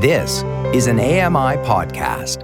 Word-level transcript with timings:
This 0.00 0.42
is 0.74 0.88
an 0.88 1.00
AMI 1.00 1.56
podcast. 1.64 2.42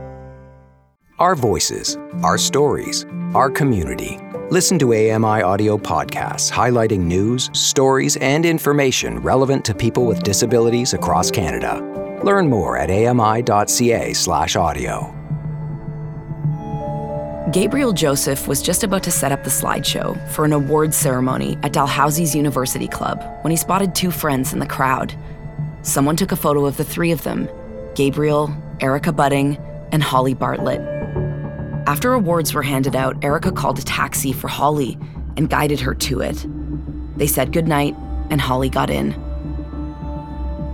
Our 1.19 1.35
voices, 1.35 1.99
our 2.23 2.39
stories, 2.39 3.05
our 3.35 3.51
community. 3.51 4.19
Listen 4.49 4.79
to 4.79 4.95
AMI 4.95 5.43
audio 5.43 5.77
podcasts 5.77 6.51
highlighting 6.51 7.01
news, 7.01 7.51
stories, 7.53 8.17
and 8.17 8.47
information 8.47 9.19
relevant 9.19 9.67
to 9.67 9.75
people 9.75 10.07
with 10.07 10.23
disabilities 10.23 10.95
across 10.95 11.31
Canada. 11.31 11.83
Learn 12.25 12.49
more 12.49 12.79
at 12.79 12.91
ami.ca/audio. 12.91 13.75
Gabriel 17.53 17.93
Joseph 17.93 18.49
was 18.49 18.63
just 18.63 18.83
about 18.83 19.03
to 19.03 19.11
set 19.11 19.31
up 19.31 19.45
the 19.45 19.51
slideshow 19.51 20.17
for 20.31 20.47
an 20.47 20.55
awards 20.55 20.97
ceremony 20.97 21.59
at 21.63 21.75
Dalhousie's 21.75 22.35
University 22.35 22.89
Club 22.89 23.23
when 23.43 23.51
he 23.51 23.59
spotted 23.59 23.95
two 23.95 24.11
friends 24.11 24.55
in 24.55 24.59
the 24.59 24.65
crowd. 24.65 25.15
Someone 25.83 26.17
took 26.17 26.31
a 26.31 26.37
photo 26.37 26.65
of 26.65 26.77
the 26.77 26.85
three 26.85 27.11
of 27.11 27.23
them 27.25 27.49
Gabriel, 27.95 28.55
Erica 28.81 29.13
Budding, 29.13 29.57
and 29.91 30.03
Holly 30.03 30.35
Bartlett. 30.35 30.81
After 31.87 32.13
awards 32.13 32.55
were 32.55 32.63
handed 32.63 32.95
out, 32.95 33.23
Erica 33.25 33.51
called 33.51 33.79
a 33.79 33.83
taxi 33.83 34.33
for 34.33 34.49
Holly 34.49 34.97
and 35.37 35.51
guided 35.51 35.81
her 35.81 35.95
to 35.95 36.21
it. 36.21 36.47
They 37.17 37.27
said 37.27 37.53
goodnight, 37.53 37.97
and 38.31 38.41
Holly 38.41 38.71
got 38.71 38.89
in. 38.89 39.13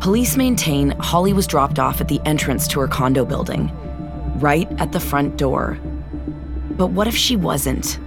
Police 0.01 0.37
maintain 0.37 0.91
Holly 0.91 1.33
was 1.33 1.47
dropped 1.47 1.79
off 1.79 2.01
at 2.01 2.09
the 2.09 2.21
entrance 2.25 2.69
to 2.69 2.81
her 2.81 2.87
condo 2.87 3.25
building, 3.25 3.71
right 4.37 4.71
at 4.81 4.93
the 4.93 5.01
front 5.01 5.37
door. 5.37 5.79
But 6.73 6.89
what 6.89 7.09
if 7.09 7.17
she 7.17 7.35
wasn't? 7.35 7.99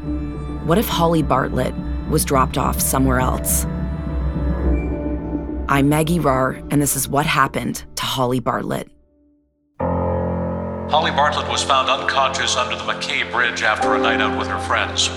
What 0.66 0.78
if 0.78 0.88
Holly 0.88 1.24
Bartlett 1.24 1.74
was 2.10 2.24
dropped 2.24 2.58
off 2.58 2.80
somewhere 2.80 3.20
else? 3.20 3.66
I'm 5.72 5.88
Maggie 5.88 6.20
Rahr, 6.20 6.68
and 6.70 6.82
this 6.82 6.98
is 6.98 7.08
what 7.08 7.26
happened 7.26 7.86
to 7.96 8.04
Holly 8.04 8.42
Bartlett. 8.42 8.90
Holly 9.80 11.12
Bartlett 11.12 11.48
was 11.48 11.64
found 11.64 11.90
unconscious 11.90 12.58
under 12.58 12.76
the 12.76 12.84
MacKay 12.84 13.24
Bridge 13.32 13.64
after 13.64 13.96
a 13.96 13.98
night 13.98 14.20
out 14.20 14.38
with 14.38 14.50
her 14.50 14.60
friends. 14.60 15.08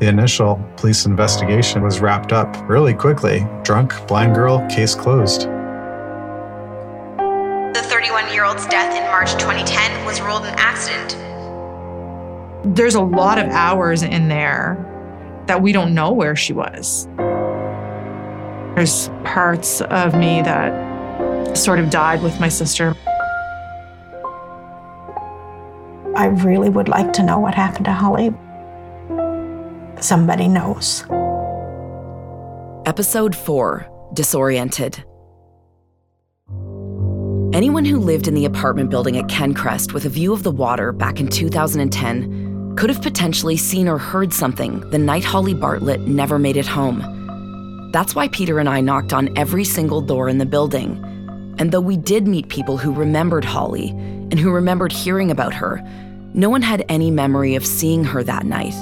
The 0.00 0.08
initial 0.08 0.60
police 0.76 1.06
investigation 1.06 1.82
was 1.82 2.00
wrapped 2.00 2.32
up 2.32 2.68
really 2.68 2.94
quickly. 2.94 3.46
Drunk, 3.62 3.94
blind 4.08 4.34
girl, 4.34 4.66
case 4.68 4.96
closed. 4.96 5.42
The 7.74 7.82
31 7.84 8.32
year 8.32 8.44
old's 8.44 8.66
death 8.66 8.92
in 9.00 9.04
March 9.04 9.30
2010 9.34 10.04
was 10.04 10.20
ruled 10.20 10.46
an 10.46 10.54
accident. 10.58 11.14
There's 12.74 12.96
a 12.96 13.02
lot 13.02 13.38
of 13.38 13.46
hours 13.50 14.02
in 14.02 14.26
there 14.26 14.84
that 15.46 15.62
we 15.62 15.70
don't 15.70 15.94
know 15.94 16.10
where 16.10 16.34
she 16.34 16.52
was. 16.52 17.06
There's 18.76 19.08
parts 19.24 19.80
of 19.80 20.14
me 20.14 20.42
that 20.42 21.56
sort 21.56 21.78
of 21.78 21.88
died 21.88 22.22
with 22.22 22.38
my 22.38 22.50
sister. 22.50 22.94
I 26.14 26.26
really 26.44 26.68
would 26.68 26.86
like 26.86 27.14
to 27.14 27.22
know 27.22 27.38
what 27.38 27.54
happened 27.54 27.86
to 27.86 27.92
Holly. 27.92 28.34
Somebody 30.02 30.46
knows. 30.46 31.04
Episode 32.84 33.34
4 33.34 33.88
Disoriented. 34.12 35.02
Anyone 37.54 37.86
who 37.86 37.98
lived 37.98 38.28
in 38.28 38.34
the 38.34 38.44
apartment 38.44 38.90
building 38.90 39.16
at 39.16 39.24
Kencrest 39.28 39.94
with 39.94 40.04
a 40.04 40.10
view 40.10 40.34
of 40.34 40.42
the 40.42 40.50
water 40.50 40.92
back 40.92 41.18
in 41.18 41.28
2010 41.28 42.74
could 42.76 42.90
have 42.90 43.00
potentially 43.00 43.56
seen 43.56 43.88
or 43.88 43.96
heard 43.96 44.34
something 44.34 44.80
the 44.90 44.98
night 44.98 45.24
Holly 45.24 45.54
Bartlett 45.54 46.02
never 46.02 46.38
made 46.38 46.58
it 46.58 46.66
home. 46.66 47.15
That's 47.96 48.14
why 48.14 48.28
Peter 48.28 48.58
and 48.58 48.68
I 48.68 48.82
knocked 48.82 49.14
on 49.14 49.30
every 49.38 49.64
single 49.64 50.02
door 50.02 50.28
in 50.28 50.36
the 50.36 50.44
building. 50.44 51.02
And 51.56 51.72
though 51.72 51.80
we 51.80 51.96
did 51.96 52.28
meet 52.28 52.50
people 52.50 52.76
who 52.76 52.92
remembered 52.92 53.42
Holly 53.42 53.88
and 53.88 54.38
who 54.38 54.52
remembered 54.52 54.92
hearing 54.92 55.30
about 55.30 55.54
her, 55.54 55.80
no 56.34 56.50
one 56.50 56.60
had 56.60 56.84
any 56.90 57.10
memory 57.10 57.54
of 57.54 57.64
seeing 57.64 58.04
her 58.04 58.22
that 58.22 58.44
night. 58.44 58.74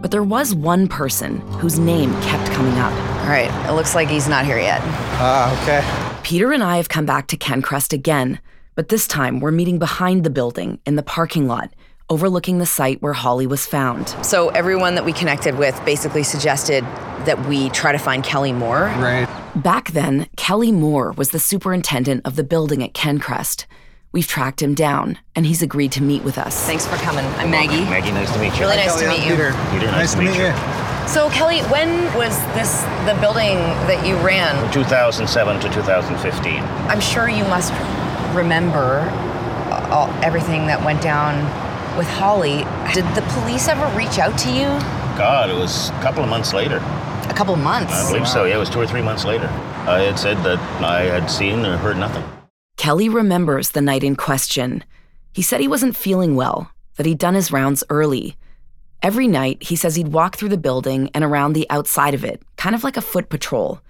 But 0.00 0.10
there 0.10 0.22
was 0.22 0.54
one 0.54 0.88
person 0.88 1.40
whose 1.58 1.78
name 1.78 2.18
kept 2.22 2.50
coming 2.52 2.72
up. 2.78 2.94
All 3.24 3.28
right, 3.28 3.50
it 3.68 3.74
looks 3.74 3.94
like 3.94 4.08
he's 4.08 4.26
not 4.26 4.46
here 4.46 4.58
yet. 4.58 4.80
Ah, 5.20 5.62
okay. 5.62 6.22
Peter 6.22 6.50
and 6.50 6.64
I 6.64 6.78
have 6.78 6.88
come 6.88 7.04
back 7.04 7.26
to 7.26 7.36
Kencrest 7.36 7.92
again, 7.92 8.40
but 8.74 8.88
this 8.88 9.06
time 9.06 9.40
we're 9.40 9.50
meeting 9.50 9.78
behind 9.78 10.24
the 10.24 10.30
building 10.30 10.78
in 10.86 10.96
the 10.96 11.02
parking 11.02 11.46
lot, 11.46 11.74
overlooking 12.10 12.58
the 12.58 12.66
site 12.66 13.00
where 13.00 13.12
Holly 13.12 13.46
was 13.46 13.64
found. 13.64 14.08
So 14.26 14.48
everyone 14.48 14.96
that 14.96 15.04
we 15.04 15.12
connected 15.12 15.56
with 15.56 15.82
basically 15.84 16.24
suggested 16.24 16.84
that 17.24 17.46
we 17.46 17.70
try 17.70 17.92
to 17.92 17.98
find 17.98 18.24
Kelly 18.24 18.52
Moore. 18.52 18.86
Right. 18.98 19.28
Back 19.54 19.92
then, 19.92 20.26
Kelly 20.36 20.72
Moore 20.72 21.12
was 21.12 21.30
the 21.30 21.38
superintendent 21.38 22.26
of 22.26 22.36
the 22.36 22.44
building 22.44 22.82
at 22.82 22.92
Kencrest. 22.92 23.66
We've 24.12 24.26
tracked 24.26 24.60
him 24.60 24.74
down, 24.74 25.18
and 25.36 25.46
he's 25.46 25.62
agreed 25.62 25.92
to 25.92 26.02
meet 26.02 26.24
with 26.24 26.36
us. 26.36 26.66
Thanks 26.66 26.84
for 26.84 26.96
coming. 26.96 27.24
I'm 27.36 27.48
Maggie. 27.48 27.84
Maggie, 27.84 28.10
nice 28.10 28.32
to 28.32 28.40
meet 28.40 28.52
you. 28.54 28.60
Really 28.60 28.76
nice 28.76 28.98
to 28.98 29.08
meet 29.08 29.22
you. 29.22 29.30
Peter, 29.30 29.52
nice, 29.86 30.14
to 30.14 30.18
meet 30.18 30.36
you. 30.36 30.52
So 31.06 31.30
Kelly, 31.30 31.60
when 31.70 32.12
was 32.16 32.36
this 32.54 32.82
the 33.06 33.16
building 33.20 33.56
that 33.86 34.04
you 34.04 34.16
ran? 34.16 34.72
2007 34.72 35.60
to 35.60 35.68
2015. 35.68 36.62
I'm 36.88 37.00
sure 37.00 37.28
you 37.28 37.44
must 37.44 37.72
remember 38.34 39.06
uh, 39.70 39.88
all, 39.92 40.24
everything 40.24 40.66
that 40.66 40.84
went 40.84 41.00
down 41.00 41.36
with 42.00 42.08
Holly. 42.08 42.64
Did 42.94 43.04
the 43.14 43.20
police 43.34 43.68
ever 43.68 43.86
reach 43.94 44.18
out 44.18 44.38
to 44.38 44.50
you? 44.50 44.68
God, 45.18 45.50
it 45.50 45.54
was 45.54 45.90
a 45.90 46.00
couple 46.00 46.24
of 46.24 46.30
months 46.30 46.54
later. 46.54 46.78
A 46.78 47.34
couple 47.36 47.52
of 47.52 47.60
months. 47.60 47.92
I 47.92 48.10
believe 48.10 48.26
so. 48.26 48.46
Yeah, 48.46 48.54
it 48.54 48.58
was 48.58 48.70
two 48.70 48.80
or 48.80 48.86
three 48.86 49.02
months 49.02 49.26
later. 49.26 49.48
I 49.86 50.00
had 50.00 50.18
said 50.18 50.38
that 50.38 50.58
I 50.82 51.02
had 51.02 51.30
seen 51.30 51.58
or 51.66 51.76
heard 51.76 51.98
nothing. 51.98 52.24
Kelly 52.78 53.10
remembers 53.10 53.72
the 53.72 53.82
night 53.82 54.02
in 54.02 54.16
question. 54.16 54.82
He 55.34 55.42
said 55.42 55.60
he 55.60 55.68
wasn't 55.68 55.94
feeling 55.94 56.36
well, 56.36 56.72
that 56.96 57.04
he'd 57.04 57.18
done 57.18 57.34
his 57.34 57.52
rounds 57.52 57.84
early. 57.90 58.34
Every 59.02 59.28
night, 59.28 59.62
he 59.62 59.76
says 59.76 59.94
he'd 59.94 60.08
walk 60.08 60.36
through 60.36 60.48
the 60.48 60.56
building 60.56 61.10
and 61.12 61.22
around 61.22 61.52
the 61.52 61.68
outside 61.68 62.14
of 62.14 62.24
it, 62.24 62.40
kind 62.56 62.74
of 62.74 62.82
like 62.82 62.96
a 62.96 63.02
foot 63.02 63.28
patrol. 63.28 63.82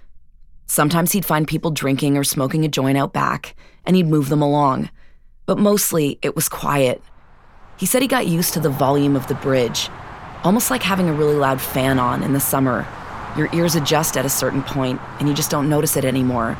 Sometimes 0.67 1.13
he'd 1.13 1.25
find 1.25 1.47
people 1.47 1.71
drinking 1.71 2.17
or 2.17 2.25
smoking 2.25 2.65
a 2.65 2.69
joint 2.69 2.99
out 2.99 3.13
back, 3.13 3.55
and 3.87 3.95
he'd 3.95 4.09
move 4.09 4.31
them 4.31 4.43
along. 4.43 4.91
But 5.47 5.59
mostly, 5.59 6.19
it 6.23 6.35
was 6.35 6.49
quiet. 6.49 7.01
He 7.81 7.87
said 7.87 8.03
he 8.03 8.09
got 8.09 8.27
used 8.27 8.53
to 8.53 8.61
the 8.61 8.69
volume 8.69 9.17
of 9.17 9.27
the 9.27 9.35
bridge, 9.35 9.89
almost 10.45 10.71
like 10.71 10.83
having 10.83 11.09
a 11.09 11.15
really 11.15 11.35
loud 11.35 11.63
fan 11.63 11.99
on 11.99 12.23
in 12.23 12.35
the 12.35 12.39
summer. 12.39 12.87
Your 13.39 13.49
ears 13.55 13.75
adjust 13.75 14.19
at 14.19 14.27
a 14.27 14.29
certain 14.29 14.63
point, 14.63 15.01
and 15.19 15.27
you 15.27 15.35
just 15.35 15.51
don't 15.51 15.71
notice 15.71 15.97
it 15.97 16.05
anymore. 16.05 16.59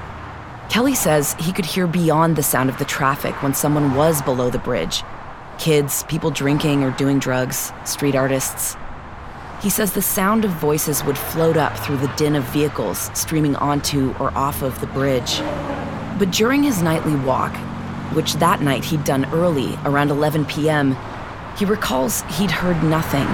Kelly 0.71 0.95
says 0.95 1.35
he 1.35 1.53
could 1.53 1.67
hear 1.67 1.87
beyond 1.87 2.37
the 2.37 2.43
sound 2.43 2.71
of 2.71 2.79
the 2.79 2.87
traffic 2.87 3.35
when 3.43 3.53
someone 3.53 3.95
was 3.95 4.23
below 4.23 4.49
the 4.49 4.59
bridge 4.59 5.03
kids, 5.59 6.05
people 6.05 6.31
drinking 6.31 6.83
or 6.83 6.91
doing 6.93 7.19
drugs, 7.19 7.71
street 7.85 8.15
artists. 8.15 8.79
He 9.61 9.69
says 9.69 9.93
the 9.93 10.01
sound 10.01 10.47
of 10.47 10.53
voices 10.53 11.05
would 11.05 11.19
float 11.19 11.59
up 11.59 11.77
through 11.81 11.99
the 11.99 12.11
din 12.17 12.35
of 12.35 12.45
vehicles 12.45 13.11
streaming 13.13 13.57
onto 13.57 14.15
or 14.19 14.31
off 14.35 14.63
of 14.63 14.81
the 14.81 14.87
bridge. 14.87 15.41
But 16.19 16.31
during 16.31 16.63
his 16.63 16.83
nightly 16.83 17.15
walk, 17.15 17.55
which 18.15 18.35
that 18.37 18.63
night 18.63 18.85
he'd 18.87 19.05
done 19.05 19.27
early, 19.35 19.79
around 19.85 20.11
11 20.11 20.47
p.m., 20.47 20.97
he 21.61 21.67
recalls 21.67 22.23
he'd 22.39 22.51
heard 22.51 22.83
nothing. 22.83 23.29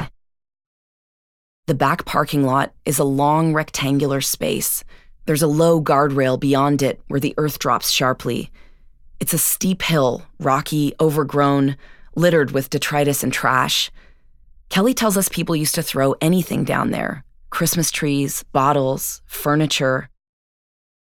The 1.69 1.77
back 1.77 2.05
parking 2.05 2.43
lot 2.43 2.73
is 2.85 2.99
a 2.99 3.05
long 3.05 3.55
rectangular 3.55 4.21
space. 4.21 4.83
There's 5.27 5.43
a 5.43 5.47
low 5.47 5.81
guardrail 5.81 6.39
beyond 6.39 6.83
it 6.83 7.01
where 7.07 7.21
the 7.21 7.35
earth 7.39 7.61
drops 7.61 7.89
sharply. 7.89 8.51
It's 9.21 9.33
a 9.33 9.39
steep 9.39 9.81
hill, 9.81 10.23
rocky, 10.41 10.93
overgrown, 11.01 11.77
littered 12.17 12.51
with 12.51 12.69
detritus 12.69 13.23
and 13.23 13.33
trash. 13.33 13.93
Kelly 14.71 14.93
tells 14.93 15.17
us 15.17 15.29
people 15.29 15.55
used 15.55 15.77
to 15.77 15.83
throw 15.85 16.17
anything 16.21 16.65
down 16.65 16.91
there 16.91 17.25
Christmas 17.51 17.93
trees, 17.93 18.43
bottles, 18.53 19.23
furniture. 19.27 20.11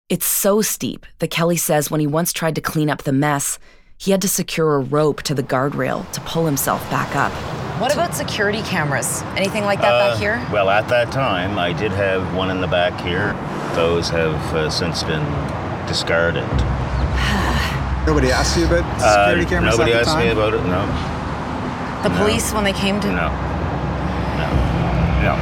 It's 0.09 0.27
so 0.27 0.61
steep 0.61 1.07
that 1.17 1.31
Kelly 1.31 1.57
says 1.57 1.89
when 1.89 2.01
he 2.01 2.07
once 2.07 2.31
tried 2.33 2.53
to 2.53 2.61
clean 2.61 2.87
up 2.87 3.01
the 3.01 3.11
mess, 3.11 3.57
he 3.99 4.11
had 4.11 4.21
to 4.21 4.29
secure 4.29 4.75
a 4.75 4.79
rope 4.79 5.21
to 5.23 5.35
the 5.35 5.43
guardrail 5.43 6.09
to 6.13 6.21
pull 6.21 6.45
himself 6.45 6.81
back 6.89 7.15
up. 7.17 7.33
What 7.81 7.93
about 7.93 8.15
security 8.15 8.61
cameras? 8.61 9.21
Anything 9.35 9.65
like 9.65 9.81
that 9.81 9.91
Uh, 9.93 10.09
back 10.11 10.19
here? 10.19 10.41
Well, 10.53 10.69
at 10.69 10.87
that 10.87 11.11
time, 11.11 11.59
I 11.59 11.73
did 11.73 11.91
have 11.91 12.33
one 12.33 12.49
in 12.49 12.61
the 12.61 12.67
back 12.67 12.99
here. 13.01 13.33
Those 13.75 14.09
have 14.09 14.35
uh, 14.55 14.69
since 14.69 15.03
been 15.03 15.25
discarded. 15.85 16.43
Nobody 18.07 18.31
asked 18.31 18.57
you 18.57 18.65
about 18.67 18.85
Uh, 19.01 19.25
security 19.27 19.45
cameras 19.49 19.77
nobody 19.77 19.91
at 19.91 19.95
the 19.95 20.01
asked 20.01 20.11
time? 20.15 20.25
me 20.27 20.31
about 20.31 20.53
it. 20.53 20.63
No, 20.63 20.81
The 22.03 22.15
police, 22.15 22.53
when 22.53 22.63
they 22.63 22.71
came 22.73 23.01
to. 23.01 23.07
no, 23.07 23.27
no, 24.39 24.47
no. 25.23 25.35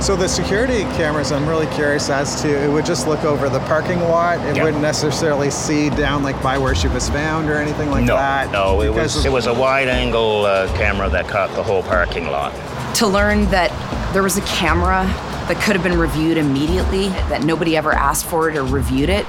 So 0.00 0.16
the 0.16 0.28
security 0.28 0.84
cameras, 0.96 1.30
I'm 1.30 1.46
really 1.46 1.66
curious 1.74 2.08
as 2.08 2.40
to. 2.40 2.48
It 2.48 2.68
would 2.68 2.86
just 2.86 3.06
look 3.06 3.22
over 3.24 3.50
the 3.50 3.60
parking 3.60 4.00
lot. 4.00 4.40
It 4.46 4.56
Yeah. 4.56 4.64
wouldn't 4.64 4.82
necessarily 4.82 5.50
see 5.50 5.90
down 5.90 6.22
like 6.22 6.42
by 6.42 6.56
where 6.56 6.74
she 6.74 6.88
was 6.88 7.10
found 7.10 7.50
or 7.50 7.58
anything 7.58 7.90
like 7.90 8.04
no, 8.04 8.16
that. 8.16 8.50
no, 8.50 8.80
it 8.80 8.88
was 8.88 9.26
it 9.26 9.30
was 9.30 9.46
a 9.46 9.52
wide-angle 9.52 10.46
uh, 10.46 10.68
camera 10.76 11.10
that 11.10 11.28
caught 11.28 11.54
the 11.54 11.62
whole 11.62 11.82
parking 11.82 12.30
lot. 12.30 12.54
To 12.96 13.06
learn 13.06 13.44
that 13.50 13.70
there 14.14 14.22
was 14.22 14.38
a 14.38 14.40
camera 14.42 15.04
that 15.48 15.60
could 15.62 15.76
have 15.76 15.82
been 15.82 15.98
reviewed 15.98 16.38
immediately, 16.38 17.08
that 17.28 17.44
nobody 17.44 17.76
ever 17.76 17.92
asked 17.92 18.24
for 18.24 18.48
it 18.48 18.56
or 18.56 18.64
reviewed 18.64 19.10
it, 19.10 19.26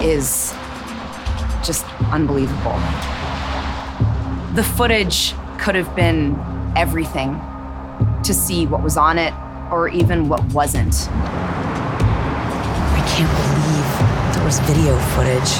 is 0.00 0.54
just 1.62 1.84
unbelievable. 2.10 2.80
The 4.54 4.64
footage 4.64 5.34
could 5.58 5.74
have 5.74 5.94
been 5.94 6.34
everything 6.76 7.38
to 8.22 8.32
see 8.32 8.64
what 8.66 8.82
was 8.82 8.96
on 8.96 9.18
it 9.18 9.34
or 9.70 9.88
even 9.88 10.28
what 10.28 10.42
wasn't. 10.52 11.08
I 11.10 13.02
can't 13.16 13.30
believe 13.30 14.34
there 14.34 14.44
was 14.44 14.58
video 14.60 14.98
footage 15.14 15.50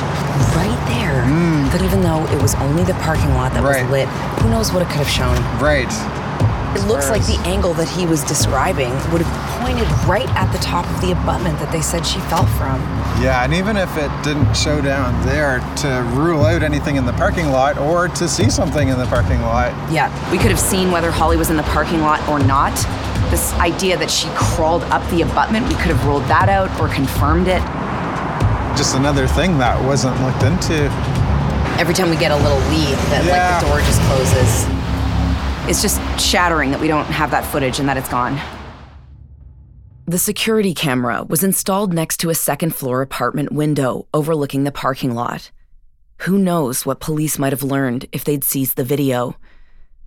right 0.57 0.79
there. 0.89 1.23
Mm. 1.25 1.71
That 1.73 1.83
even 1.83 2.01
though 2.03 2.25
it 2.35 2.41
was 2.41 2.55
only 2.57 2.85
the 2.85 2.95
parking 2.95 3.35
lot 3.35 3.53
that 3.55 3.63
Right. 3.63 3.83
was 3.83 3.91
lit, 3.91 4.09
who 4.41 4.49
knows 4.51 4.73
what 4.73 4.83
it 4.83 4.89
could 4.89 4.99
have 4.99 5.09
shown. 5.09 5.37
Right. 5.61 5.91
It 6.77 6.87
looks 6.87 7.09
like 7.09 7.25
the 7.27 7.39
angle 7.47 7.73
that 7.75 7.89
he 7.89 8.07
was 8.07 8.23
describing 8.25 8.91
would 9.11 9.23
have 9.23 9.61
pointed 9.61 9.89
right 10.07 10.29
at 10.37 10.53
the 10.53 10.59
top 10.59 10.87
of 10.91 11.01
the 11.01 11.13
abutment 11.13 11.59
that 11.59 11.73
they 11.73 11.81
said 11.81 12.07
she 12.07 12.21
fell 12.29 12.45
from. 12.47 12.81
Yeah, 13.23 13.43
and 13.43 13.53
even 13.55 13.77
if 13.77 13.89
it 13.97 14.11
didn't 14.23 14.55
show 14.55 14.81
down 14.81 15.21
there 15.27 15.59
to 15.79 16.07
rule 16.15 16.45
out 16.45 16.63
anything 16.63 16.97
in 16.97 17.07
the 17.07 17.15
parking 17.15 17.51
lot 17.51 17.79
or 17.79 18.09
to 18.09 18.29
see 18.29 18.49
something 18.51 18.89
in 18.89 18.99
the 18.99 19.07
parking 19.07 19.41
lot. 19.43 19.73
Yeah, 19.91 20.09
we 20.31 20.37
could 20.39 20.51
have 20.51 20.61
seen 20.61 20.91
whether 20.93 21.11
Holly 21.11 21.37
was 21.37 21.51
in 21.51 21.57
the 21.57 21.63
parking 21.65 22.01
lot 22.03 22.27
or 22.29 22.39
not. 22.39 22.75
This 23.31 23.53
idea 23.55 23.97
that 23.99 24.11
she 24.11 24.29
crawled 24.35 24.85
up 24.85 25.09
the 25.11 25.23
abutment, 25.23 25.69
we 25.69 25.75
could 25.75 25.93
have 25.93 26.05
ruled 26.07 26.23
that 26.25 26.49
out 26.49 26.69
or 26.81 26.89
confirmed 26.89 27.47
it. 27.47 27.61
Just 28.77 28.97
another 28.97 29.27
thing 29.27 29.59
that 29.59 29.83
wasn't 29.85 30.19
looked 30.23 30.43
into. 30.43 30.85
Every 31.79 31.95
time 31.95 32.11
we 32.11 32.17
get 32.17 32.31
a 32.31 32.37
little 32.37 32.59
lead 32.71 32.97
that 33.11 33.25
like 33.29 33.63
the 33.63 33.69
door 33.69 33.81
just 33.81 34.01
closes. 34.09 34.67
It's 35.69 35.83
just 35.83 36.01
shattering 36.19 36.71
that 36.71 36.81
we 36.81 36.89
don't 36.89 37.05
have 37.05 37.31
that 37.31 37.45
footage 37.45 37.79
and 37.79 37.89
that 37.89 37.97
it's 37.99 38.09
gone. 38.09 38.41
The 40.07 40.19
security 40.19 40.73
camera 40.73 41.23
was 41.23 41.45
installed 41.45 41.93
next 41.93 42.17
to 42.21 42.31
a 42.31 42.35
second 42.35 42.75
floor 42.75 43.03
apartment 43.03 43.53
window 43.53 44.07
overlooking 44.15 44.65
the 44.65 44.73
parking 44.73 45.15
lot. 45.15 45.51
Who 46.23 46.39
knows 46.39 46.87
what 46.87 46.99
police 46.99 47.39
might 47.39 47.53
have 47.53 47.63
learned 47.63 48.07
if 48.11 48.25
they'd 48.25 48.43
seized 48.43 48.77
the 48.77 48.85
video? 48.85 49.37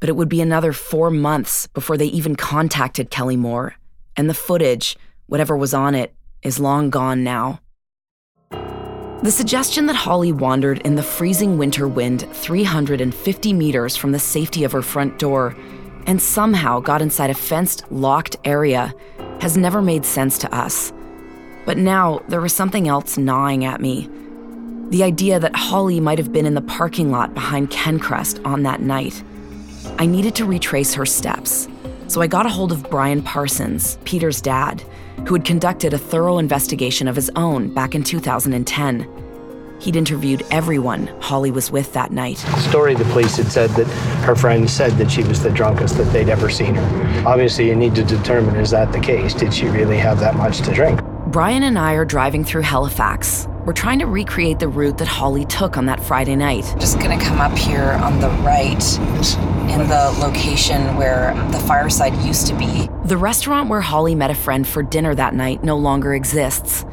But 0.01 0.09
it 0.09 0.18
would 0.18 0.27
be 0.27 0.42
another 0.42 0.74
four 0.74 1.09
months 1.09 1.68
before 1.68 1.95
they 1.95 2.07
even 2.07 2.36
contacted 2.36 3.09
Kelly 3.09 3.38
Moore, 3.38 3.75
and 4.18 4.30
the 4.30 4.33
footage, 4.33 4.98
whatever 5.27 5.56
was 5.56 5.74
on 5.74 5.95
it, 5.95 6.13
is 6.44 6.59
long 6.59 6.89
gone 6.89 7.24
now. 7.24 7.62
The 9.24 9.31
suggestion 9.31 9.86
that 9.86 9.95
Holly 9.95 10.31
wandered 10.31 10.80
in 10.80 10.95
the 10.95 11.03
freezing 11.03 11.57
winter 11.59 11.88
wind 11.88 12.27
350 12.33 13.53
meters 13.53 13.95
from 13.95 14.12
the 14.12 14.19
safety 14.19 14.63
of 14.63 14.74
her 14.74 14.81
front 14.81 15.19
door 15.19 15.56
and 16.07 16.19
somehow 16.19 16.80
got 16.80 17.01
inside 17.01 17.30
a 17.30 17.36
fenced, 17.36 17.83
locked 17.92 18.36
area 18.44 18.94
has 19.39 19.57
never 19.57 19.81
made 19.81 20.06
sense 20.06 20.39
to 20.39 20.54
us. 20.54 20.92
But 21.65 21.77
now 21.77 22.24
there 22.27 22.42
was 22.42 22.54
something 22.54 22.88
else 22.88 23.18
gnawing 23.18 23.63
at 23.65 23.81
me. 23.81 24.09
The 24.89 25.04
idea 25.04 25.39
that 25.39 25.56
Holly 25.56 26.00
might 26.00 26.18
have 26.18 26.33
been 26.33 26.47
in 26.47 26.56
the 26.56 26.62
parking 26.62 27.12
lot 27.12 27.33
behind 27.33 27.69
Kencrest 27.69 28.44
on 28.45 28.63
that 28.63 28.81
night. 28.81 29.24
I 29.98 30.06
needed 30.06 30.36
to 30.36 30.46
retrace 30.46 30.94
her 30.94 31.06
steps, 31.06 31.68
so 32.08 32.22
I 32.22 32.28
got 32.28 32.46
a 32.46 32.50
hold 32.50 32.72
of 32.72 32.90
Brian 32.90 33.22
Parsons, 33.22 33.98
Peter's 34.04 34.42
dad, 34.42 34.84
who 35.28 35.34
had 35.36 35.46
conducted 35.46 35.94
a 35.94 35.98
thorough 35.98 36.38
investigation 36.38 37.08
of 37.08 37.16
his 37.16 37.32
own 37.36 37.74
back 37.74 37.96
in 37.96 38.04
2010. 38.04 39.08
He'd 39.80 39.96
interviewed 39.96 40.44
everyone 40.52 41.08
Holly 41.22 41.50
was 41.50 41.72
with 41.72 41.92
that 41.94 42.12
night. 42.12 42.38
The 42.38 42.60
story 42.60 42.94
the 42.94 43.06
police 43.06 43.38
had 43.38 43.52
said 43.52 43.72
that 43.72 43.88
her 44.26 44.36
friends 44.36 44.72
said 44.72 44.92
that 44.94 45.10
she 45.10 45.24
was 45.24 45.42
the 45.42 45.50
drunkest 45.50 45.98
that 45.98 46.12
they'd 46.14 46.30
ever 46.30 46.50
seen 46.50 46.76
her. 46.76 47.24
Obviously, 47.28 47.68
you 47.68 47.76
need 47.76 47.96
to 47.96 48.04
determine 48.04 48.56
is 48.58 48.70
that 48.72 48.92
the 48.92 49.00
case? 49.00 49.34
Did 49.34 49.54
she 49.54 49.68
really 49.68 49.98
have 49.98 50.20
that 50.20 50.36
much 50.36 50.62
to 50.62 50.74
drink? 50.74 51.02
Brian 51.28 51.64
and 51.64 51.80
I 51.80 51.94
are 51.94 52.06
driving 52.06 52.44
through 52.44 52.62
Halifax. 52.62 53.48
We're 53.63 53.74
trying 53.74 54.00
to 54.00 54.08
recreate 54.08 54.58
the 54.58 54.68
route 54.68 54.98
that 54.98 55.08
Holly 55.08 55.46
took 55.46 55.78
on 55.78 55.86
that 55.86 56.00
Friday 56.00 56.36
night. 56.36 56.63
Just 56.80 57.00
gonna 57.00 57.19
come 57.19 57.40
up 57.40 57.56
here 57.56 57.92
on 58.02 58.19
the 58.19 58.30
right 58.42 58.84
in 59.69 59.88
the 59.88 60.18
location 60.19 60.98
where 60.98 61.36
the 61.52 61.60
fireside 61.60 62.16
used 62.25 62.48
to 62.48 62.56
be. 62.56 62.90
The 63.06 63.18
restaurant 63.18 63.69
where 63.69 63.81
Holly 63.81 64.16
met 64.16 64.31
a 64.31 64.36
friend 64.36 64.68
for 64.68 64.81
dinner 64.81 65.13
that 65.13 65.36
night 65.36 65.63
no 65.63 65.78
longer 65.78 66.16
exists. 66.16 66.86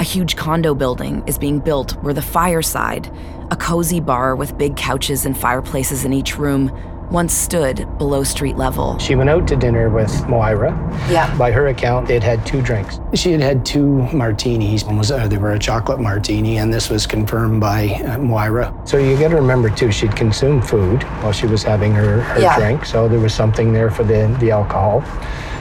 A 0.00 0.02
huge 0.02 0.34
condo 0.34 0.74
building 0.74 1.22
is 1.26 1.36
being 1.36 1.60
built 1.60 1.92
where 2.02 2.14
the 2.14 2.22
fireside, 2.22 3.12
a 3.50 3.56
cozy 3.56 4.00
bar 4.00 4.34
with 4.34 4.56
big 4.56 4.76
couches 4.78 5.26
and 5.26 5.36
fireplaces 5.36 6.06
in 6.06 6.14
each 6.14 6.38
room, 6.38 6.72
once 7.10 7.32
stood 7.32 7.86
below 7.98 8.22
street 8.24 8.56
level. 8.56 8.98
She 8.98 9.14
went 9.14 9.30
out 9.30 9.46
to 9.48 9.56
dinner 9.56 9.88
with 9.90 10.26
Moira. 10.28 10.70
Yeah. 11.10 11.36
By 11.36 11.52
her 11.52 11.68
account, 11.68 12.08
they'd 12.08 12.22
had 12.22 12.44
two 12.46 12.60
drinks. 12.62 12.98
She 13.14 13.32
had 13.32 13.40
had 13.40 13.64
two 13.64 14.02
martinis. 14.12 14.84
One 14.84 14.96
was 14.98 15.10
uh, 15.10 15.28
they 15.28 15.38
were 15.38 15.52
a 15.52 15.58
chocolate 15.58 16.00
martini, 16.00 16.58
and 16.58 16.72
this 16.72 16.90
was 16.90 17.06
confirmed 17.06 17.60
by 17.60 17.88
uh, 18.06 18.18
Moira. 18.18 18.74
So 18.84 18.96
you 18.98 19.16
got 19.18 19.28
to 19.28 19.36
remember 19.36 19.70
too, 19.70 19.92
she'd 19.92 20.16
consumed 20.16 20.66
food 20.68 21.02
while 21.22 21.32
she 21.32 21.46
was 21.46 21.62
having 21.62 21.92
her, 21.92 22.20
her 22.22 22.40
Yeah. 22.40 22.58
drink. 22.58 22.84
So 22.84 23.08
there 23.08 23.20
was 23.20 23.34
something 23.34 23.72
there 23.72 23.90
for 23.90 24.04
the 24.04 24.34
the 24.40 24.50
alcohol. 24.50 25.02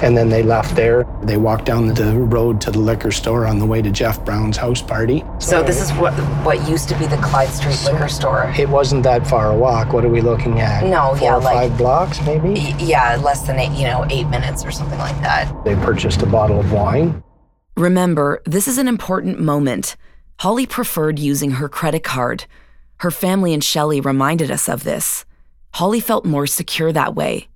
And 0.02 0.18
then 0.18 0.30
they 0.30 0.44
left 0.44 0.76
there. 0.76 1.06
They 1.24 1.38
walked 1.38 1.66
down 1.66 1.88
the 1.94 2.14
road 2.18 2.60
to 2.62 2.72
the 2.72 2.80
liquor 2.80 3.12
store 3.12 3.46
on 3.46 3.60
the 3.60 3.66
way 3.66 3.82
to 3.82 3.92
Jeff 3.92 4.24
Brown's 4.26 4.58
house 4.58 4.82
party. 4.82 5.24
So 5.40 5.62
this 5.64 5.82
is 5.82 5.92
what 5.98 6.14
what 6.46 6.68
used 6.68 6.90
to 6.90 6.98
be 7.00 7.06
the 7.06 7.18
Clyde 7.18 7.50
Street 7.50 7.80
liquor 7.86 8.08
store. 8.08 8.54
It 8.58 8.68
wasn't 8.70 9.04
that 9.04 9.26
far 9.28 9.52
a 9.52 9.56
walk. 9.56 9.94
What 9.94 10.04
are 10.06 10.10
we 10.10 10.22
looking 10.22 10.60
at? 10.60 10.86
No, 10.86 11.16
Four 11.16 11.28
yeah, 11.28 11.36
or 11.36 11.42
like- 11.42 11.70
five 11.70 11.78
blocks, 11.78 12.22
maybe. 12.26 12.50
Y- 12.54 12.76
Yeah, 12.80 13.16
less 13.24 13.46
than 13.48 13.60
eight, 13.60 13.72
you 13.78 13.86
know, 13.88 14.06
eight 14.10 14.28
minutes 14.28 14.66
or 14.66 14.72
something 14.72 15.00
like 15.00 15.20
that. 15.22 15.64
They 15.64 15.76
purchased 15.76 16.22
a 16.22 16.26
bottle 16.26 16.60
of 16.60 16.72
wine. 16.72 17.24
Remember, 17.78 18.42
this 18.46 18.68
is 18.68 18.78
an 18.78 18.88
important 18.88 19.40
moment. 19.40 19.96
Holly 20.40 20.66
preferred 20.66 21.18
using 21.20 21.52
her 21.52 21.70
credit 21.70 22.04
card. 22.04 22.46
Her 22.98 23.12
family 23.12 23.54
and 23.54 23.64
Shelley 23.64 24.00
reminded 24.02 24.52
us 24.52 24.68
of 24.70 24.84
this. 24.84 25.26
Holly 25.76 26.00
felt 26.00 26.26
more 26.26 26.46
secure 26.46 26.92
that 26.92 27.16
way, 27.16 27.48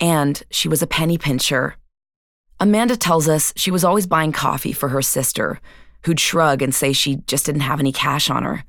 and 0.00 0.42
she 0.50 0.68
was 0.68 0.80
a 0.82 0.86
penny 0.86 1.18
pincher. 1.18 1.74
Amanda 2.58 2.96
tells 2.96 3.28
us 3.28 3.52
she 3.56 3.70
was 3.70 3.84
always 3.84 4.06
buying 4.06 4.32
coffee 4.32 4.72
for 4.72 4.88
her 4.88 5.02
sister, 5.02 5.60
who'd 6.04 6.20
shrug 6.20 6.62
and 6.62 6.74
say 6.74 6.92
she 6.92 7.16
just 7.26 7.46
didn't 7.46 7.60
have 7.62 7.80
any 7.80 7.92
cash 7.92 8.30
on 8.30 8.44
her. 8.44 8.64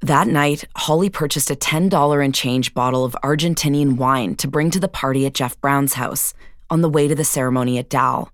That 0.00 0.28
night, 0.28 0.64
Holly 0.76 1.10
purchased 1.10 1.50
a 1.50 1.56
$10 1.56 2.24
and 2.24 2.32
change 2.32 2.72
bottle 2.74 3.04
of 3.04 3.16
Argentinian 3.24 3.96
wine 3.96 4.36
to 4.36 4.46
bring 4.46 4.70
to 4.70 4.78
the 4.78 4.88
party 4.88 5.26
at 5.26 5.34
Jeff 5.34 5.60
Brown's 5.60 5.94
house 5.94 6.34
on 6.70 6.82
the 6.82 6.88
way 6.88 7.08
to 7.08 7.14
the 7.16 7.24
ceremony 7.24 7.78
at 7.78 7.88
Dal. 7.88 8.30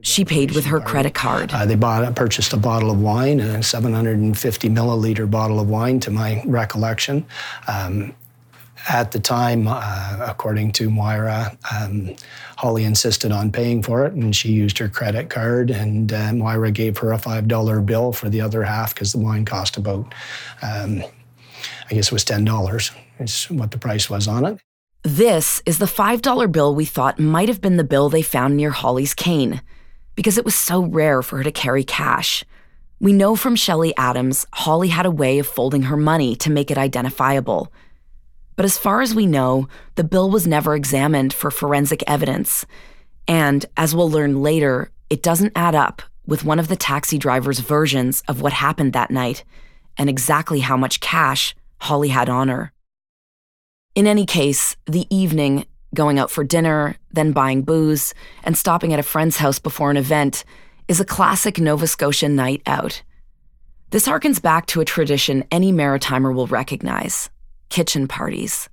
She 0.00 0.24
paid 0.24 0.50
with 0.50 0.64
her 0.64 0.80
credit 0.80 1.14
card. 1.14 1.52
Uh, 1.52 1.64
they 1.64 1.76
bought, 1.76 2.16
purchased 2.16 2.52
a 2.52 2.56
bottle 2.56 2.90
of 2.90 3.00
wine, 3.00 3.38
a 3.38 3.62
750 3.62 4.68
milliliter 4.68 5.30
bottle 5.30 5.60
of 5.60 5.68
wine, 5.68 6.00
to 6.00 6.10
my 6.10 6.42
recollection. 6.44 7.24
Um, 7.68 8.16
at 8.88 9.12
the 9.12 9.20
time, 9.20 9.66
uh, 9.68 10.18
according 10.20 10.72
to 10.72 10.90
Moira, 10.90 11.56
um, 11.74 12.14
Holly 12.56 12.84
insisted 12.84 13.32
on 13.32 13.52
paying 13.52 13.82
for 13.82 14.04
it, 14.04 14.12
and 14.12 14.34
she 14.34 14.52
used 14.52 14.78
her 14.78 14.88
credit 14.88 15.30
card. 15.30 15.70
And 15.70 16.12
uh, 16.12 16.32
Moira 16.32 16.70
gave 16.70 16.98
her 16.98 17.12
a 17.12 17.18
five 17.18 17.48
dollar 17.48 17.80
bill 17.80 18.12
for 18.12 18.28
the 18.28 18.40
other 18.40 18.62
half 18.62 18.94
because 18.94 19.12
the 19.12 19.18
wine 19.18 19.44
cost 19.44 19.76
about, 19.76 20.12
um, 20.62 21.02
I 21.90 21.94
guess 21.94 22.06
it 22.06 22.12
was 22.12 22.24
ten 22.24 22.44
dollars. 22.44 22.90
Is 23.18 23.44
what 23.50 23.70
the 23.70 23.78
price 23.78 24.10
was 24.10 24.26
on 24.26 24.44
it. 24.44 24.58
This 25.04 25.60
is 25.66 25.78
the 25.78 25.86
$5 25.86 26.52
bill 26.52 26.76
we 26.76 26.84
thought 26.84 27.18
might 27.18 27.48
have 27.48 27.60
been 27.60 27.76
the 27.76 27.84
bill 27.84 28.08
they 28.08 28.22
found 28.22 28.56
near 28.56 28.70
Holly's 28.70 29.14
cane, 29.14 29.60
because 30.14 30.38
it 30.38 30.44
was 30.44 30.54
so 30.54 30.84
rare 30.84 31.22
for 31.22 31.38
her 31.38 31.42
to 31.42 31.50
carry 31.50 31.82
cash. 31.82 32.44
We 33.00 33.12
know 33.12 33.34
from 33.34 33.56
Shelley 33.56 33.92
Adams, 33.96 34.46
Holly 34.52 34.88
had 34.88 35.06
a 35.06 35.10
way 35.10 35.40
of 35.40 35.46
folding 35.48 35.82
her 35.82 35.96
money 35.96 36.36
to 36.36 36.50
make 36.50 36.70
it 36.70 36.78
identifiable. 36.78 37.72
But 38.56 38.64
as 38.64 38.78
far 38.78 39.00
as 39.00 39.14
we 39.14 39.26
know, 39.26 39.68
the 39.94 40.04
bill 40.04 40.30
was 40.30 40.46
never 40.46 40.74
examined 40.74 41.32
for 41.32 41.50
forensic 41.50 42.02
evidence. 42.06 42.66
And 43.26 43.64
as 43.76 43.94
we'll 43.94 44.10
learn 44.10 44.42
later, 44.42 44.90
it 45.10 45.22
doesn't 45.22 45.52
add 45.56 45.74
up 45.74 46.02
with 46.26 46.44
one 46.44 46.58
of 46.58 46.68
the 46.68 46.76
taxi 46.76 47.18
driver's 47.18 47.58
versions 47.60 48.22
of 48.28 48.40
what 48.40 48.52
happened 48.52 48.92
that 48.92 49.10
night 49.10 49.44
and 49.98 50.08
exactly 50.08 50.60
how 50.60 50.76
much 50.76 51.00
cash 51.00 51.54
Holly 51.80 52.08
had 52.08 52.28
on 52.28 52.48
her. 52.48 52.72
In 53.94 54.06
any 54.06 54.24
case, 54.24 54.76
the 54.86 55.06
evening, 55.14 55.66
going 55.94 56.18
out 56.18 56.30
for 56.30 56.44
dinner, 56.44 56.96
then 57.12 57.32
buying 57.32 57.62
booze, 57.62 58.14
and 58.44 58.56
stopping 58.56 58.92
at 58.92 59.00
a 59.00 59.02
friend's 59.02 59.36
house 59.36 59.58
before 59.58 59.90
an 59.90 59.96
event, 59.96 60.44
is 60.88 61.00
a 61.00 61.04
classic 61.04 61.58
Nova 61.58 61.86
Scotia 61.86 62.28
night 62.28 62.62
out. 62.66 63.02
This 63.90 64.06
harkens 64.06 64.40
back 64.40 64.66
to 64.66 64.80
a 64.80 64.86
tradition 64.86 65.44
any 65.50 65.72
Maritimer 65.72 66.34
will 66.34 66.46
recognize 66.46 67.28
kitchen 67.72 68.06
parties. 68.06 68.68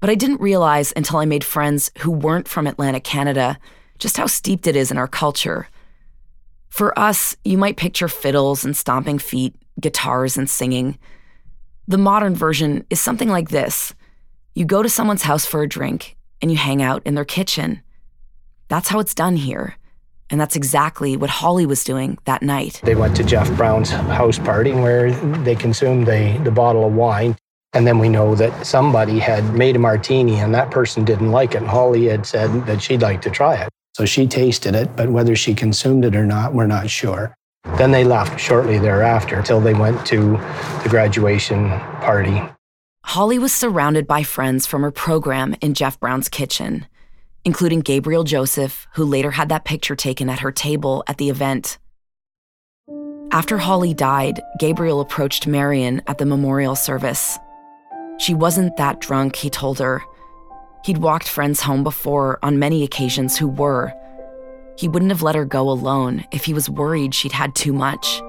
But 0.00 0.10
I 0.10 0.16
didn't 0.16 0.40
realize 0.40 0.92
until 0.96 1.18
I 1.18 1.24
made 1.24 1.44
friends 1.44 1.90
who 2.00 2.10
weren't 2.10 2.48
from 2.48 2.66
Atlantic 2.66 3.04
Canada 3.04 3.58
just 3.98 4.18
how 4.18 4.26
steeped 4.26 4.66
it 4.66 4.76
is 4.76 4.90
in 4.90 4.98
our 4.98 5.08
culture. 5.08 5.68
For 6.68 6.98
us, 6.98 7.36
you 7.44 7.56
might 7.56 7.76
picture 7.78 8.08
fiddles 8.08 8.64
and 8.64 8.76
stomping 8.76 9.18
feet, 9.18 9.54
guitars 9.80 10.36
and 10.36 10.50
singing. 10.50 10.98
The 11.88 11.96
modern 11.96 12.34
version 12.34 12.84
is 12.90 13.00
something 13.00 13.28
like 13.28 13.48
this 13.48 13.94
you 14.54 14.64
go 14.64 14.82
to 14.82 14.88
someone's 14.88 15.22
house 15.22 15.46
for 15.46 15.62
a 15.62 15.68
drink 15.68 16.16
and 16.42 16.50
you 16.50 16.56
hang 16.56 16.82
out 16.82 17.02
in 17.04 17.14
their 17.14 17.24
kitchen. 17.24 17.80
That's 18.68 18.88
how 18.88 19.00
it's 19.00 19.14
done 19.14 19.36
here. 19.36 19.76
And 20.30 20.40
that's 20.40 20.56
exactly 20.56 21.16
what 21.16 21.30
Holly 21.30 21.66
was 21.66 21.84
doing 21.84 22.18
that 22.24 22.42
night. 22.42 22.80
They 22.82 22.94
went 22.94 23.16
to 23.16 23.24
Jeff 23.24 23.50
Brown's 23.56 23.90
house 23.90 24.38
party 24.38 24.72
where 24.72 25.12
they 25.42 25.54
consumed 25.54 26.06
the, 26.06 26.40
the 26.44 26.50
bottle 26.50 26.86
of 26.86 26.94
wine. 26.94 27.36
And 27.74 27.86
then 27.86 27.98
we 27.98 28.08
know 28.08 28.34
that 28.36 28.66
somebody 28.66 29.18
had 29.18 29.52
made 29.52 29.76
a 29.76 29.80
martini 29.80 30.36
and 30.36 30.54
that 30.54 30.70
person 30.70 31.04
didn't 31.04 31.32
like 31.32 31.54
it. 31.54 31.58
And 31.58 31.66
Holly 31.66 32.06
had 32.06 32.24
said 32.24 32.66
that 32.66 32.80
she'd 32.80 33.02
like 33.02 33.20
to 33.22 33.30
try 33.30 33.56
it. 33.56 33.68
So 33.94 34.04
she 34.04 34.26
tasted 34.26 34.74
it, 34.74 34.96
but 34.96 35.08
whether 35.08 35.36
she 35.36 35.54
consumed 35.54 36.04
it 36.04 36.16
or 36.16 36.24
not, 36.26 36.54
we're 36.54 36.66
not 36.66 36.88
sure. 36.88 37.34
Then 37.78 37.90
they 37.90 38.04
left 38.04 38.40
shortly 38.40 38.78
thereafter 38.78 39.36
until 39.36 39.60
they 39.60 39.74
went 39.74 40.04
to 40.06 40.32
the 40.82 40.88
graduation 40.88 41.68
party. 42.00 42.40
Holly 43.04 43.38
was 43.38 43.52
surrounded 43.52 44.06
by 44.06 44.22
friends 44.22 44.66
from 44.66 44.82
her 44.82 44.90
program 44.90 45.54
in 45.60 45.74
Jeff 45.74 45.98
Brown's 46.00 46.28
kitchen, 46.28 46.86
including 47.44 47.80
Gabriel 47.80 48.24
Joseph, 48.24 48.86
who 48.94 49.04
later 49.04 49.32
had 49.32 49.48
that 49.50 49.64
picture 49.64 49.96
taken 49.96 50.28
at 50.28 50.40
her 50.40 50.52
table 50.52 51.04
at 51.06 51.18
the 51.18 51.28
event. 51.28 51.78
After 53.30 53.58
Holly 53.58 53.94
died, 53.94 54.40
Gabriel 54.58 55.00
approached 55.00 55.46
Marion 55.46 56.02
at 56.06 56.18
the 56.18 56.26
memorial 56.26 56.76
service. 56.76 57.38
She 58.18 58.34
wasn't 58.34 58.76
that 58.76 59.00
drunk, 59.00 59.36
he 59.36 59.50
told 59.50 59.78
her. 59.78 60.02
He'd 60.84 60.98
walked 60.98 61.28
friends 61.28 61.60
home 61.60 61.82
before 61.82 62.38
on 62.42 62.58
many 62.58 62.84
occasions 62.84 63.36
who 63.36 63.48
were. 63.48 63.92
He 64.76 64.88
wouldn't 64.88 65.10
have 65.10 65.22
let 65.22 65.34
her 65.34 65.44
go 65.44 65.70
alone 65.70 66.24
if 66.32 66.44
he 66.44 66.54
was 66.54 66.68
worried 66.68 67.14
she'd 67.14 67.32
had 67.32 67.54
too 67.54 67.72
much. 67.72 68.20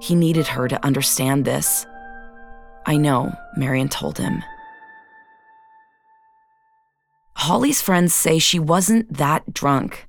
He 0.00 0.14
needed 0.14 0.46
her 0.48 0.68
to 0.68 0.84
understand 0.84 1.44
this. 1.44 1.86
I 2.86 2.96
know, 2.96 3.32
Marion 3.56 3.88
told 3.88 4.18
him. 4.18 4.42
Holly's 7.34 7.80
friends 7.80 8.12
say 8.14 8.38
she 8.38 8.58
wasn't 8.58 9.16
that 9.16 9.54
drunk, 9.54 10.08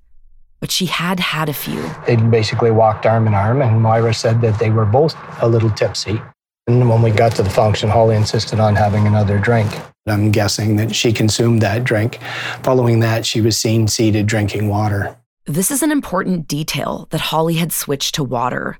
but 0.60 0.72
she 0.72 0.88
had 0.88 1.20
had 1.20 1.48
a 1.48 1.54
few. 1.54 1.82
They 2.06 2.16
basically 2.16 2.72
walked 2.72 3.06
arm 3.06 3.28
in 3.28 3.34
arm, 3.34 3.62
and 3.62 3.82
Moira 3.82 4.14
said 4.14 4.42
that 4.42 4.60
they 4.60 4.70
were 4.70 4.86
both 4.86 5.16
a 5.42 5.48
little 5.48 5.70
tipsy. 5.70 6.22
And 6.70 6.88
when 6.88 7.02
we 7.02 7.10
got 7.10 7.32
to 7.38 7.42
the 7.42 7.50
function, 7.50 7.90
Holly 7.90 8.16
insisted 8.16 8.60
on 8.60 8.76
having 8.76 9.08
another 9.08 9.40
drink. 9.40 9.76
I'm 10.06 10.30
guessing 10.30 10.76
that 10.76 10.94
she 10.94 11.12
consumed 11.12 11.64
that 11.64 11.84
drink. 11.84 12.20
Following 12.62 13.00
that, 13.00 13.26
she 13.26 13.42
was 13.42 13.58
seen 13.58 13.88
seated 13.88 14.28
drinking 14.28 14.68
water. 14.70 15.18
This 15.46 15.72
is 15.72 15.82
an 15.82 15.92
important 15.92 16.48
detail 16.48 17.08
that 17.10 17.22
Holly 17.22 17.56
had 17.56 17.72
switched 17.72 18.14
to 18.16 18.24
water. 18.24 18.78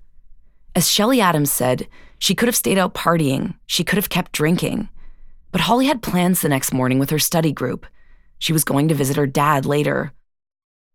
As 0.76 0.88
Shelly 0.88 1.20
Adams 1.20 1.52
said, 1.52 1.88
she 2.20 2.36
could 2.36 2.48
have 2.48 2.56
stayed 2.56 2.78
out 2.78 2.94
partying, 2.94 3.56
she 3.66 3.84
could 3.84 3.98
have 3.98 4.10
kept 4.10 4.34
drinking. 4.34 4.90
But 5.52 5.62
Holly 5.62 5.88
had 5.88 6.04
plans 6.04 6.42
the 6.42 6.50
next 6.50 6.72
morning 6.72 7.00
with 7.00 7.10
her 7.10 7.18
study 7.18 7.52
group. 7.52 7.88
She 8.38 8.54
was 8.54 8.64
going 8.64 8.88
to 8.90 8.94
visit 8.94 9.18
her 9.18 9.26
dad 9.26 9.66
later. 9.66 10.14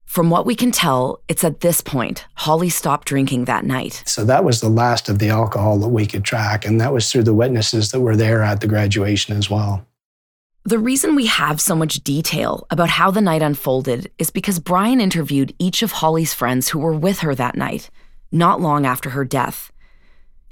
From 0.06 0.30
what 0.30 0.46
we 0.46 0.54
can 0.54 0.70
tell, 0.70 1.20
it's 1.28 1.44
at 1.44 1.61
this 1.61 1.80
point 1.80 2.25
Holly 2.34 2.68
stopped 2.68 3.08
drinking 3.08 3.46
that 3.46 3.64
night. 3.64 4.02
So 4.06 4.25
that 4.25 4.44
was 4.44 4.61
the 4.61 4.68
last 4.68 5.08
of 5.08 5.18
the 5.18 5.28
alcohol 5.28 5.78
that 5.78 5.88
we 5.88 6.06
could 6.06 6.25
track, 6.25 6.64
and 6.64 6.80
that 6.80 6.92
was 6.92 7.11
through 7.11 7.25
the 7.25 7.34
witnesses 7.34 7.90
that 7.90 8.00
were 8.00 8.16
there 8.16 8.42
at 8.42 8.61
the 8.61 8.68
graduation 8.68 9.37
as 9.37 9.50
well. 9.50 9.87
The 10.66 10.78
reason 10.78 11.14
we 11.14 11.26
have 11.26 11.61
so 11.61 11.76
much 11.76 12.02
detail 12.04 12.66
about 12.70 12.88
how 12.88 13.11
the 13.11 13.20
night 13.20 13.42
unfolded 13.42 14.11
is 14.18 14.30
because 14.30 14.58
Brian 14.58 14.99
interviewed 14.99 15.54
each 15.58 15.82
of 15.82 15.92
Holly's 15.92 16.32
friends 16.32 16.70
who 16.70 16.78
were 16.78 16.94
with 16.94 17.18
her 17.18 17.34
that 17.34 17.54
night, 17.54 17.90
not 18.32 18.62
long 18.62 18.87
after 18.87 19.11
her 19.11 19.26
death. 19.26 19.70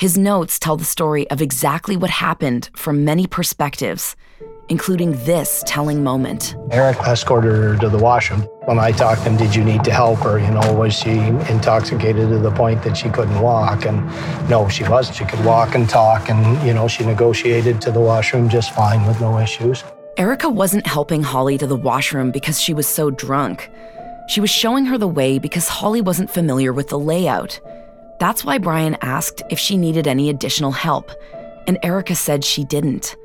His 0.03 0.19
notes 0.19 0.59
tell 0.59 0.77
the 0.77 0.85
story 0.85 1.31
of 1.31 1.41
exactly 1.41 1.97
what 1.97 2.11
happened 2.11 2.71
from 2.75 3.05
many 3.05 3.29
perspectives, 3.29 4.17
including 4.69 5.13
this 5.25 5.63
telling 5.65 6.03
moment. 6.03 6.57
Eric 6.73 6.99
escorted 7.07 7.53
her 7.53 7.77
to 7.77 7.89
the 7.89 7.99
washroom. 7.99 8.41
When 8.65 8.81
I 8.81 8.91
talked 8.91 9.23
to 9.23 9.31
him, 9.31 9.37
did 9.37 9.55
you 9.55 9.63
need 9.63 9.85
to 9.85 9.93
help 9.93 10.19
her? 10.25 10.41
You 10.41 10.51
know, 10.51 10.73
was 10.73 10.93
she 10.93 11.11
intoxicated 11.11 12.31
to 12.31 12.39
the 12.41 12.51
point 12.51 12.83
that 12.83 12.97
she 12.97 13.11
couldn't 13.11 13.41
walk? 13.41 13.87
And 13.87 14.05
no, 14.51 14.69
she 14.69 14.83
wasn't. 14.83 15.19
She 15.19 15.25
could 15.25 15.45
walk 15.45 15.77
and 15.77 15.89
talk, 15.89 16.29
and, 16.29 16.67
you 16.67 16.75
know, 16.75 16.89
she 16.89 17.07
negotiated 17.07 17.81
to 17.83 17.93
the 17.93 18.01
washroom 18.01 18.49
just 18.49 18.75
fine 18.75 19.07
with 19.07 19.21
no 19.21 19.39
issues. 19.39 19.85
Erica 20.17 20.49
wasn't 20.51 20.85
helping 20.85 21.23
Holly 21.23 21.59
to 21.59 21.67
the 21.69 21.77
washroom 21.77 22.33
because 22.33 22.61
she 22.61 22.75
was 22.75 22.89
so 22.89 23.13
drunk. 23.13 23.71
She 24.27 24.41
was 24.41 24.51
showing 24.51 24.85
her 24.87 24.99
the 24.99 25.07
way 25.07 25.39
because 25.39 25.69
Holly 25.69 26.01
wasn't 26.01 26.29
familiar 26.29 26.73
with 26.73 26.89
the 26.89 26.99
layout. 26.99 27.61
That's 28.23 28.45
why 28.45 28.59
Brian 28.59 28.97
asked 29.03 29.43
if 29.51 29.59
she 29.59 29.77
needed 29.77 30.07
any 30.07 30.31
additional 30.31 30.71
help, 30.71 31.11
and 31.67 31.77
Erica 31.83 32.15
said 32.15 32.45
she 32.45 32.63
didn't. 32.63 33.17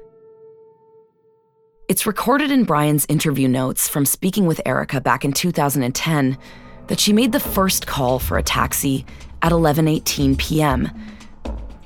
It's 1.87 2.07
recorded 2.07 2.49
in 2.49 2.63
Brian's 2.63 3.05
interview 3.07 3.47
notes 3.47 3.87
from 3.87 4.07
speaking 4.07 4.47
with 4.47 4.59
Erica 4.65 4.99
back 4.99 5.23
in 5.23 5.33
2010 5.33 6.35
that 6.87 6.99
she 6.99 7.13
made 7.13 7.31
the 7.31 7.39
first 7.39 7.85
call 7.85 8.17
for 8.17 8.39
a 8.39 8.41
taxi 8.41 9.05
at 9.43 9.51
11:18 9.51 10.35
p.m. 10.39 10.89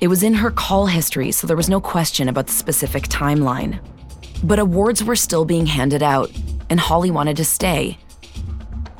It 0.00 0.08
was 0.08 0.22
in 0.22 0.32
her 0.32 0.50
call 0.50 0.86
history, 0.86 1.32
so 1.32 1.46
there 1.46 1.54
was 1.54 1.68
no 1.68 1.82
question 1.82 2.30
about 2.30 2.46
the 2.46 2.54
specific 2.54 3.08
timeline. 3.08 3.78
But 4.42 4.58
awards 4.58 5.04
were 5.04 5.16
still 5.16 5.44
being 5.44 5.66
handed 5.66 6.02
out, 6.02 6.30
and 6.70 6.80
Holly 6.80 7.10
wanted 7.10 7.36
to 7.36 7.44
stay. 7.44 7.98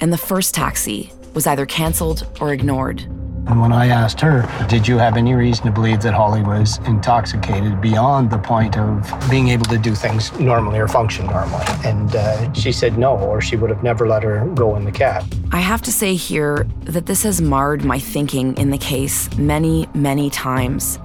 And 0.03 0.13
the 0.13 0.19
first 0.19 0.53
taxi 0.53 1.11
was 1.33 1.47
either 1.47 1.65
canceled 1.65 2.27
or 2.43 2.53
ignored. 2.53 3.09
And 3.49 3.61
when 3.61 3.73
I 3.73 3.89
asked 3.89 4.21
her, 4.21 4.49
did 4.69 4.87
you 4.87 4.99
have 4.99 5.17
any 5.17 5.35
reason 5.35 5.67
to 5.67 5.73
believe 5.73 6.01
that 6.03 6.15
Holly 6.15 6.43
was 6.43 6.79
intoxicated 6.87 7.81
beyond 7.81 8.31
the 8.31 8.39
point 8.39 8.79
of 8.79 9.05
being 9.29 9.49
able 9.49 9.65
to 9.65 9.79
do 9.79 9.97
things 9.97 10.33
normally 10.39 10.79
or 10.79 10.87
function 10.87 11.27
normally? 11.27 11.65
And 11.85 12.15
uh, 12.15 12.53
she 12.53 12.71
said 12.71 12.97
no, 12.99 13.19
or 13.19 13.41
she 13.41 13.57
would 13.57 13.69
have 13.69 13.83
never 13.83 14.07
let 14.07 14.23
her 14.23 14.47
go 14.55 14.77
in 14.77 14.85
the 14.85 14.93
cab. 14.93 15.25
I 15.51 15.59
have 15.59 15.83
to 15.83 15.93
say 15.93 16.15
here 16.15 16.69
that 16.85 17.07
this 17.07 17.25
has 17.25 17.41
marred 17.43 17.85
my 17.85 17.99
thinking 17.99 18.57
in 18.57 18.71
the 18.71 18.79
case 18.79 19.35
many, 19.37 19.89
many 19.93 20.31
times. 20.31 21.01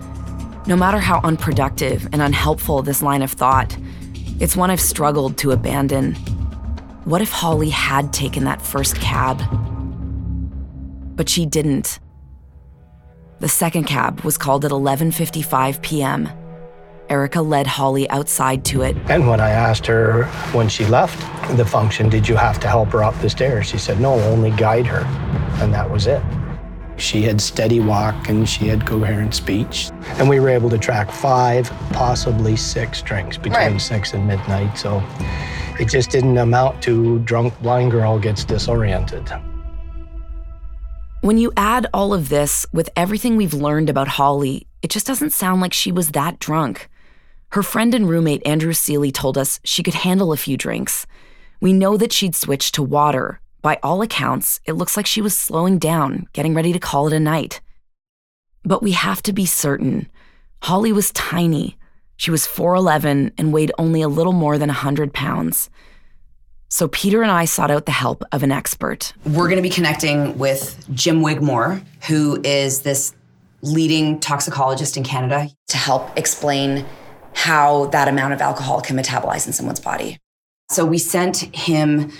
No 0.67 0.75
matter 0.75 0.99
how 0.99 1.19
unproductive 1.23 2.07
and 2.13 2.21
unhelpful 2.21 2.83
this 2.83 3.01
line 3.01 3.23
of 3.23 3.31
thought, 3.31 3.75
it's 4.39 4.55
one 4.55 4.69
I've 4.69 4.79
struggled 4.79 5.37
to 5.39 5.51
abandon. 5.51 6.13
What 7.05 7.21
if 7.21 7.31
Holly 7.31 7.71
had 7.71 8.13
taken 8.13 8.43
that 8.43 8.61
first 8.61 8.95
cab? 8.97 9.41
But 11.15 11.29
she 11.29 11.45
didn't. 11.47 11.99
The 13.39 13.47
second 13.47 13.83
cab 13.83 14.21
was 14.21 14.35
called 14.35 14.65
at 14.65 14.71
11:55 14.71 15.81
p.m. 15.83 16.29
Erica 17.07 17.41
led 17.41 17.67
Holly 17.67 18.09
outside 18.09 18.65
to 18.65 18.81
it. 18.81 18.97
And 19.09 19.27
when 19.27 19.39
I 19.39 19.51
asked 19.51 19.85
her 19.85 20.25
when 20.53 20.67
she 20.67 20.85
left 20.85 21.19
the 21.55 21.65
function, 21.65 22.09
did 22.09 22.27
you 22.27 22.35
have 22.35 22.59
to 22.61 22.67
help 22.67 22.89
her 22.89 23.03
up 23.03 23.17
the 23.21 23.29
stairs? 23.29 23.67
She 23.67 23.77
said, 23.77 23.99
no, 23.99 24.13
only 24.21 24.51
guide 24.51 24.87
her. 24.87 25.05
And 25.61 25.73
that 25.73 25.89
was 25.89 26.07
it. 26.07 26.21
She 26.97 27.21
had 27.21 27.39
steady 27.39 27.79
walk 27.79 28.27
and 28.27 28.49
she 28.49 28.67
had 28.67 28.85
coherent 28.85 29.35
speech. 29.35 29.91
And 30.17 30.27
we 30.27 30.39
were 30.39 30.49
able 30.49 30.69
to 30.71 30.77
track 30.77 31.11
five, 31.11 31.69
possibly 31.93 32.55
six 32.55 33.03
drinks 33.03 33.37
between 33.37 33.53
right. 33.53 33.81
six 33.81 34.13
and 34.13 34.25
midnight. 34.27 34.77
So 34.77 35.03
it 35.79 35.89
just 35.89 36.09
didn't 36.09 36.39
amount 36.39 36.81
to 36.83 37.19
drunk 37.19 37.57
blind 37.61 37.91
girl 37.91 38.17
gets 38.17 38.43
disoriented. 38.43 39.31
When 41.21 41.39
you 41.39 41.51
add 41.57 41.87
all 41.95 42.13
of 42.13 42.29
this 42.29 42.65
with 42.71 42.91
everything 42.95 43.37
we've 43.37 43.53
learned 43.53 43.89
about 43.89 44.07
Holly, 44.07 44.67
it 44.83 44.91
just 44.91 45.07
doesn't 45.07 45.33
sound 45.33 45.61
like 45.61 45.73
she 45.73 45.91
was 45.91 46.11
that 46.11 46.37
drunk. 46.37 46.89
Her 47.49 47.63
friend 47.63 47.95
and 47.95 48.07
roommate 48.07 48.45
Andrew 48.45 48.73
Seeley 48.73 49.11
told 49.11 49.35
us 49.35 49.59
she 49.63 49.81
could 49.81 49.95
handle 49.95 50.31
a 50.31 50.37
few 50.37 50.57
drinks. 50.57 51.07
We 51.59 51.73
know 51.73 51.97
that 51.97 52.13
she'd 52.13 52.35
switched 52.35 52.75
to 52.75 52.83
water. 52.83 53.41
By 53.63 53.79
all 53.81 54.03
accounts, 54.03 54.59
it 54.65 54.73
looks 54.73 54.95
like 54.95 55.07
she 55.07 55.21
was 55.21 55.35
slowing 55.35 55.79
down, 55.79 56.27
getting 56.33 56.53
ready 56.53 56.71
to 56.71 56.79
call 56.79 57.07
it 57.07 57.13
a 57.13 57.19
night. 57.19 57.61
But 58.63 58.83
we 58.83 58.91
have 58.91 59.23
to 59.23 59.33
be 59.33 59.47
certain. 59.47 60.07
Holly 60.61 60.91
was 60.91 61.11
tiny. 61.13 61.79
She 62.17 62.29
was 62.29 62.45
4'11 62.45 63.31
and 63.39 63.51
weighed 63.51 63.71
only 63.79 64.03
a 64.03 64.07
little 64.07 64.33
more 64.33 64.59
than 64.59 64.69
100 64.69 65.13
pounds. 65.13 65.71
So 66.69 66.87
Peter 66.89 67.21
and 67.21 67.31
I 67.31 67.45
sought 67.45 67.71
out 67.71 67.85
the 67.85 67.91
help 67.91 68.23
of 68.31 68.43
an 68.43 68.51
expert. 68.51 69.13
We're 69.25 69.47
going 69.47 69.55
to 69.57 69.61
be 69.61 69.69
connecting 69.69 70.37
with 70.37 70.85
Jim 70.93 71.21
Wigmore, 71.21 71.81
who 72.07 72.41
is 72.43 72.81
this 72.81 73.13
leading 73.61 74.19
toxicologist 74.19 74.97
in 74.97 75.03
Canada, 75.03 75.49
to 75.69 75.77
help 75.77 76.17
explain 76.17 76.85
how 77.33 77.85
that 77.87 78.07
amount 78.07 78.33
of 78.33 78.41
alcohol 78.41 78.81
can 78.81 78.97
metabolize 78.97 79.47
in 79.47 79.53
someone's 79.53 79.79
body. 79.79 80.17
So 80.69 80.85
we 80.85 80.97
sent 80.97 81.55
him 81.55 82.11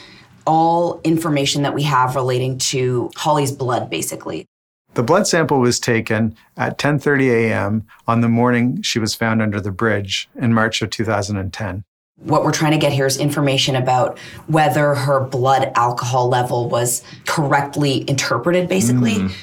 all 0.45 1.01
information 1.03 1.63
that 1.63 1.73
we 1.73 1.83
have 1.83 2.15
relating 2.15 2.57
to 2.57 3.11
Holly's 3.15 3.51
blood 3.51 3.89
basically. 3.89 4.45
The 4.93 5.03
blood 5.03 5.27
sample 5.27 5.59
was 5.59 5.79
taken 5.79 6.35
at 6.55 6.79
10:30 6.79 7.29
a.m. 7.29 7.85
on 8.07 8.21
the 8.21 8.29
morning 8.29 8.81
she 8.81 8.97
was 8.97 9.13
found 9.13 9.41
under 9.41 9.59
the 9.59 9.71
bridge 9.71 10.29
in 10.35 10.53
March 10.53 10.81
of 10.81 10.89
2010. 10.89 11.83
What 12.23 12.43
we're 12.43 12.51
trying 12.51 12.71
to 12.71 12.77
get 12.77 12.91
here 12.91 13.05
is 13.05 13.17
information 13.17 13.75
about 13.75 14.17
whether 14.47 14.95
her 14.95 15.19
blood 15.19 15.71
alcohol 15.75 16.27
level 16.27 16.67
was 16.67 17.03
correctly 17.25 18.03
interpreted, 18.09 18.67
basically. 18.67 19.13
Mm. 19.13 19.33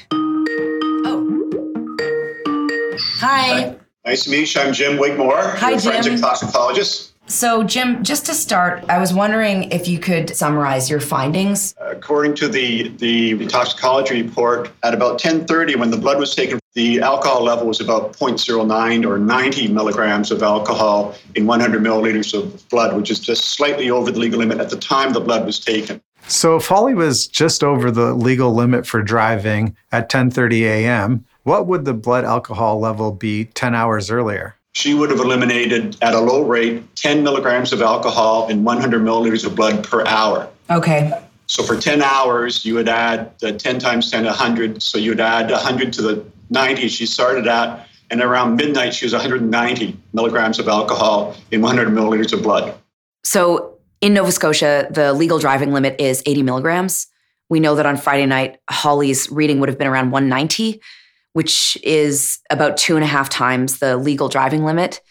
Oh. 1.07 1.37
Hi. 3.19 3.61
Hi. 3.61 3.75
Nice 4.05 4.25
to 4.25 4.29
meet 4.29 4.53
you. 4.53 4.61
I'm 4.61 4.73
Jim 4.73 4.97
Wigmore. 4.97 5.55
Hi, 5.57 5.77
Jim. 5.77 5.93
Forensic 5.93 6.19
toxicologist. 6.19 7.13
So, 7.27 7.63
Jim, 7.63 8.03
just 8.03 8.25
to 8.27 8.33
start, 8.35 8.83
I 8.87 8.99
was 8.99 9.13
wondering 9.13 9.71
if 9.71 9.87
you 9.87 9.97
could 9.97 10.35
summarize 10.35 10.89
your 10.89 10.99
findings. 10.99 11.73
According 11.79 12.35
to 12.35 12.47
the, 12.47 12.89
the 12.89 13.47
toxicology 13.47 14.21
report, 14.21 14.69
at 14.83 14.93
about 14.93 15.19
10:30, 15.19 15.77
when 15.77 15.89
the 15.89 15.97
blood 15.97 16.19
was 16.19 16.35
taken, 16.35 16.59
the 16.75 16.99
alcohol 16.99 17.43
level 17.43 17.67
was 17.67 17.79
about 17.79 18.13
0.09 18.13 19.05
or 19.05 19.17
90 19.17 19.69
milligrams 19.69 20.29
of 20.29 20.43
alcohol 20.43 21.15
in 21.35 21.47
100 21.47 21.81
milliliters 21.81 22.33
of 22.33 22.67
blood, 22.69 22.95
which 22.95 23.09
is 23.09 23.19
just 23.19 23.45
slightly 23.45 23.89
over 23.89 24.11
the 24.11 24.19
legal 24.19 24.39
limit 24.39 24.59
at 24.59 24.69
the 24.69 24.77
time 24.77 25.13
the 25.13 25.21
blood 25.21 25.45
was 25.45 25.59
taken. 25.59 26.01
So, 26.27 26.55
if 26.57 26.67
Holly 26.67 26.95
was 26.95 27.27
just 27.27 27.63
over 27.63 27.91
the 27.91 28.13
legal 28.13 28.53
limit 28.53 28.85
for 28.85 29.01
driving 29.01 29.75
at 29.91 30.09
10:30 30.09 30.61
a.m., 30.63 31.25
what 31.43 31.67
would 31.67 31.85
the 31.85 31.93
blood 31.93 32.25
alcohol 32.25 32.79
level 32.79 33.11
be 33.11 33.45
10 33.45 33.75
hours 33.75 34.11
earlier? 34.11 34.55
she 34.75 34.93
would 34.93 35.09
have 35.09 35.19
eliminated 35.19 35.95
at 36.01 36.13
a 36.13 36.19
low 36.19 36.43
rate 36.43 36.83
10 36.97 37.23
milligrams 37.23 37.71
of 37.71 37.81
alcohol 37.81 38.49
in 38.49 38.65
100 38.65 39.01
milliliters 39.01 39.45
of 39.45 39.55
blood 39.55 39.81
per 39.87 40.05
hour. 40.05 40.49
Okay. 40.69 41.13
So 41.47 41.63
for 41.63 41.79
10 41.79 42.01
hours, 42.01 42.65
you 42.65 42.73
would 42.73 42.89
add 42.89 43.31
uh, 43.41 43.53
10 43.53 43.79
times 43.79 44.11
10, 44.11 44.25
100. 44.25 44.83
So 44.83 44.97
you'd 44.97 45.21
add 45.21 45.49
100 45.49 45.93
to 45.93 46.01
the 46.01 46.25
90 46.49 46.87
she 46.87 47.05
started 47.05 47.47
at. 47.47 47.87
And 48.11 48.21
around 48.21 48.55
midnight, 48.55 48.93
she 48.93 49.05
was 49.05 49.13
190 49.13 49.97
milligrams 50.13 50.59
of 50.59 50.67
alcohol 50.67 51.35
in 51.51 51.61
100 51.61 51.87
milliliters 51.89 52.33
of 52.33 52.43
blood. 52.43 52.75
So 53.23 53.77
in 54.01 54.13
Nova 54.13 54.31
Scotia, 54.31 54.87
the 54.91 55.13
legal 55.13 55.39
driving 55.39 55.73
limit 55.73 55.99
is 55.99 56.21
80 56.25 56.43
milligrams. 56.43 57.07
We 57.49 57.59
know 57.59 57.75
that 57.75 57.85
on 57.85 57.97
Friday 57.97 58.27
night, 58.27 58.59
Holly's 58.69 59.29
reading 59.31 59.59
would 59.59 59.69
have 59.69 59.77
been 59.77 59.87
around 59.87 60.11
190 60.11 60.81
which 61.35 61.77
is 61.83 62.39
about 62.49 62.77
two 62.77 62.95
and 62.95 63.03
a 63.03 63.07
half 63.07 63.27
times 63.29 63.79
the 63.79 63.97
legal 63.97 64.29
driving 64.29 64.63
limit. 64.63 65.01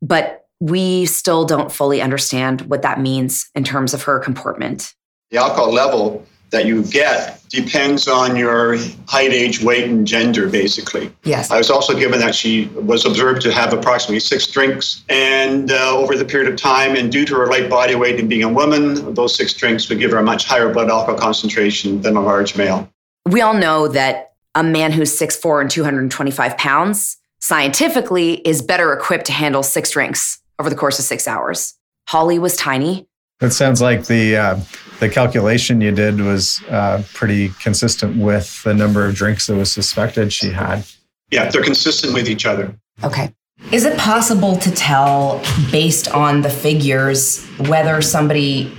But 0.00 0.46
we 0.60 1.04
still 1.04 1.44
don't 1.44 1.72
fully 1.72 2.00
understand 2.00 2.60
what 2.62 2.82
that 2.82 3.00
means 3.00 3.50
in 3.56 3.64
terms 3.64 3.92
of 3.92 4.04
her 4.04 4.20
comportment. 4.20 4.94
The 5.32 5.38
alcohol 5.38 5.72
level 5.72 6.24
that 6.54 6.66
you 6.66 6.82
get 6.84 7.42
depends 7.48 8.08
on 8.08 8.36
your 8.36 8.76
height, 9.06 9.32
age, 9.32 9.62
weight, 9.62 9.84
and 9.84 10.06
gender, 10.06 10.48
basically. 10.48 11.12
Yes. 11.24 11.50
I 11.50 11.58
was 11.58 11.70
also 11.70 11.96
given 11.96 12.18
that 12.20 12.34
she 12.34 12.66
was 12.68 13.04
observed 13.04 13.42
to 13.42 13.52
have 13.52 13.72
approximately 13.72 14.20
six 14.20 14.46
drinks. 14.46 15.04
And 15.08 15.70
uh, 15.70 15.96
over 15.96 16.16
the 16.16 16.24
period 16.24 16.52
of 16.52 16.58
time, 16.58 16.96
and 16.96 17.12
due 17.12 17.24
to 17.26 17.34
her 17.34 17.46
light 17.46 17.68
body 17.68 17.94
weight 17.94 18.18
and 18.18 18.28
being 18.28 18.42
a 18.42 18.48
woman, 18.48 19.14
those 19.14 19.36
six 19.36 19.52
drinks 19.52 19.88
would 19.88 19.98
give 19.98 20.10
her 20.12 20.18
a 20.18 20.22
much 20.22 20.44
higher 20.44 20.72
blood 20.72 20.90
alcohol 20.90 21.18
concentration 21.18 22.00
than 22.02 22.16
a 22.16 22.22
large 22.22 22.56
male. 22.56 22.88
We 23.26 23.40
all 23.40 23.54
know 23.54 23.88
that 23.88 24.32
a 24.54 24.62
man 24.62 24.92
who's 24.92 25.16
6'4 25.18 25.60
and 25.60 25.70
225 25.70 26.56
pounds 26.56 27.16
scientifically 27.40 28.34
is 28.46 28.62
better 28.62 28.92
equipped 28.92 29.26
to 29.26 29.32
handle 29.32 29.62
six 29.62 29.90
drinks 29.90 30.40
over 30.58 30.70
the 30.70 30.76
course 30.76 30.98
of 30.98 31.04
six 31.04 31.28
hours. 31.28 31.74
Holly 32.08 32.38
was 32.38 32.56
tiny. 32.56 33.08
It 33.40 33.50
sounds 33.50 33.82
like 33.82 34.06
the 34.06 34.36
uh, 34.36 34.60
the 35.00 35.08
calculation 35.08 35.80
you 35.80 35.92
did 35.92 36.20
was 36.20 36.62
uh, 36.70 37.02
pretty 37.12 37.50
consistent 37.60 38.16
with 38.16 38.62
the 38.62 38.74
number 38.74 39.06
of 39.06 39.14
drinks 39.14 39.46
that 39.48 39.56
was 39.56 39.72
suspected 39.72 40.32
she 40.32 40.50
had. 40.50 40.84
Yeah, 41.30 41.50
they're 41.50 41.64
consistent 41.64 42.14
with 42.14 42.28
each 42.28 42.46
other. 42.46 42.74
Okay. 43.02 43.32
Is 43.72 43.84
it 43.84 43.98
possible 43.98 44.56
to 44.56 44.70
tell, 44.70 45.42
based 45.70 46.08
on 46.08 46.42
the 46.42 46.50
figures, 46.50 47.44
whether 47.68 48.02
somebody 48.02 48.72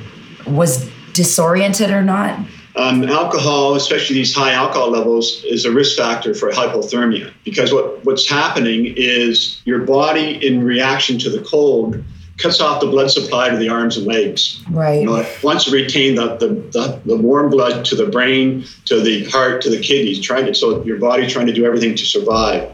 was 0.48 0.90
disoriented 1.14 1.90
or 1.90 2.02
not? 2.02 2.40
Um, 2.76 3.04
alcohol, 3.04 3.76
especially 3.76 4.16
these 4.16 4.36
high 4.36 4.52
alcohol 4.52 4.92
levels, 4.92 5.44
is 5.46 5.66
a 5.66 5.72
risk 5.72 5.98
factor 5.98 6.34
for 6.34 6.52
hypothermia 6.52 7.34
because 7.46 7.74
what, 7.74 8.04
what's 8.04 8.30
happening 8.30 8.94
is 8.98 9.62
your 9.66 9.80
body, 9.80 10.46
in 10.46 10.64
reaction 10.64 11.18
to 11.20 11.30
the 11.30 11.42
cold, 11.42 12.04
cuts 12.38 12.60
off 12.60 12.82
the 12.82 12.88
blood 12.88 13.10
supply 13.10 13.50
to 13.50 13.58
the 13.58 13.70
arms 13.70 13.98
and 13.98 14.06
legs. 14.06 14.62
Right. 14.70 15.02
You 15.02 15.06
know, 15.06 15.16
it 15.16 15.44
wants 15.44 15.66
to 15.66 15.72
retain 15.72 16.16
the, 16.16 16.36
the, 16.36 16.48
the, 16.48 17.02
the, 17.06 17.18
warm 17.18 17.50
blood 17.50 17.86
to 17.86 17.96
the 17.96 18.08
brain, 18.08 18.66
to 18.86 19.00
the 19.00 19.26
heart, 19.26 19.62
to 19.62 19.70
the 19.70 19.80
kidneys, 19.80 20.20
trying 20.20 20.46
to, 20.46 20.54
so 20.54 20.84
your 20.84 20.98
body's 20.98 21.32
trying 21.32 21.48
to 21.48 21.54
do 21.54 21.66
everything 21.66 21.96
to 21.96 22.06
survive. 22.06 22.72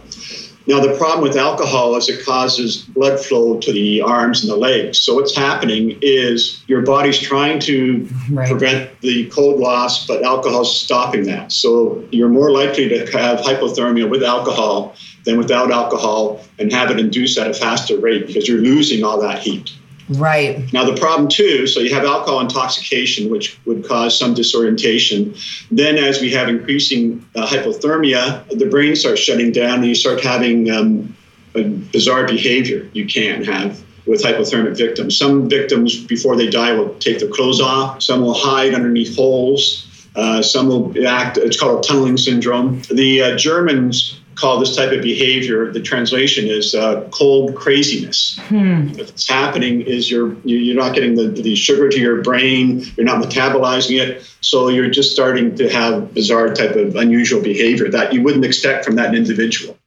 Now, 0.68 0.80
the 0.80 0.96
problem 0.96 1.22
with 1.22 1.36
alcohol 1.38 1.96
is 1.96 2.08
it 2.08 2.24
causes 2.24 2.78
blood 2.78 3.20
flow 3.20 3.60
to 3.60 3.74
the 3.74 4.02
arms 4.02 4.44
and 4.44 4.52
the 4.52 4.56
legs. 4.56 5.00
So, 5.00 5.16
what's 5.16 5.36
happening 5.36 5.98
is 6.02 6.64
your 6.68 6.84
body's 6.84 7.20
trying 7.20 7.60
to 7.62 8.08
right. 8.30 8.48
prevent 8.48 9.02
the 9.02 9.28
cold 9.30 9.60
loss, 9.60 10.06
but 10.06 10.24
alcohol's 10.24 10.80
stopping 10.80 11.24
that. 11.24 11.52
So, 11.52 12.08
you're 12.12 12.30
more 12.30 12.52
likely 12.52 12.88
to 12.90 13.00
have 13.18 13.40
hypothermia 13.40 14.08
with 14.08 14.24
alcohol 14.24 14.96
than 15.26 15.38
without 15.38 15.72
alcohol 15.72 16.44
and 16.60 16.72
have 16.72 16.92
it 16.92 17.00
induce 17.00 17.38
at 17.38 17.50
a 17.50 17.54
faster 17.54 17.98
rate 17.98 18.28
because 18.28 18.48
you're 18.48 18.60
losing 18.60 19.04
all 19.04 19.20
that 19.22 19.40
heat. 19.40 19.72
Right. 20.10 20.72
Now, 20.74 20.84
the 20.84 21.00
problem 21.00 21.30
too, 21.30 21.68
so 21.68 21.80
you 21.80 21.94
have 21.94 22.04
alcohol 22.04 22.42
intoxication, 22.42 23.30
which 23.30 23.58
would 23.66 23.88
cause 23.88 24.18
some 24.18 24.34
disorientation. 24.34 25.36
Then, 25.70 25.98
as 25.98 26.20
we 26.20 26.32
have 26.32 26.50
increasing 26.50 27.26
uh, 27.36 27.48
hypothermia, 27.48 28.48
the 28.50 28.66
brain 28.66 28.96
starts 28.96 29.22
shutting 29.22 29.52
down 29.52 29.80
and 29.80 29.86
you 29.86 29.96
start 29.96 30.22
having 30.22 30.70
um, 30.70 31.16
bizarre 31.54 32.28
behavior 32.28 32.90
you 32.94 33.06
can 33.06 33.44
have 33.44 33.82
with 34.06 34.24
hypothermic 34.24 34.78
victims. 34.78 35.18
Some 35.18 35.50
victims, 35.50 36.04
before 36.04 36.36
they 36.36 36.50
die, 36.50 36.74
will 36.74 36.94
take 36.96 37.20
their 37.20 37.30
clothes 37.30 37.62
off, 37.62 38.02
some 38.02 38.22
will 38.22 38.34
hide 38.34 38.74
underneath 38.74 39.16
holes. 39.16 39.88
Uh, 40.14 40.42
some 40.42 40.68
will 40.68 41.08
act, 41.08 41.38
it's 41.38 41.58
called 41.58 41.86
a 41.86 41.88
tunneling 41.88 42.18
syndrome. 42.18 42.82
The 42.92 43.22
uh, 43.22 43.38
Germans 43.38 44.20
call 44.36 44.60
this 44.60 44.76
type 44.76 44.92
of 44.92 45.02
behavior, 45.02 45.72
the 45.72 45.82
translation 45.82 46.48
is 46.48 46.74
uh, 46.74 47.08
cold 47.12 47.56
craziness. 47.56 48.40
Hmm. 48.44 48.90
What's 48.94 49.28
happening 49.28 49.82
is 49.82 50.10
you're 50.10 50.36
you're 50.44 50.76
not 50.76 50.96
getting 50.96 51.16
the, 51.16 51.28
the 51.28 51.56
sugar 51.56 51.90
to 51.90 52.00
your 52.00 52.22
brain, 52.22 52.86
you're 52.96 53.06
not 53.06 53.24
metabolizing 53.24 54.00
it, 54.00 54.30
so 54.42 54.70
you're 54.70 54.90
just 54.90 55.12
starting 55.12 55.56
to 55.56 55.70
have 55.70 56.14
bizarre 56.14 56.54
type 56.54 56.76
of 56.76 56.96
unusual 56.96 57.42
behavior 57.42 57.90
that 57.90 58.14
you 58.14 58.22
wouldn't 58.22 58.46
expect 58.46 58.86
from 58.86 58.96
that 58.96 59.14
individual. 59.14 59.78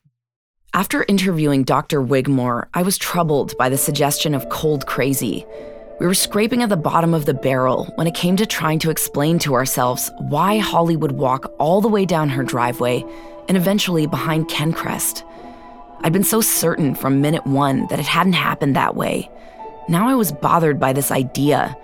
After 0.72 1.04
interviewing 1.08 1.62
Dr. 1.62 2.02
Wigmore, 2.02 2.68
I 2.74 2.82
was 2.82 2.98
troubled 2.98 3.56
by 3.56 3.68
the 3.68 3.78
suggestion 3.78 4.34
of 4.34 4.48
cold 4.48 4.86
crazy. 4.86 5.46
We 6.00 6.06
were 6.06 6.14
scraping 6.14 6.64
at 6.64 6.68
the 6.68 6.76
bottom 6.76 7.14
of 7.14 7.24
the 7.24 7.34
barrel 7.34 7.84
when 7.94 8.08
it 8.08 8.14
came 8.16 8.34
to 8.36 8.46
trying 8.46 8.80
to 8.80 8.90
explain 8.90 9.38
to 9.40 9.54
ourselves 9.54 10.10
why 10.18 10.58
Holly 10.58 10.96
would 10.96 11.12
walk 11.12 11.54
all 11.60 11.80
the 11.80 11.88
way 11.88 12.04
down 12.04 12.28
her 12.28 12.42
driveway 12.42 13.04
and 13.48 13.56
eventually 13.56 14.06
behind 14.06 14.48
Kencrest. 14.48 15.22
I'd 16.02 16.12
been 16.12 16.24
so 16.24 16.40
certain 16.40 16.94
from 16.94 17.20
minute 17.20 17.46
one 17.46 17.86
that 17.88 17.98
it 17.98 18.06
hadn't 18.06 18.34
happened 18.34 18.76
that 18.76 18.96
way. 18.96 19.30
Now 19.88 20.08
I 20.08 20.14
was 20.14 20.32
bothered 20.32 20.78
by 20.78 20.92
this 20.92 21.10
idea. 21.10 21.76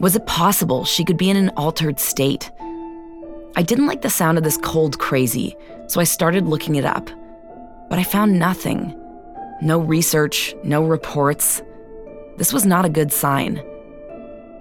Was 0.00 0.16
it 0.16 0.26
possible 0.26 0.84
she 0.84 1.04
could 1.04 1.16
be 1.16 1.30
in 1.30 1.36
an 1.36 1.50
altered 1.56 2.00
state? 2.00 2.50
I 3.54 3.62
didn't 3.62 3.86
like 3.86 4.02
the 4.02 4.10
sound 4.10 4.38
of 4.38 4.44
this 4.44 4.56
cold 4.56 4.98
crazy, 4.98 5.56
so 5.86 6.00
I 6.00 6.04
started 6.04 6.46
looking 6.46 6.76
it 6.76 6.84
up. 6.84 7.10
But 7.90 7.98
I 7.98 8.04
found 8.04 8.38
nothing. 8.38 8.98
No 9.60 9.78
research, 9.78 10.54
no 10.64 10.82
reports. 10.82 11.62
This 12.38 12.52
was 12.52 12.64
not 12.64 12.86
a 12.86 12.90
good 12.90 13.12
sign. 13.12 13.62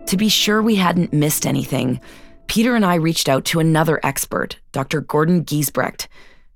To 0.07 0.17
be 0.17 0.27
sure 0.27 0.61
we 0.61 0.75
hadn't 0.75 1.13
missed 1.13 1.45
anything, 1.45 2.01
Peter 2.51 2.75
and 2.75 2.85
I 2.85 2.95
reached 2.95 3.29
out 3.29 3.45
to 3.45 3.61
another 3.61 3.97
expert, 4.03 4.57
Dr. 4.73 4.99
Gordon 4.99 5.45
Giesbrecht, 5.45 6.09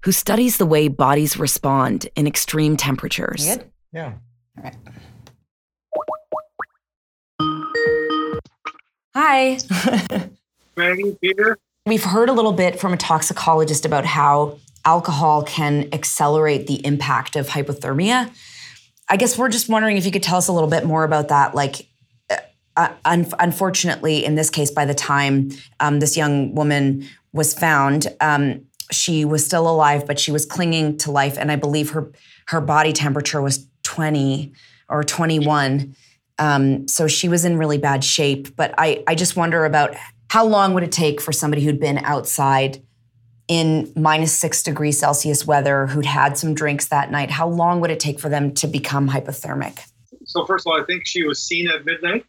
who 0.04 0.12
studies 0.12 0.58
the 0.58 0.66
way 0.66 0.90
bodies 0.90 1.40
respond 1.40 2.10
in 2.18 2.28
extreme 2.28 2.76
temperatures. 2.76 3.46
Good? 3.46 3.72
Yeah. 3.94 4.12
All 4.58 4.64
right. 4.66 4.76
Hi. 9.16 9.58
Maggie, 10.76 11.18
Peter. 11.22 11.58
We've 11.86 12.04
heard 12.04 12.28
a 12.28 12.34
little 12.34 12.52
bit 12.52 12.78
from 12.78 12.92
a 12.92 12.98
toxicologist 12.98 13.86
about 13.86 14.04
how 14.04 14.60
alcohol 14.84 15.44
can 15.44 15.88
accelerate 15.94 16.68
the 16.68 16.86
impact 16.86 17.38
of 17.38 17.48
hypothermia. 17.48 18.36
I 19.08 19.16
guess 19.16 19.38
we're 19.38 19.48
just 19.48 19.70
wondering 19.70 19.96
if 19.96 20.06
you 20.06 20.12
could 20.12 20.24
tell 20.24 20.40
us 20.40 20.50
a 20.50 20.52
little 20.52 20.70
bit 20.70 20.84
more 20.84 21.06
about 21.06 21.30
that. 21.30 21.56
Like, 21.56 21.88
uh, 22.78 22.90
un- 23.06 23.32
unfortunately, 23.40 24.26
in 24.26 24.36
this 24.36 24.50
case, 24.50 24.72
by 24.72 24.86
the 24.86 24.94
time 24.94 25.50
um, 25.80 26.00
this 26.00 26.18
young 26.18 26.54
woman 26.56 27.08
was 27.34 27.54
found, 27.54 28.08
um, 28.22 28.66
she 28.92 29.26
was 29.26 29.46
still 29.46 29.70
alive, 29.70 30.06
but 30.06 30.20
she 30.20 30.32
was 30.32 30.46
clinging 30.46 30.98
to 30.98 31.12
life, 31.12 31.38
and 31.38 31.52
I 31.52 31.56
believe 31.56 31.92
her 31.92 32.12
her 32.48 32.62
body 32.62 32.94
temperature 32.94 33.42
was 33.42 33.68
twenty 33.84 34.54
or 34.90 35.04
twenty 35.04 35.40
one. 35.40 35.96
Um, 36.38 36.88
so 36.88 37.08
she 37.08 37.30
was 37.30 37.46
in 37.46 37.58
really 37.58 37.78
bad 37.78 38.04
shape. 38.04 38.56
But 38.56 38.74
I 38.78 39.04
I 39.08 39.16
just 39.16 39.36
wonder 39.36 39.66
about 39.66 39.96
how 40.30 40.46
long 40.46 40.74
would 40.74 40.84
it 40.84 40.92
take 40.92 41.22
for 41.22 41.32
somebody 41.32 41.64
who'd 41.64 41.80
been 41.80 42.00
outside 42.00 42.82
in 43.48 43.92
minus 43.96 44.34
six 44.34 44.64
degrees 44.64 45.00
Celsius 45.00 45.46
weather, 45.46 45.88
who'd 45.88 46.06
had 46.06 46.38
some 46.38 46.54
drinks 46.54 46.88
that 46.88 47.12
night? 47.12 47.32
How 47.32 47.48
long 47.48 47.80
would 47.80 47.92
it 47.92 48.00
take 48.00 48.20
for 48.20 48.30
them 48.30 48.54
to 48.56 48.68
become 48.68 49.10
hypothermic? 49.10 49.80
So 50.26 50.46
first 50.46 50.68
of 50.68 50.72
all, 50.72 50.82
I 50.82 50.86
think 50.86 51.06
she 51.06 51.24
was 51.24 51.42
seen 51.42 51.70
at 51.70 51.86
midnight. 51.86 52.26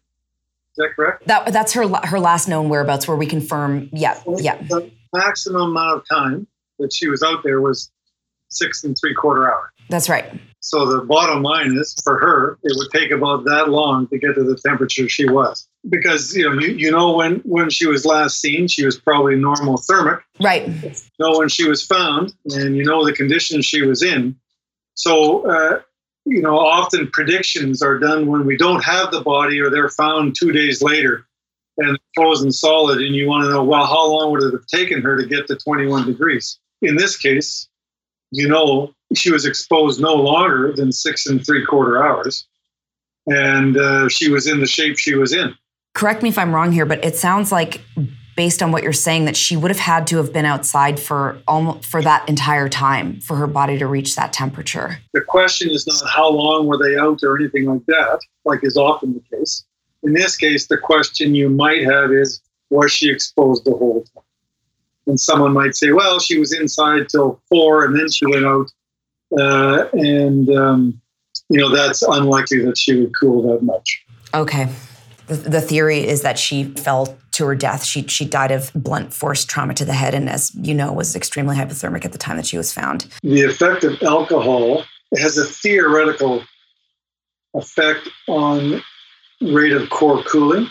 Is 0.76 0.84
that 0.84 0.94
correct? 0.94 1.26
That 1.26 1.52
that's 1.54 1.72
her 1.72 1.88
her 1.88 2.20
last 2.20 2.48
known 2.48 2.68
whereabouts, 2.68 3.08
where 3.08 3.16
we 3.16 3.26
confirm. 3.26 3.88
Yeah, 3.92 4.20
yeah. 4.36 4.56
The 4.68 4.90
maximum 5.14 5.70
amount 5.70 6.02
of 6.02 6.08
time 6.08 6.46
that 6.78 6.92
she 6.92 7.08
was 7.08 7.22
out 7.22 7.42
there 7.42 7.62
was 7.62 7.90
six 8.50 8.84
and 8.84 8.94
three 9.00 9.14
quarter 9.14 9.50
hour. 9.50 9.72
That's 9.88 10.10
right. 10.10 10.38
So 10.60 10.84
the 10.84 11.02
bottom 11.02 11.42
line 11.42 11.78
is, 11.78 11.94
for 12.04 12.18
her, 12.18 12.58
it 12.62 12.72
would 12.76 12.90
take 12.90 13.10
about 13.10 13.44
that 13.44 13.70
long 13.70 14.06
to 14.08 14.18
get 14.18 14.34
to 14.34 14.42
the 14.42 14.56
temperature 14.56 15.08
she 15.08 15.26
was, 15.26 15.66
because 15.88 16.36
you 16.36 16.44
know 16.46 16.60
you, 16.60 16.74
you 16.74 16.90
know 16.90 17.16
when 17.16 17.36
when 17.44 17.70
she 17.70 17.86
was 17.86 18.04
last 18.04 18.38
seen, 18.38 18.68
she 18.68 18.84
was 18.84 18.98
probably 18.98 19.36
normothermic. 19.36 20.20
Right. 20.40 20.68
You 20.68 20.92
know 21.20 21.38
when 21.38 21.48
she 21.48 21.66
was 21.66 21.86
found, 21.86 22.34
and 22.50 22.76
you 22.76 22.84
know 22.84 23.02
the 23.02 23.14
condition 23.14 23.62
she 23.62 23.80
was 23.80 24.02
in. 24.02 24.36
So 24.92 25.48
uh, 25.48 25.80
you 26.26 26.42
know 26.42 26.58
often 26.58 27.08
predictions 27.12 27.82
are 27.82 27.98
done 27.98 28.26
when 28.26 28.44
we 28.44 28.56
don't 28.56 28.84
have 28.84 29.10
the 29.10 29.22
body, 29.22 29.60
or 29.60 29.70
they're 29.70 29.88
found 29.88 30.34
two 30.38 30.52
days 30.52 30.82
later 30.82 31.26
and 31.78 31.98
frozen 32.14 32.50
solid, 32.50 33.00
and 33.00 33.14
you 33.14 33.28
want 33.28 33.44
to 33.44 33.50
know 33.50 33.62
well 33.62 33.86
how 33.86 34.06
long 34.10 34.32
would 34.32 34.42
it 34.42 34.52
have 34.52 34.66
taken 34.66 35.02
her 35.02 35.16
to 35.16 35.26
get 35.26 35.46
to 35.46 35.56
21 35.56 36.06
degrees. 36.06 36.58
In 36.82 36.96
this 36.96 37.16
case, 37.16 37.68
you 38.32 38.48
know 38.48 38.92
she 39.14 39.30
was 39.30 39.46
exposed 39.46 40.00
no 40.00 40.14
longer 40.14 40.72
than 40.72 40.90
six 40.90 41.26
and 41.26 41.44
three 41.44 41.64
quarter 41.64 42.04
hours, 42.04 42.46
and 43.26 43.76
uh, 43.76 44.08
she 44.08 44.30
was 44.30 44.46
in 44.46 44.60
the 44.60 44.66
shape 44.66 44.98
she 44.98 45.14
was 45.14 45.32
in. 45.32 45.54
Correct 45.94 46.22
me 46.22 46.28
if 46.28 46.38
I'm 46.38 46.54
wrong 46.54 46.72
here, 46.72 46.84
but 46.84 47.02
it 47.04 47.16
sounds 47.16 47.50
like, 47.50 47.80
based 48.36 48.62
on 48.62 48.70
what 48.70 48.82
you're 48.82 48.92
saying, 48.92 49.24
that 49.24 49.36
she 49.36 49.56
would 49.56 49.70
have 49.70 49.80
had 49.80 50.06
to 50.08 50.18
have 50.18 50.32
been 50.32 50.44
outside 50.44 51.00
for 51.00 51.38
almost 51.48 51.86
for 51.86 52.02
that 52.02 52.28
entire 52.28 52.68
time 52.68 53.20
for 53.20 53.36
her 53.36 53.46
body 53.46 53.78
to 53.78 53.86
reach 53.86 54.14
that 54.14 54.32
temperature. 54.32 54.98
The 55.14 55.22
question 55.22 55.70
is 55.70 55.86
not 55.86 56.08
how 56.08 56.28
long 56.28 56.66
were 56.66 56.78
they 56.78 56.96
out 56.96 57.20
or 57.22 57.36
anything 57.38 57.64
like 57.64 57.84
that, 57.86 58.20
like 58.44 58.60
is 58.62 58.76
often 58.76 59.14
the 59.14 59.36
case. 59.36 59.64
In 60.02 60.12
this 60.12 60.36
case, 60.36 60.66
the 60.66 60.78
question 60.78 61.34
you 61.34 61.48
might 61.48 61.82
have 61.84 62.12
is 62.12 62.40
was 62.70 62.92
she 62.92 63.10
exposed 63.10 63.64
the 63.64 63.72
whole 63.72 64.04
time? 64.14 64.22
And 65.06 65.18
someone 65.18 65.52
might 65.52 65.74
say, 65.74 65.92
well, 65.92 66.18
she 66.18 66.38
was 66.38 66.52
inside 66.52 67.08
till 67.08 67.40
four 67.48 67.84
and 67.84 67.98
then 67.98 68.10
she 68.10 68.26
went 68.26 68.44
out. 68.44 68.72
Uh, 69.38 69.86
and, 69.92 70.48
um, 70.50 71.00
you 71.48 71.60
know, 71.60 71.74
that's 71.74 72.02
unlikely 72.02 72.64
that 72.64 72.76
she 72.76 73.00
would 73.00 73.14
cool 73.18 73.42
that 73.48 73.62
much. 73.62 74.04
Okay. 74.34 74.68
The, 75.28 75.34
the 75.34 75.60
theory 75.60 76.06
is 76.06 76.22
that 76.22 76.38
she 76.38 76.64
fell 76.64 77.16
to 77.36 77.46
her 77.46 77.54
death. 77.54 77.84
She, 77.84 78.06
she 78.06 78.24
died 78.24 78.50
of 78.50 78.72
blunt 78.74 79.12
force 79.12 79.44
trauma 79.44 79.74
to 79.74 79.84
the 79.84 79.92
head, 79.92 80.14
and 80.14 80.28
as 80.28 80.54
you 80.54 80.74
know, 80.74 80.92
was 80.92 81.14
extremely 81.14 81.56
hypothermic 81.56 82.04
at 82.04 82.12
the 82.12 82.18
time 82.18 82.36
that 82.36 82.46
she 82.46 82.56
was 82.56 82.72
found. 82.72 83.06
The 83.22 83.42
effect 83.42 83.84
of 83.84 84.02
alcohol 84.02 84.84
has 85.16 85.38
a 85.38 85.44
theoretical 85.44 86.42
effect 87.54 88.08
on 88.28 88.82
rate 89.40 89.72
of 89.72 89.88
core 89.90 90.22
cooling. 90.24 90.68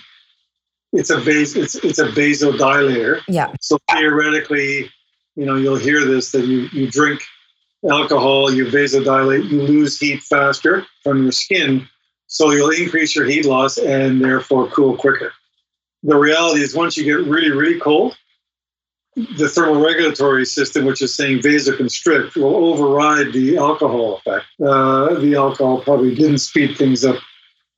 It's 0.94 1.10
a 1.10 1.20
base. 1.20 1.56
It's 1.56 1.76
it's 1.76 2.00
a 2.00 2.08
vasodilator. 2.08 3.22
Yeah. 3.28 3.54
So 3.62 3.78
theoretically, 3.92 4.90
you 5.36 5.46
know, 5.46 5.56
you'll 5.56 5.78
hear 5.78 6.06
this 6.06 6.32
that 6.32 6.46
you 6.46 6.70
you 6.72 6.90
drink 6.90 7.22
alcohol, 7.90 8.52
you 8.52 8.66
vasodilate, 8.66 9.50
you 9.50 9.62
lose 9.62 10.00
heat 10.00 10.24
faster 10.24 10.86
from 11.04 11.24
your 11.24 11.32
skin, 11.32 11.88
so 12.28 12.52
you'll 12.52 12.72
increase 12.72 13.16
your 13.16 13.26
heat 13.26 13.46
loss 13.46 13.78
and 13.78 14.24
therefore 14.24 14.68
cool 14.70 14.98
quicker. 14.98 15.32
The 16.06 16.16
reality 16.16 16.62
is, 16.62 16.76
once 16.76 16.96
you 16.96 17.04
get 17.04 17.28
really 17.28 17.52
really 17.52 17.80
cold, 17.80 18.16
the 19.16 19.46
thermoregulatory 19.46 20.46
system, 20.46 20.86
which 20.86 21.02
is 21.02 21.16
saying 21.16 21.40
vasoconstrict, 21.40 22.36
will 22.36 22.56
override 22.56 23.34
the 23.34 23.58
alcohol 23.58 24.18
effect. 24.18 24.46
Uh, 24.62 25.16
the 25.16 25.36
alcohol 25.36 25.82
probably 25.82 26.14
didn't 26.14 26.40
speed 26.40 26.78
things 26.78 27.04
up 27.04 27.18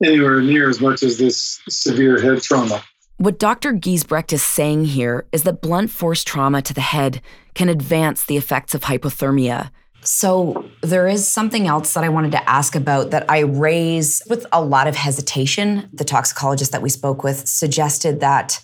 anywhere 0.04 0.42
near 0.42 0.68
as 0.68 0.80
much 0.80 1.02
as 1.02 1.16
this 1.18 1.60
severe 1.68 2.20
head 2.20 2.42
trauma. 2.42 2.82
What 3.16 3.38
Dr. 3.38 3.72
Giesbrecht 3.72 4.32
is 4.32 4.42
saying 4.42 4.84
here 4.86 5.26
is 5.32 5.44
that 5.44 5.62
blunt 5.62 5.90
force 5.90 6.22
trauma 6.22 6.60
to 6.62 6.74
the 6.74 6.80
head 6.80 7.22
can 7.54 7.68
advance 7.68 8.24
the 8.24 8.36
effects 8.36 8.74
of 8.74 8.82
hypothermia. 8.82 9.70
So, 10.10 10.64
there 10.80 11.06
is 11.06 11.28
something 11.28 11.66
else 11.66 11.92
that 11.92 12.02
I 12.02 12.08
wanted 12.08 12.32
to 12.32 12.48
ask 12.48 12.74
about 12.74 13.10
that 13.10 13.30
I 13.30 13.40
raise 13.40 14.22
with 14.26 14.46
a 14.52 14.64
lot 14.64 14.86
of 14.88 14.96
hesitation. 14.96 15.86
The 15.92 16.02
toxicologist 16.02 16.72
that 16.72 16.80
we 16.80 16.88
spoke 16.88 17.22
with 17.22 17.46
suggested 17.46 18.20
that 18.20 18.58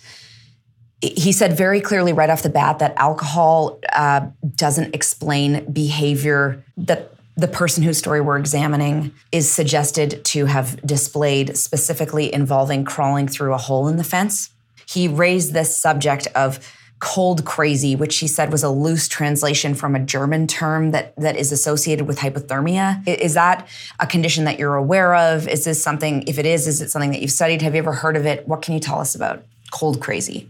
he 1.01 1.31
said 1.31 1.55
very 1.55 1.81
clearly 1.81 2.13
right 2.13 2.31
off 2.31 2.41
the 2.41 2.49
bat 2.49 2.79
that 2.79 2.95
alcohol 2.97 3.79
uh, 3.93 4.21
doesn't 4.55 4.95
explain 4.95 5.71
behavior 5.71 6.65
that 6.77 7.13
the 7.37 7.47
person 7.47 7.83
whose 7.83 7.99
story 7.99 8.21
we're 8.21 8.39
examining 8.39 9.13
is 9.31 9.47
suggested 9.47 10.25
to 10.25 10.47
have 10.47 10.81
displayed 10.81 11.55
specifically 11.55 12.33
involving 12.33 12.83
crawling 12.83 13.27
through 13.27 13.53
a 13.53 13.57
hole 13.57 13.87
in 13.87 13.97
the 13.97 14.03
fence. 14.03 14.49
He 14.87 15.07
raised 15.07 15.53
this 15.53 15.77
subject 15.77 16.25
of 16.33 16.59
cold 16.99 17.45
crazy, 17.45 17.95
which 17.95 18.17
he 18.17 18.27
said 18.27 18.51
was 18.51 18.63
a 18.63 18.69
loose 18.69 19.07
translation 19.07 19.75
from 19.75 19.95
a 19.95 19.99
German 19.99 20.47
term 20.47 20.91
that, 20.91 21.15
that 21.17 21.35
is 21.35 21.51
associated 21.51 22.07
with 22.07 22.19
hypothermia. 22.19 23.05
Is 23.07 23.33
that 23.33 23.67
a 23.99 24.07
condition 24.07 24.45
that 24.45 24.57
you're 24.59 24.75
aware 24.75 25.13
of? 25.15 25.47
Is 25.47 25.65
this 25.65 25.83
something, 25.83 26.23
if 26.27 26.39
it 26.39 26.45
is, 26.45 26.67
is 26.67 26.81
it 26.81 26.89
something 26.89 27.11
that 27.11 27.21
you've 27.21 27.31
studied? 27.31 27.61
Have 27.61 27.75
you 27.75 27.79
ever 27.79 27.91
heard 27.91 28.15
of 28.15 28.25
it? 28.25 28.47
What 28.47 28.61
can 28.61 28.73
you 28.73 28.79
tell 28.79 28.99
us 28.99 29.13
about 29.13 29.43
cold 29.71 30.01
crazy? 30.01 30.49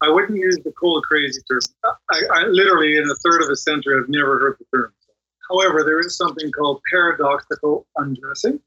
I 0.00 0.08
wouldn't 0.08 0.38
use 0.38 0.58
the 0.64 0.72
cold 0.72 1.04
crazy 1.04 1.40
term. 1.48 1.60
I, 2.10 2.22
I 2.32 2.44
literally, 2.46 2.96
in 2.96 3.04
a 3.08 3.14
third 3.16 3.42
of 3.42 3.48
a 3.48 3.56
century, 3.56 3.96
I've 4.00 4.08
never 4.08 4.38
heard 4.38 4.56
the 4.58 4.76
term. 4.76 4.92
However, 5.48 5.84
there 5.84 6.00
is 6.00 6.16
something 6.16 6.50
called 6.52 6.80
paradoxical 6.90 7.86
undressing. 7.96 8.60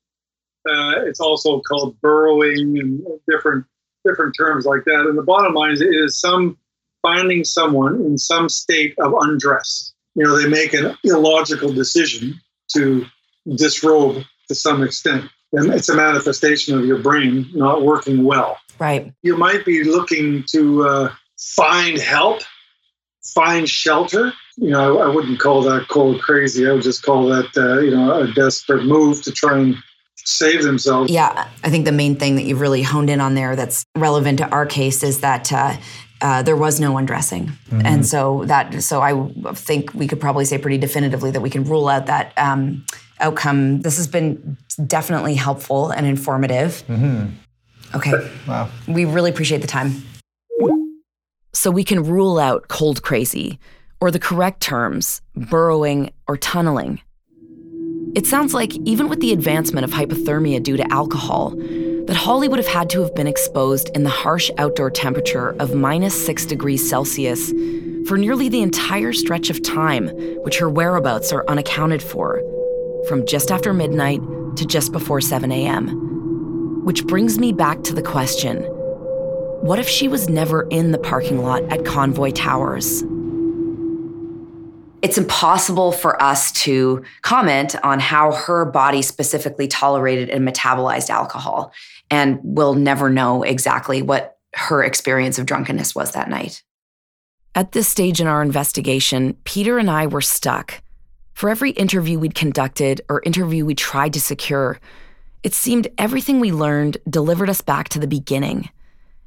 Uh, 0.68 1.06
it's 1.06 1.20
also 1.20 1.62
called 1.62 2.00
burrowing 2.02 2.80
and 2.80 3.06
different 3.30 3.66
different 4.06 4.36
terms 4.38 4.66
like 4.66 4.86
that. 4.86 5.06
And 5.08 5.18
the 5.18 5.24
bottom 5.24 5.54
line 5.54 5.72
is, 5.72 5.82
is 5.82 6.20
some 6.20 6.58
finding 7.06 7.44
someone 7.44 8.02
in 8.02 8.18
some 8.18 8.50
state 8.50 8.96
of 9.00 9.14
undress. 9.22 9.94
You 10.16 10.24
know, 10.24 10.42
they 10.42 10.48
make 10.48 10.74
an 10.74 10.98
illogical 11.04 11.72
decision 11.72 12.40
to 12.74 13.06
disrobe 13.56 14.24
to 14.48 14.56
some 14.56 14.82
extent. 14.82 15.30
And 15.54 15.72
it's 15.72 15.90
a 15.90 15.96
manifestation 15.96 16.78
of 16.78 16.86
your 16.86 16.98
brain 16.98 17.48
not 17.54 17.84
working 17.84 18.24
well. 18.24 18.58
Right. 18.80 19.14
You 19.22 19.38
might 19.38 19.66
be 19.66 19.84
looking 19.84 20.44
to 20.50 20.88
uh, 20.88 21.14
find 21.38 21.98
help, 21.98 22.42
find 23.34 23.70
shelter, 23.70 24.34
you 24.58 24.70
know, 24.70 25.00
I, 25.00 25.06
I, 25.06 25.08
wouldn't 25.14 25.40
call 25.40 25.62
that 25.64 25.88
cold 25.90 26.22
crazy. 26.22 26.68
I 26.68 26.72
would 26.72 26.82
just 26.82 27.04
call 27.04 27.28
that, 27.28 27.58
uh, 27.58 27.80
you 27.80 27.92
know, 27.92 28.22
a 28.22 28.32
desperate 28.34 28.86
move 28.86 29.22
to 29.24 29.32
try 29.32 29.58
and 29.58 29.76
save 30.16 30.64
themselves. 30.64 31.12
Yeah, 31.12 31.50
I 31.64 31.70
think 31.70 31.86
the 31.86 31.92
main 31.92 32.16
thing 32.16 32.36
that 32.36 32.44
you've 32.44 32.62
really 32.62 32.82
honed 32.82 33.10
in 33.10 33.20
on 33.20 33.36
there 33.36 33.56
that's 33.56 33.86
relevant 33.96 34.40
to 34.40 34.50
our 34.50 34.66
case 34.66 35.04
is 35.04 35.20
that 35.22 35.52
uh, 35.52 35.76
uh, 36.22 36.42
there 36.44 36.56
was 36.56 36.80
no 36.80 36.98
undressing, 36.98 37.48
mm-hmm. 37.48 37.86
and 37.86 38.06
so 38.06 38.46
that 38.46 38.82
so 38.82 39.02
I 39.02 39.30
think 39.54 39.94
we 39.94 40.08
could 40.08 40.20
probably 40.20 40.46
say 40.46 40.58
pretty 40.58 40.78
definitively 40.78 41.32
that 41.32 41.42
we 41.42 41.50
can 41.50 41.64
rule 41.64 41.88
out 41.88 42.06
that 42.06 42.34
um, 42.38 42.86
outcome. 43.20 43.82
This 43.82 43.98
has 43.98 44.08
been 44.08 44.58
definitely 44.86 45.36
helpful 45.36 45.90
and 45.92 46.06
informative. 46.06 46.84
Mm-hmm. 46.88 47.28
Okay. 47.96 48.32
Wow. 48.48 48.70
We 48.88 49.06
really 49.06 49.30
appreciate 49.30 49.62
the 49.62 49.68
time. 49.68 50.04
So 51.54 51.72
we 51.72 51.84
can 51.84 52.04
rule 52.04 52.38
out 52.38 52.68
cold 52.68 53.02
crazy 53.02 53.60
or 54.02 54.12
the 54.12 54.20
correct 54.20 54.62
terms, 54.62 55.22
burrowing 55.36 56.12
or 56.28 56.38
tunneling. 56.38 57.02
It 58.14 58.26
sounds 58.26 58.54
like, 58.54 58.74
even 58.86 59.10
with 59.10 59.20
the 59.20 59.32
advancement 59.32 59.84
of 59.84 59.92
hypothermia 59.92 60.62
due 60.62 60.78
to 60.78 60.92
alcohol, 60.92 61.54
that 62.06 62.16
Holly 62.16 62.48
would 62.48 62.60
have 62.60 62.68
had 62.68 62.90
to 62.92 63.02
have 63.02 63.16
been 63.16 63.28
exposed 63.28 63.90
in 63.96 64.04
the 64.04 64.10
harsh 64.10 64.52
outdoor 64.58 64.92
temperature 64.92 65.56
of 65.60 65.74
minus 65.74 66.26
six 66.26 66.46
degrees 66.46 66.88
Celsius 66.88 67.52
for 68.08 68.18
nearly 68.18 68.50
the 68.50 68.62
entire 68.62 69.12
stretch 69.12 69.50
of 69.50 69.64
time, 69.64 70.10
which 70.44 70.60
her 70.60 70.70
whereabouts 70.70 71.32
are 71.32 71.44
unaccounted 71.48 72.04
for, 72.04 72.42
from 73.08 73.26
just 73.26 73.52
after 73.52 73.74
midnight 73.74 74.22
to 74.58 74.66
just 74.66 74.92
before 74.92 75.20
7 75.20 75.52
a.m. 75.52 76.84
Which 76.86 77.06
brings 77.08 77.40
me 77.40 77.52
back 77.52 77.84
to 77.84 77.94
the 77.94 78.04
question 78.04 78.64
what 79.62 79.80
if 79.80 79.90
she 79.90 80.08
was 80.08 80.30
never 80.30 80.68
in 80.70 80.92
the 80.92 81.00
parking 81.00 81.42
lot 81.42 81.64
at 81.72 81.86
Convoy 81.86 82.30
Towers? 82.32 83.04
it's 85.06 85.20
impossible 85.20 85.92
for 85.92 86.20
us 86.20 86.52
to 86.52 87.04
comment 87.22 87.76
on 87.84 88.00
how 88.00 88.32
her 88.32 88.66
body 88.66 89.04
specifically 89.04 89.68
tolerated 89.68 90.32
and 90.32 90.48
metabolized 90.48 91.12
alcohol. 91.12 91.72
And 92.10 92.40
we'll 92.44 92.76
never 92.76 93.10
know 93.10 93.44
exactly 93.44 94.02
what 94.02 94.38
her 94.56 94.84
experience 94.84 95.38
of 95.38 95.46
drunkenness 95.46 95.96
was 95.96 96.12
that 96.12 96.30
night. 96.30 96.64
At 97.54 97.72
this 97.72 97.88
stage 97.88 98.20
in 98.20 98.28
our 98.28 98.42
investigation, 98.42 99.38
Peter 99.44 99.78
and 99.78 99.90
I 99.90 100.08
were 100.08 100.22
stuck. 100.22 100.82
For 101.34 101.50
every 101.50 101.72
interview 101.72 102.20
we'd 102.20 102.36
conducted 102.36 103.02
or 103.10 103.22
interview 103.26 103.66
we 103.66 103.76
tried 103.76 104.14
to 104.14 104.22
secure, 104.22 104.80
it 105.44 105.54
seemed 105.54 105.88
everything 105.98 106.40
we 106.40 106.52
learned 106.52 106.98
delivered 107.10 107.50
us 107.50 107.62
back 107.62 107.90
to 107.90 108.00
the 108.00 108.08
beginning. 108.08 108.70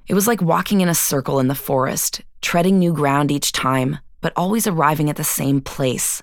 It 0.08 0.14
was 0.14 0.26
like 0.26 0.40
walking 0.40 0.80
in 0.80 0.88
a 0.88 0.94
circle 0.94 1.38
in 1.38 1.48
the 1.48 1.54
forest, 1.54 2.22
treading 2.40 2.78
new 2.78 2.92
ground 2.92 3.30
each 3.30 3.52
time, 3.52 3.98
but 4.20 4.32
always 4.34 4.66
arriving 4.66 5.10
at 5.10 5.16
the 5.16 5.24
same 5.24 5.60
place. 5.60 6.22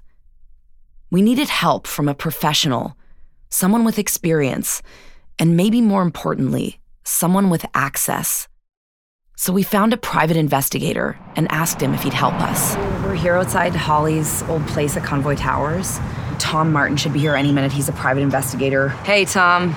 We 1.11 1.21
needed 1.21 1.49
help 1.49 1.87
from 1.87 2.09
a 2.09 2.15
professional, 2.15 2.97
someone 3.49 3.85
with 3.85 3.99
experience, 3.99 4.81
and 5.39 5.57
maybe 5.57 5.81
more 5.81 6.01
importantly, 6.01 6.79
someone 7.03 7.49
with 7.49 7.65
access. 7.73 8.47
So 9.37 9.51
we 9.51 9.63
found 9.63 9.93
a 9.93 9.97
private 9.97 10.37
investigator 10.37 11.17
and 11.35 11.51
asked 11.51 11.81
him 11.81 11.93
if 11.93 12.03
he'd 12.03 12.13
help 12.13 12.35
us. 12.35 12.75
We're 13.03 13.15
here 13.15 13.35
outside 13.35 13.75
Holly's 13.75 14.43
old 14.43 14.65
place 14.67 14.95
at 14.95 15.03
Convoy 15.03 15.35
Towers. 15.35 15.99
Tom 16.39 16.71
Martin 16.71 16.97
should 16.97 17.13
be 17.13 17.19
here 17.19 17.35
any 17.35 17.51
minute. 17.51 17.71
He's 17.71 17.89
a 17.89 17.93
private 17.93 18.21
investigator. 18.21 18.89
Hey, 19.03 19.25
Tom. 19.25 19.75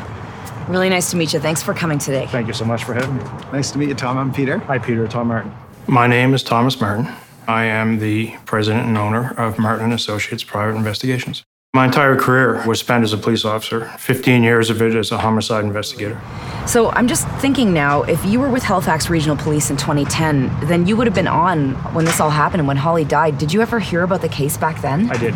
Really 0.69 0.89
nice 0.89 1.11
to 1.11 1.17
meet 1.17 1.33
you. 1.33 1.41
Thanks 1.41 1.63
for 1.63 1.75
coming 1.75 1.99
today. 1.99 2.27
Thank 2.27 2.47
you 2.47 2.53
so 2.53 2.65
much 2.65 2.85
for 2.85 2.95
having 2.95 3.17
me. 3.17 3.23
Nice 3.53 3.71
to 3.73 3.79
meet 3.79 3.89
you, 3.89 3.95
Tom. 3.95 4.17
I'm 4.19 4.33
Peter. 4.33 4.59
Hi, 4.59 4.79
Peter. 4.79 5.09
Tom 5.09 5.29
Martin. 5.29 5.53
My 5.87 6.07
name 6.07 6.35
is 6.35 6.43
Thomas 6.43 6.81
Martin. 6.81 7.09
I 7.49 7.65
am 7.65 7.99
the 7.99 8.37
president 8.45 8.87
and 8.87 8.99
owner 8.99 9.33
of 9.39 9.59
Martin 9.59 9.87
and 9.87 9.95
Associates 9.95 10.45
Private 10.45 10.77
Investigations. 10.77 11.43
My 11.79 11.85
entire 11.85 12.17
career 12.17 12.61
was 12.67 12.81
spent 12.81 13.05
as 13.05 13.13
a 13.13 13.17
police 13.17 13.45
officer, 13.45 13.89
15 14.01 14.43
years 14.43 14.69
of 14.69 14.83
it 14.83 14.97
as 14.97 15.13
a 15.13 15.19
homicide 15.19 15.65
investigator. 15.65 16.21
So 16.67 16.91
I'm 16.91 17.07
just 17.07 17.29
thinking 17.39 17.73
now, 17.73 18.03
if 18.03 18.25
you 18.25 18.41
were 18.41 18.49
with 18.49 18.65
Halifax 18.65 19.09
Regional 19.09 19.37
Police 19.37 19.71
in 19.71 19.77
2010, 19.77 20.67
then 20.67 20.89
you 20.89 20.97
would 20.97 21.07
have 21.07 21.15
been 21.15 21.29
on 21.29 21.75
when 21.95 22.05
this 22.05 22.19
all 22.19 22.31
happened 22.31 22.63
and 22.63 22.67
when 22.67 22.79
Holly 22.79 23.05
died. 23.05 23.39
Did 23.39 23.53
you 23.53 23.63
ever 23.63 23.79
hear 23.79 24.03
about 24.03 24.23
the 24.23 24.29
case 24.29 24.57
back 24.57 24.83
then? 24.83 25.09
I 25.09 25.19
did. 25.19 25.35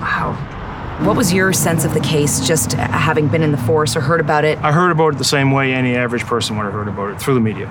Wow. 0.00 0.34
What 1.04 1.16
was 1.16 1.32
your 1.32 1.52
sense 1.52 1.84
of 1.84 1.94
the 1.94 2.00
case, 2.00 2.46
just 2.46 2.74
having 2.74 3.26
been 3.26 3.42
in 3.42 3.50
the 3.50 3.58
force 3.58 3.96
or 3.96 4.00
heard 4.02 4.20
about 4.20 4.44
it? 4.44 4.58
I 4.58 4.70
heard 4.70 4.92
about 4.92 5.14
it 5.14 5.18
the 5.18 5.24
same 5.24 5.50
way 5.50 5.72
any 5.72 5.96
average 5.96 6.22
person 6.26 6.56
would 6.58 6.64
have 6.66 6.74
heard 6.74 6.86
about 6.86 7.10
it 7.10 7.20
through 7.20 7.34
the 7.34 7.40
media. 7.40 7.66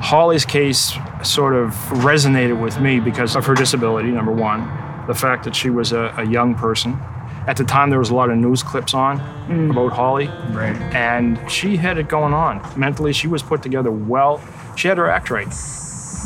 Holly's 0.00 0.44
case 0.44 0.92
sort 1.24 1.56
of 1.56 1.74
resonated 2.04 2.62
with 2.62 2.80
me 2.80 3.00
because 3.00 3.34
of 3.34 3.44
her 3.46 3.56
disability, 3.56 4.12
number 4.12 4.30
one, 4.30 4.60
the 5.08 5.14
fact 5.14 5.42
that 5.42 5.56
she 5.56 5.70
was 5.70 5.90
a, 5.90 6.14
a 6.18 6.24
young 6.24 6.54
person. 6.54 7.00
At 7.46 7.56
the 7.56 7.64
time, 7.64 7.90
there 7.90 7.98
was 7.98 8.10
a 8.10 8.14
lot 8.14 8.30
of 8.30 8.36
news 8.38 8.62
clips 8.62 8.94
on 8.94 9.18
Mm. 9.48 9.70
about 9.70 9.92
Holly. 9.92 10.28
Right. 10.52 10.76
And 10.94 11.38
she 11.50 11.76
had 11.76 11.98
it 11.98 12.08
going 12.08 12.32
on. 12.32 12.60
Mentally, 12.76 13.12
she 13.12 13.26
was 13.26 13.42
put 13.42 13.62
together 13.62 13.90
well. 13.90 14.40
She 14.76 14.88
had 14.88 14.98
her 14.98 15.08
act 15.10 15.30
right. 15.30 15.48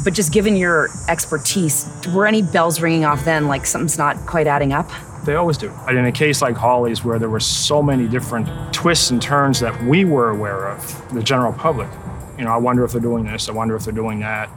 But 0.05 0.13
just 0.13 0.33
given 0.33 0.57
your 0.57 0.89
expertise, 1.09 1.87
were 2.15 2.27
any 2.27 2.43
bells 2.43 2.81
ringing 2.83 3.05
off 3.05 3.25
then, 3.25 3.49
like 3.49 3.65
something's 3.67 3.97
not 3.99 4.17
quite 4.27 4.47
adding 4.47 4.73
up? 4.73 4.89
They 5.25 5.35
always 5.35 5.57
do. 5.57 5.73
And 5.89 5.99
in 5.99 6.05
a 6.05 6.13
case 6.13 6.43
like 6.43 6.55
Holly's, 6.55 7.03
where 7.05 7.19
there 7.19 7.31
were 7.31 7.41
so 7.41 7.83
many 7.83 8.07
different 8.07 8.47
twists 8.73 9.11
and 9.11 9.21
turns 9.21 9.59
that 9.61 9.83
we 9.85 10.05
were 10.05 10.31
aware 10.31 10.69
of, 10.69 11.13
the 11.15 11.23
general 11.23 11.53
public, 11.53 11.89
you 12.39 12.45
know, 12.45 12.53
I 12.53 12.59
wonder 12.59 12.85
if 12.85 12.93
they're 12.93 13.01
doing 13.01 13.25
this, 13.25 13.49
I 13.49 13.53
wonder 13.53 13.75
if 13.75 13.85
they're 13.85 13.93
doing 13.95 14.21
that. 14.21 14.49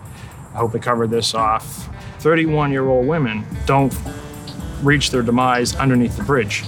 I 0.53 0.57
hope 0.57 0.73
they 0.73 0.79
covered 0.79 1.09
this 1.09 1.33
off. 1.33 1.89
31 2.19 2.71
year 2.71 2.85
old 2.87 3.07
women 3.07 3.45
don't 3.65 3.93
reach 4.83 5.11
their 5.11 5.21
demise 5.21 5.75
underneath 5.75 6.15
the 6.17 6.23
bridge 6.23 6.63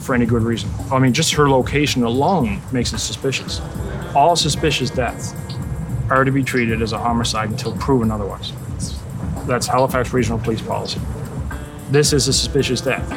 for 0.00 0.14
any 0.14 0.26
good 0.26 0.42
reason. 0.42 0.70
I 0.92 0.98
mean, 0.98 1.12
just 1.12 1.32
her 1.34 1.48
location 1.48 2.02
alone 2.02 2.60
makes 2.72 2.92
it 2.92 2.98
suspicious. 2.98 3.60
All 4.14 4.36
suspicious 4.36 4.90
deaths 4.90 5.34
are 6.10 6.24
to 6.24 6.30
be 6.30 6.42
treated 6.42 6.82
as 6.82 6.92
a 6.92 6.98
homicide 6.98 7.50
until 7.50 7.76
proven 7.78 8.10
otherwise. 8.10 8.52
That's 9.46 9.66
Halifax 9.66 10.12
Regional 10.12 10.38
Police 10.38 10.62
policy. 10.62 11.00
This 11.90 12.12
is 12.12 12.28
a 12.28 12.32
suspicious 12.32 12.80
death. 12.80 13.08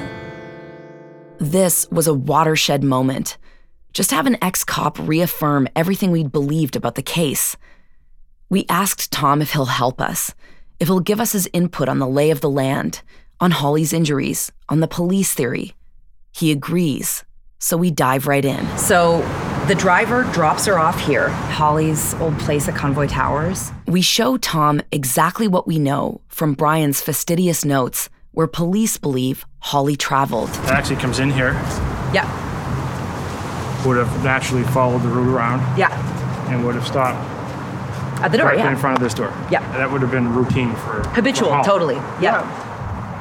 This 1.39 1.87
was 1.91 2.07
a 2.07 2.13
watershed 2.13 2.83
moment. 2.83 3.37
Just 3.93 4.11
have 4.11 4.25
an 4.27 4.37
ex 4.41 4.63
cop 4.63 4.97
reaffirm 4.99 5.67
everything 5.75 6.11
we'd 6.11 6.31
believed 6.31 6.75
about 6.75 6.95
the 6.95 7.01
case. 7.01 7.55
We 8.49 8.65
asked 8.69 9.11
Tom 9.11 9.41
if 9.41 9.51
he'll 9.51 9.65
help 9.65 10.01
us, 10.01 10.33
if 10.79 10.87
he'll 10.87 10.99
give 10.99 11.19
us 11.19 11.33
his 11.33 11.49
input 11.53 11.89
on 11.89 11.99
the 11.99 12.07
lay 12.07 12.31
of 12.31 12.41
the 12.41 12.49
land, 12.49 13.01
on 13.39 13.51
Holly's 13.51 13.93
injuries, 13.93 14.51
on 14.69 14.79
the 14.79 14.87
police 14.87 15.33
theory. 15.33 15.73
He 16.31 16.51
agrees, 16.51 17.23
so 17.59 17.77
we 17.77 17.91
dive 17.91 18.27
right 18.27 18.43
in. 18.45 18.65
So 18.77 19.21
the 19.67 19.75
driver 19.75 20.23
drops 20.33 20.65
her 20.65 20.77
off 20.79 20.99
here, 20.99 21.29
Holly's 21.29 22.13
old 22.15 22.37
place 22.39 22.67
at 22.67 22.75
Convoy 22.75 23.07
Towers. 23.07 23.71
We 23.87 24.01
show 24.01 24.37
Tom 24.37 24.81
exactly 24.91 25.47
what 25.47 25.67
we 25.67 25.79
know 25.79 26.21
from 26.27 26.53
Brian's 26.53 27.01
fastidious 27.01 27.63
notes, 27.65 28.09
where 28.31 28.47
police 28.47 28.97
believe 28.97 29.45
Holly 29.59 29.95
traveled. 29.95 30.53
Taxi 30.53 30.95
comes 30.95 31.19
in 31.19 31.31
here, 31.31 31.53
Yeah, 32.13 32.25
would 33.85 33.97
have 33.97 34.23
naturally 34.23 34.63
followed 34.65 35.01
the 35.01 35.07
route 35.09 35.27
around 35.33 35.59
yeah. 35.77 35.91
and 36.51 36.65
would 36.65 36.75
have 36.75 36.85
stopped 36.85 37.17
At 38.21 38.31
the 38.31 38.37
door, 38.37 38.47
right 38.47 38.57
yeah. 38.57 38.69
in 38.71 38.77
front 38.77 38.97
of 38.97 39.03
this 39.03 39.13
door. 39.13 39.33
Yeah. 39.51 39.59
That 39.77 39.91
would 39.91 40.01
have 40.01 40.11
been 40.11 40.33
routine 40.33 40.75
for 40.75 41.03
Habitual, 41.09 41.49
for 41.49 41.55
Holly. 41.55 41.65
totally. 41.65 41.95
Yeah. 42.21 42.43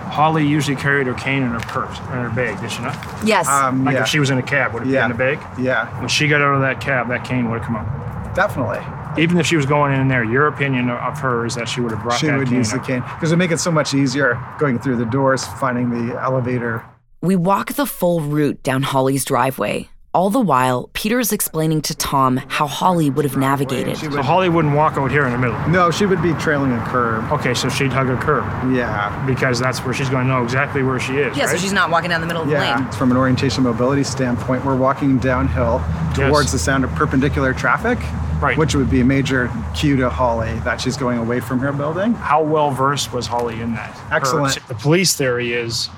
Holly 0.06 0.46
usually 0.46 0.76
carried 0.76 1.06
her 1.06 1.14
cane 1.14 1.42
in 1.42 1.50
her 1.50 1.60
purse, 1.60 1.98
in 1.98 2.04
her 2.06 2.30
bag, 2.30 2.60
did 2.60 2.70
she 2.70 2.80
not? 2.82 2.96
Yes. 3.24 3.46
Um, 3.48 3.84
Like 3.84 3.94
yeah. 3.94 4.02
if 4.02 4.08
she 4.08 4.18
was 4.20 4.30
in 4.30 4.38
a 4.38 4.42
cab, 4.42 4.72
would 4.72 4.84
it 4.84 4.88
Yeah. 4.88 5.06
be 5.08 5.12
in 5.12 5.18
the 5.18 5.24
bag? 5.36 5.38
Yeah, 5.58 5.98
When 5.98 6.08
she 6.08 6.28
got 6.28 6.40
out 6.40 6.54
of 6.54 6.60
that 6.62 6.80
cab, 6.80 7.08
that 7.08 7.24
cane 7.24 7.50
would 7.50 7.58
have 7.58 7.66
come 7.66 7.76
out. 7.76 8.34
definitely. 8.34 8.80
Even 9.18 9.38
if 9.38 9.46
she 9.46 9.56
was 9.56 9.64
going 9.64 9.98
in 9.98 10.08
there, 10.08 10.22
your 10.22 10.46
opinion 10.46 10.90
of 10.90 11.18
her 11.20 11.46
is 11.46 11.54
that 11.54 11.68
she 11.68 11.80
would 11.80 11.90
have 11.90 12.02
brought 12.02 12.18
She 12.18 12.26
that 12.26 12.36
would 12.38 12.48
cane 12.48 12.58
use 12.58 12.70
the 12.70 12.78
cane 12.78 13.00
because 13.00 13.30
it 13.30 13.34
would 13.34 13.38
make 13.38 13.50
it 13.50 13.58
so 13.58 13.70
much 13.72 13.94
easier 13.94 14.38
going 14.58 14.78
through 14.78 14.96
the 14.96 15.06
doors, 15.06 15.44
finding 15.44 15.88
the 16.08 16.20
elevator. 16.20 16.84
We 17.22 17.34
walk 17.34 17.72
the 17.72 17.86
full 17.86 18.20
route 18.20 18.62
down 18.62 18.82
Holly's 18.82 19.24
driveway. 19.24 19.88
All 20.16 20.30
the 20.30 20.40
while, 20.40 20.88
Peter 20.94 21.20
is 21.20 21.30
explaining 21.30 21.82
to 21.82 21.94
Tom 21.94 22.38
how 22.38 22.66
Holly 22.66 23.10
would 23.10 23.26
have 23.26 23.36
navigated. 23.36 23.98
So 23.98 24.22
Holly 24.22 24.48
wouldn't 24.48 24.74
walk 24.74 24.96
out 24.96 25.10
here 25.10 25.26
in 25.26 25.32
the 25.32 25.36
middle. 25.38 25.58
No, 25.68 25.90
she 25.90 26.06
would 26.06 26.22
be 26.22 26.32
trailing 26.34 26.72
a 26.72 26.82
curb. 26.86 27.30
Okay, 27.32 27.52
so 27.52 27.68
she'd 27.68 27.92
hug 27.92 28.08
a 28.08 28.16
curb 28.16 28.44
Yeah. 28.72 29.12
because 29.26 29.60
that's 29.60 29.84
where 29.84 29.92
she's 29.92 30.08
going 30.08 30.24
to 30.26 30.32
know 30.32 30.42
exactly 30.42 30.82
where 30.82 30.98
she 30.98 31.18
is. 31.18 31.36
Yeah, 31.36 31.44
so 31.48 31.58
she's 31.58 31.74
not 31.74 31.90
walking 31.90 32.08
down 32.08 32.22
the 32.22 32.26
middle 32.26 32.40
of 32.40 32.48
the 32.48 32.54
Yeah, 32.54 32.76
lane. 32.78 32.90
from 32.92 33.10
an 33.10 33.18
orientation 33.18 33.62
mobility 33.62 34.02
standpoint, 34.04 34.64
we're 34.64 34.74
walking 34.74 35.18
downhill 35.18 35.82
towards 36.14 36.46
Yes. 36.46 36.52
the 36.52 36.58
sound 36.60 36.84
of 36.84 36.94
perpendicular 36.94 37.52
traffic, 37.52 37.98
Right. 38.40 38.56
which 38.56 38.74
would 38.74 38.88
be 38.88 39.02
a 39.02 39.04
major 39.04 39.50
cue 39.74 39.96
to 39.96 40.08
Holly 40.08 40.58
that 40.64 40.80
she's 40.80 40.96
going 40.96 41.18
away 41.18 41.40
from 41.40 41.58
her 41.60 41.72
building. 41.72 42.14
How 42.14 42.40
well 42.42 42.70
versed 42.70 43.12
was 43.12 43.26
Holly 43.26 43.60
in 43.60 43.74
that? 43.74 43.90
Her- 44.08 44.16
Excellent. 44.16 44.66
the 44.66 44.74
police 44.76 45.14
theory 45.14 45.52
is 45.52 45.90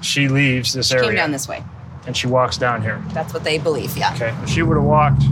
she 0.00 0.28
leaves 0.28 0.72
this 0.72 0.88
She 0.88 0.94
area 0.94 1.08
came 1.08 1.16
down 1.16 1.32
this 1.32 1.46
way. 1.46 1.62
And 2.06 2.16
she 2.16 2.26
walks 2.26 2.56
down 2.56 2.82
here. 2.82 3.02
That's 3.12 3.32
what 3.32 3.44
they 3.44 3.58
believe, 3.58 3.96
yeah. 3.96 4.14
Okay, 4.14 4.34
if 4.42 4.48
she 4.48 4.62
would 4.62 4.76
have 4.76 4.84
walked 4.84 5.22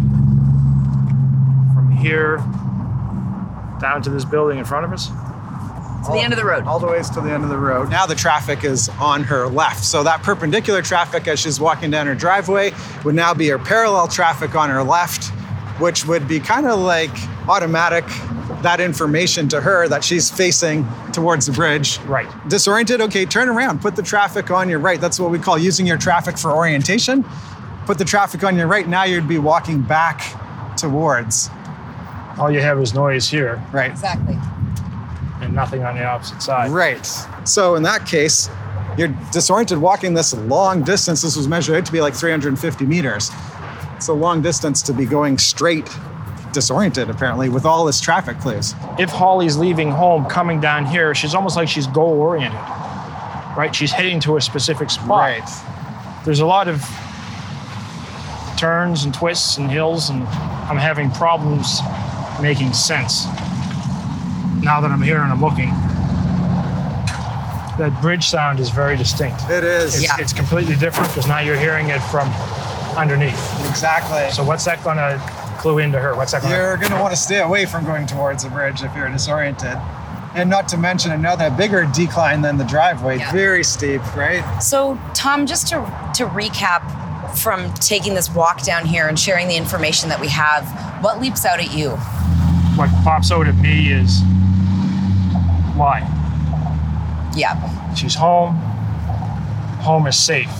from 1.74 1.90
here 2.00 2.37
down 3.80 4.02
to 4.02 4.11
this 4.11 4.24
building 4.24 4.59
in 4.59 4.64
front 4.64 4.85
of 4.85 4.92
us. 4.92 5.11
To 6.06 6.12
the 6.12 6.20
end 6.20 6.33
of 6.33 6.38
the 6.38 6.46
road. 6.46 6.64
All 6.64 6.78
the 6.78 6.87
way 6.87 7.02
to 7.02 7.20
the 7.20 7.30
end 7.30 7.44
of 7.44 7.50
the 7.50 7.59
road. 7.59 7.90
Now 7.90 8.06
the 8.06 8.14
traffic 8.14 8.64
is 8.64 8.88
on 9.00 9.22
her 9.24 9.48
left. 9.48 9.85
So 9.85 10.02
that 10.04 10.22
perpendicular 10.22 10.80
traffic 10.80 11.28
as 11.28 11.40
she's 11.40 11.61
walking 11.61 11.90
down 11.90 12.06
her 12.06 12.14
driveway 12.14 12.72
would 13.04 13.14
now 13.14 13.35
be 13.35 13.48
her 13.48 13.59
parallel 13.59 14.09
traffic 14.09 14.54
on 14.54 14.70
her 14.70 14.83
left, 14.83 15.26
which 15.78 16.06
would 16.06 16.26
be 16.26 16.40
kind 16.40 16.66
of 16.66 16.78
like 16.78 17.11
automatic 17.48 18.04
that 18.62 18.81
information 18.81 19.49
to 19.49 19.61
her 19.61 19.88
that 19.88 20.05
she's 20.05 20.31
facing 20.31 20.87
towards 21.12 21.46
the 21.46 21.53
bridge. 21.53 21.99
Right. 22.01 22.29
Disoriented? 22.49 23.01
Okay, 23.01 23.25
turn 23.25 23.49
around. 23.49 23.81
Put 23.81 23.96
the 23.96 24.03
traffic 24.03 24.51
on 24.51 24.68
your 24.68 24.79
right. 24.79 25.01
That's 25.01 25.18
what 25.18 25.31
we 25.31 25.38
call 25.38 25.59
using 25.59 25.87
your 25.87 25.96
traffic 25.99 26.37
for 26.38 26.53
orientation. 26.53 27.25
Put 27.87 27.99
the 27.99 28.05
traffic 28.05 28.44
on 28.44 28.57
your 28.57 28.66
right. 28.66 28.87
Now 28.87 29.05
you'd 29.05 29.27
be 29.29 29.38
walking 29.38 29.81
back 29.81 30.77
towards. 30.77 31.51
All 32.38 32.51
you 32.51 32.61
have 32.61 32.79
is 32.81 32.94
noise 32.94 33.29
here 33.29 33.62
Right. 33.73 33.90
Exactly. 33.90 34.38
and 35.40 35.53
nothing 35.55 35.83
on 35.85 35.96
the 35.96 36.05
opposite 36.05 36.42
side. 36.42 36.70
Right. 36.70 37.07
So 37.44 37.75
in 37.75 37.83
that 37.85 38.07
case, 38.07 38.49
you're 38.99 39.09
disoriented 39.33 39.79
walking 39.79 40.14
this 40.14 40.35
long 40.35 40.83
distance. 40.83 41.23
This 41.23 41.37
was 41.37 41.49
measured 41.49 41.87
to 41.87 41.92
be 41.92 42.01
like 42.01 42.14
350 42.14 42.85
meters. 42.87 43.31
It's 43.96 44.09
a 44.09 44.12
long 44.12 44.42
distance 44.42 44.83
to 44.83 44.92
be 44.92 45.05
going 45.07 45.38
straight, 45.38 45.88
disoriented 46.53 47.11
apparently, 47.11 47.49
with 47.49 47.65
all 47.65 47.85
this 47.85 48.01
traffic 48.01 48.39
clues. 48.39 48.75
If 48.99 49.11
Holly's 49.11 49.57
leaving 49.57 49.91
home, 49.91 50.25
coming 50.27 50.61
down 50.61 50.87
here, 50.87 51.15
she's 51.15 51.35
almost 51.35 51.57
like 51.57 51.69
she's 51.69 51.87
goal 51.87 52.21
oriented. 52.21 52.59
Right? 53.57 53.71
She's 53.75 53.91
heading 53.93 54.21
to 54.21 54.37
a 54.37 54.41
specific 54.41 54.91
spot. 54.91 55.09
right 55.09 56.23
There's 56.25 56.41
a 56.41 56.47
lot 56.47 56.69
of 56.69 56.83
turns 58.57 59.05
and 59.05 59.13
twists 59.15 59.57
and 59.59 59.71
hills, 59.71 60.11
and 60.11 60.23
I'm 60.69 60.77
having 60.77 61.11
problems 61.11 61.81
making 62.43 62.73
sense. 62.75 63.25
Now 64.63 64.81
that 64.81 64.91
I'm 64.91 65.03
here 65.03 65.21
and 65.21 65.33
I'm 65.33 65.41
looking, 65.41 65.71
that 67.79 67.97
bridge 68.03 68.27
sound 68.27 68.61
is 68.61 68.69
very 68.69 68.97
distinct. 68.97 69.43
It 69.49 69.65
is. 69.65 69.95
It's, 69.95 70.05
Yeah. 70.05 70.17
it's 70.19 70.33
completely 70.35 70.77
different 70.77 71.09
because 71.09 71.27
now 71.27 71.41
you're 71.41 71.57
hearing 71.59 71.89
it 71.89 72.01
from 72.05 72.29
underneath. 72.97 73.69
Exactly. 73.71 74.31
So 74.33 74.45
what's 74.45 74.65
that 74.67 74.83
going 74.85 74.99
to 74.99 75.21
clue 75.61 75.79
into 75.79 76.01
her? 76.01 76.16
What's 76.16 76.33
that 76.33 76.42
going 76.42 76.55
You're 76.55 76.77
going 76.77 76.90
to 76.90 76.99
want 76.99 77.12
to 77.12 77.20
stay 77.20 77.40
away 77.40 77.66
from 77.66 77.85
going 77.85 78.07
towards 78.07 78.42
the 78.44 78.51
bridge 78.51 78.83
if 78.83 78.94
you're 78.96 79.09
disoriented. 79.09 79.77
And 80.35 80.49
not 80.49 80.68
to 80.68 80.79
mention 80.79 81.12
another 81.12 81.51
bigger 81.51 81.88
decline 81.92 82.40
than 82.40 82.57
the 82.57 82.64
driveway, 82.64 83.18
very 83.33 83.64
steep, 83.64 84.01
right? 84.16 84.59
So, 84.61 84.99
Tom, 85.12 85.44
just 85.44 85.66
to, 85.68 85.77
to 86.14 86.27
recap 86.27 87.37
from 87.37 87.73
taking 87.75 88.14
this 88.14 88.31
walk 88.31 88.62
down 88.62 88.87
here 88.87 89.09
and 89.09 89.18
sharing 89.18 89.49
the 89.49 89.57
information 89.57 90.09
that 90.09 90.20
we 90.20 90.29
have, 90.29 90.64
what 91.03 91.20
leaps 91.20 91.44
out 91.44 91.59
at 91.59 91.77
you? 91.77 91.90
What 92.77 92.90
pops 93.03 93.33
out 93.33 93.49
at 93.49 93.57
me 93.57 93.92
is 93.92 94.20
why? 95.77 96.01
Yeah. 97.37 97.94
She's 97.94 98.14
home. 98.14 98.55
Home 99.83 100.07
is 100.07 100.16
safe. 100.16 100.51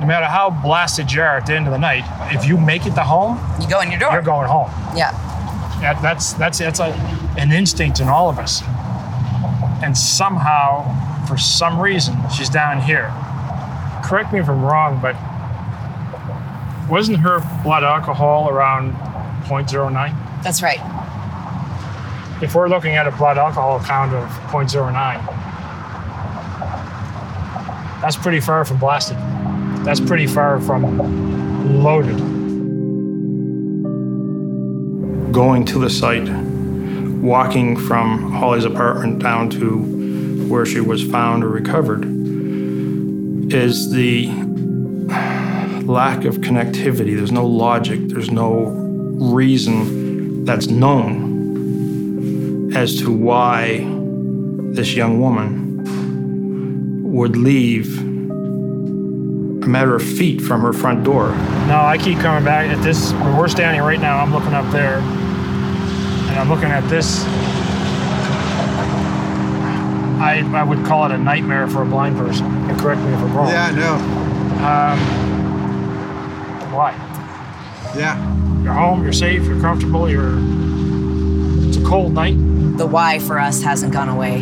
No 0.00 0.06
matter 0.06 0.26
how 0.26 0.48
blasted 0.50 1.12
you 1.12 1.20
are 1.20 1.36
at 1.36 1.46
the 1.46 1.54
end 1.54 1.66
of 1.66 1.72
the 1.72 1.78
night, 1.78 2.04
if 2.34 2.46
you 2.46 2.56
make 2.56 2.86
it 2.86 2.94
to 2.94 3.02
home, 3.02 3.38
You 3.60 3.68
go 3.68 3.80
in 3.80 3.90
your 3.90 4.00
door. 4.00 4.12
you're 4.12 4.22
going 4.22 4.48
home. 4.48 4.70
Yeah. 4.96 5.12
That, 5.82 6.00
that's 6.02 6.32
that's 6.34 6.58
that's 6.58 6.80
a, 6.80 6.92
an 7.38 7.52
instinct 7.52 8.00
in 8.00 8.08
all 8.08 8.28
of 8.30 8.38
us. 8.38 8.62
And 9.82 9.96
somehow, 9.96 11.24
for 11.26 11.36
some 11.38 11.78
reason, 11.80 12.16
she's 12.34 12.48
down 12.50 12.80
here, 12.82 13.10
correct 14.04 14.32
me 14.32 14.40
if 14.40 14.48
I'm 14.48 14.62
wrong, 14.62 15.00
but 15.00 15.16
wasn't 16.90 17.18
her 17.20 17.40
blood 17.62 17.84
alcohol 17.84 18.48
around 18.50 18.92
0.09? 19.44 20.42
That's 20.42 20.62
right. 20.62 20.80
If 22.42 22.54
we're 22.54 22.68
looking 22.68 22.96
at 22.96 23.06
a 23.06 23.10
blood 23.10 23.38
alcohol 23.38 23.80
count 23.80 24.12
of 24.14 24.28
0.09, 24.50 24.92
that's 28.02 28.16
pretty 28.16 28.40
far 28.40 28.64
from 28.64 28.78
blasted. 28.78 29.16
That's 29.84 30.00
pretty 30.00 30.26
far 30.26 30.60
from 30.60 31.82
loaded. 31.82 32.18
Going 35.32 35.64
to 35.64 35.78
the 35.78 35.88
site, 35.88 36.28
walking 37.22 37.76
from 37.76 38.30
Holly's 38.32 38.64
apartment 38.66 39.20
down 39.20 39.48
to 39.50 39.78
where 40.48 40.66
she 40.66 40.80
was 40.80 41.02
found 41.02 41.44
or 41.44 41.48
recovered, 41.48 42.04
is 43.52 43.90
the 43.90 44.26
lack 45.86 46.24
of 46.24 46.38
connectivity. 46.38 47.16
There's 47.16 47.32
no 47.32 47.46
logic, 47.46 48.00
there's 48.08 48.30
no 48.30 48.66
reason 49.32 50.44
that's 50.44 50.66
known 50.66 51.30
as 52.74 52.98
to 53.00 53.10
why 53.10 53.78
this 54.74 54.94
young 54.94 55.20
woman 55.20 55.82
would 57.12 57.36
leave 57.36 58.09
matter 59.70 59.94
of 59.94 60.02
feet 60.02 60.40
from 60.40 60.60
her 60.62 60.72
front 60.72 61.04
door. 61.04 61.30
No, 61.66 61.80
I 61.80 61.96
keep 61.98 62.18
coming 62.18 62.44
back 62.44 62.68
at 62.70 62.82
this. 62.82 63.12
Where 63.12 63.36
we're 63.36 63.48
standing 63.48 63.82
right 63.82 64.00
now, 64.00 64.18
I'm 64.18 64.32
looking 64.32 64.52
up 64.52 64.70
there, 64.72 64.98
and 64.98 66.38
I'm 66.38 66.48
looking 66.48 66.70
at 66.70 66.88
this. 66.88 67.24
I, 70.20 70.40
I 70.54 70.62
would 70.62 70.84
call 70.84 71.06
it 71.06 71.12
a 71.12 71.18
nightmare 71.18 71.66
for 71.66 71.82
a 71.82 71.86
blind 71.86 72.16
person. 72.18 72.46
And 72.46 72.78
correct 72.78 73.00
me 73.00 73.12
if 73.12 73.20
I'm 73.20 73.34
wrong. 73.34 73.48
Yeah, 73.48 73.70
no. 73.70 73.94
Um, 74.66 74.98
why? 76.74 76.92
Yeah. 77.96 78.18
You're 78.62 78.74
home, 78.74 79.02
you're 79.02 79.14
safe, 79.14 79.44
you're 79.44 79.60
comfortable, 79.60 80.10
you're. 80.10 80.36
It's 81.68 81.78
a 81.78 81.82
cold 81.84 82.12
night. 82.12 82.36
The 82.76 82.86
why 82.86 83.18
for 83.18 83.38
us 83.38 83.62
hasn't 83.62 83.94
gone 83.94 84.10
away. 84.10 84.40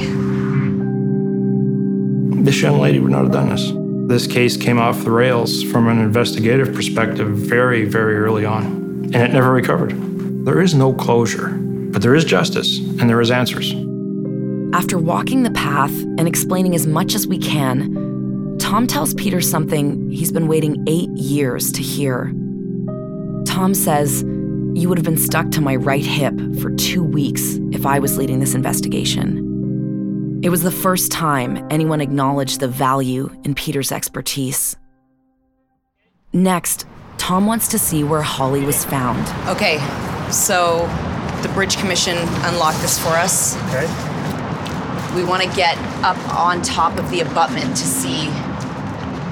This 2.43 2.61
young 2.61 2.81
lady 2.81 2.99
would 2.99 3.12
not 3.12 3.23
have 3.23 3.33
done 3.33 3.49
this. 3.51 3.71
This 4.09 4.27
case 4.27 4.57
came 4.57 4.79
off 4.79 5.05
the 5.05 5.11
rails 5.11 5.62
from 5.62 5.87
an 5.87 5.99
investigative 5.99 6.75
perspective 6.75 7.29
very, 7.29 7.85
very 7.85 8.16
early 8.16 8.47
on, 8.47 8.64
and 8.64 9.16
it 9.16 9.33
never 9.35 9.53
recovered. 9.53 9.92
There 10.47 10.62
is 10.62 10.75
no 10.75 10.94
closure, 10.94 11.49
but 11.49 12.01
there 12.01 12.14
is 12.14 12.25
justice 12.25 12.79
and 12.79 13.11
there 13.11 13.21
is 13.21 13.31
answers. 13.31 13.71
After 14.75 14.97
walking 14.97 15.42
the 15.42 15.51
path 15.51 15.92
and 15.92 16.27
explaining 16.27 16.75
as 16.75 16.87
much 16.87 17.14
as 17.14 17.27
we 17.27 17.37
can, 17.37 18.57
Tom 18.59 18.87
tells 18.87 19.12
Peter 19.12 19.42
something 19.42 20.11
he's 20.11 20.33
been 20.33 20.49
waiting 20.49 20.83
eight 20.88 21.11
years 21.11 21.71
to 21.73 21.83
hear. 21.83 22.33
Tom 23.44 23.75
says, 23.75 24.23
You 24.73 24.88
would 24.88 24.97
have 24.97 25.05
been 25.05 25.18
stuck 25.18 25.51
to 25.51 25.61
my 25.61 25.77
right 25.77 26.05
hip 26.05 26.33
for 26.62 26.71
two 26.77 27.05
weeks 27.05 27.42
if 27.73 27.85
I 27.85 27.99
was 27.99 28.16
leading 28.16 28.40
this 28.40 28.55
investigation. 28.55 29.47
It 30.40 30.51
was 30.51 30.62
the 30.62 30.70
first 30.70 31.11
time 31.11 31.66
anyone 31.68 32.01
acknowledged 32.01 32.61
the 32.61 32.68
value 32.68 33.29
in 33.42 33.57
Peter's 33.57 33.90
expertise. 33.90 34.77
Next, 36.33 36.87
Tom 37.16 37.44
wants 37.44 37.66
to 37.68 37.79
see 37.79 38.05
where 38.05 38.22
Holly 38.22 38.64
was 38.64 38.85
found. 38.85 39.27
Okay, 39.48 39.79
so 40.31 40.87
the 41.42 41.48
Bridge 41.55 41.77
Commission 41.77 42.16
unlocked 42.16 42.81
this 42.83 43.01
for 43.01 43.09
us. 43.09 43.57
Okay. 43.64 43.87
We 45.16 45.24
want 45.24 45.42
to 45.42 45.48
get 45.57 45.77
up 46.05 46.18
on 46.33 46.62
top 46.62 46.96
of 46.98 47.11
the 47.11 47.20
abutment 47.20 47.70
to 47.70 47.85
see 47.85 48.29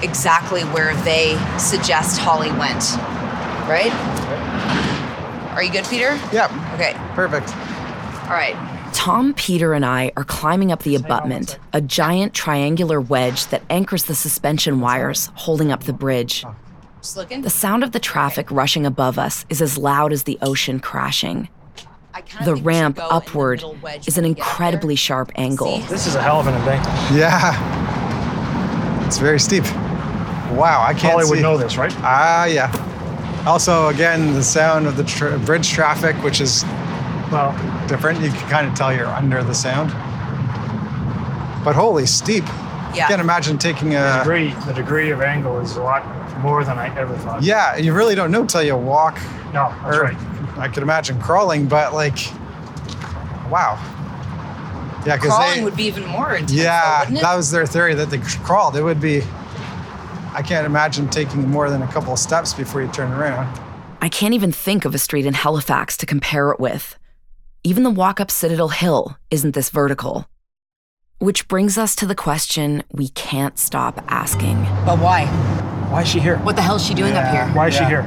exactly 0.03 0.63
where 0.63 0.97
they 1.05 1.39
suggest 1.57 2.19
Holly 2.19 2.51
went. 2.51 2.97
Right? 3.69 3.93
Are 5.55 5.63
you 5.63 5.71
good, 5.71 5.85
Peter? 5.85 6.19
Yep. 6.33 6.51
Okay. 6.75 6.95
Perfect. 7.15 7.51
All 8.25 8.33
right. 8.33 8.57
Tom, 8.97 9.35
Peter, 9.35 9.75
and 9.75 9.85
I 9.85 10.11
are 10.17 10.25
climbing 10.25 10.73
up 10.73 10.83
the 10.83 10.97
abutment, 10.97 11.59
a 11.75 11.83
giant 11.83 12.33
triangular 12.33 12.99
wedge 12.99 13.47
that 13.49 13.63
anchors 13.69 14.05
the 14.05 14.15
suspension 14.15 14.81
wires 14.81 15.31
holding 15.35 15.71
up 15.71 15.85
the 15.85 15.93
bridge. 15.93 16.47
The 17.03 17.51
sound 17.51 17.85
of 17.85 17.93
the 17.93 18.01
traffic 18.01 18.51
rushing 18.51 18.87
above 18.87 19.19
us 19.19 19.45
is 19.51 19.61
as 19.61 19.77
loud 19.77 20.15
as 20.15 20.23
the 20.23 20.39
ocean 20.41 20.81
crashing. 20.81 21.51
The 22.47 22.57
ramp 22.57 22.99
upward 22.99 23.63
is 24.07 24.17
an 24.17 24.25
incredibly 24.25 24.97
sharp 24.97 25.31
angle. 25.37 25.79
This 25.81 26.07
is 26.07 26.15
a 26.15 26.23
hell 26.23 26.41
of 26.41 26.47
an 26.47 26.55
embankment. 26.55 26.97
Yeah. 27.13 27.53
It's 29.07 29.19
very 29.19 29.39
steep. 29.39 29.65
Wow, 30.55 30.83
I 30.83 30.95
can't 30.95 31.13
Holly 31.13 31.29
would 31.29 31.37
see. 31.37 31.43
know 31.43 31.59
this, 31.59 31.77
right? 31.77 31.95
Ah, 31.99 32.47
yeah. 32.47 32.73
Also, 33.47 33.89
again, 33.89 34.33
the 34.33 34.43
sound 34.43 34.87
of 34.87 34.97
the 34.97 35.05
tr- 35.05 35.37
bridge 35.37 35.71
traffic, 35.71 36.17
which 36.25 36.41
is 36.41 36.65
well 37.31 37.53
different. 37.89 38.21
You 38.21 38.31
can 38.31 38.49
kind 38.51 38.67
of 38.67 38.75
tell 38.75 38.95
you're 38.95 39.07
under 39.07 39.43
the 39.43 39.55
sound. 39.55 39.91
But 41.65 41.75
holy 41.75 42.07
steep. 42.07 42.45
Yeah. 42.95 43.09
Can't 43.09 43.21
imagine 43.21 43.59
taking 43.59 43.91
The 43.91 44.17
a. 44.17 44.19
degree, 44.21 44.51
the 44.67 44.73
degree 44.73 45.11
of 45.11 45.21
angle 45.21 45.59
is 45.61 45.77
a 45.77 45.83
lot 45.83 46.05
more 46.41 46.65
than 46.65 46.79
I 46.79 46.97
ever 46.97 47.17
thought. 47.19 47.43
Yeah, 47.43 47.77
you 47.77 47.93
really 47.93 48.15
don't 48.15 48.31
know 48.31 48.47
till 48.47 48.63
you 48.63 48.77
walk. 48.77 49.17
No, 49.53 49.75
that's 49.83 49.97
or 49.97 50.03
right. 50.05 50.17
I 50.59 50.69
could 50.69 50.83
imagine 50.83 51.21
crawling, 51.21 51.67
but 51.67 51.93
like, 51.93 52.17
wow. 53.51 53.79
Yeah, 55.05 55.17
because 55.17 55.33
Crawling 55.35 55.59
they. 55.59 55.65
would 55.65 55.77
be 55.77 55.85
even 55.85 56.07
more 56.07 56.33
intense, 56.33 56.53
though, 56.53 56.63
yeah, 56.63 57.01
wouldn't 57.01 57.19
it? 57.19 57.21
that 57.23 57.37
was 57.37 57.51
their 57.51 57.67
theory 57.67 57.95
that 57.95 58.11
they 58.11 58.19
crawled. 58.45 58.77
It 58.77 58.83
would 58.83 59.01
be. 59.01 59.23
I 60.33 60.43
can't 60.43 60.67
imagine 60.67 61.09
taking 61.09 61.49
more 61.49 61.71
than 61.71 61.83
a 61.83 61.87
couple 61.89 62.13
of 62.13 62.19
steps 62.19 62.53
before 62.53 62.83
you 62.83 62.89
turn 62.89 63.13
around. 63.13 63.47
I 64.01 64.09
can't 64.09 64.35
even 64.35 64.53
think 64.53 64.85
of 64.85 64.95
a 64.95 64.99
street 64.99 65.25
in 65.27 65.33
Halifax 65.35 65.97
to 65.99 66.07
compare 66.07 66.51
it 66.51 66.59
with. 66.61 66.97
Even 67.67 67.83
the 67.83 67.91
walk 67.91 68.21
up 68.21 68.31
Citadel 68.31 68.69
Hill 68.69 69.19
isn't 69.29 69.57
this 69.57 69.71
vertical. 69.71 70.29
Which 71.19 71.49
brings 71.49 71.77
us 71.77 71.97
to 71.97 72.07
the 72.07 72.15
question 72.15 72.85
we 72.93 73.09
can't 73.09 73.59
stop 73.59 74.05
asking. 74.07 74.63
But 74.85 75.01
why? 75.01 75.27
Why 75.91 76.03
is 76.03 76.09
she 76.09 76.21
here? 76.21 76.39
What 76.45 76.55
the 76.55 76.63
hell 76.63 76.77
is 76.77 76.87
she 76.87 76.95
doing 76.95 77.15
up 77.15 77.29
here? 77.35 77.49
Why 77.57 77.67
is 77.67 77.75
she 77.75 77.83
here? 77.83 78.05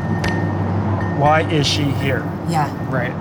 Why 1.18 1.42
is 1.52 1.68
she 1.68 1.84
here? 1.84 2.20
Yeah. 2.48 2.74
Right. 2.90 3.12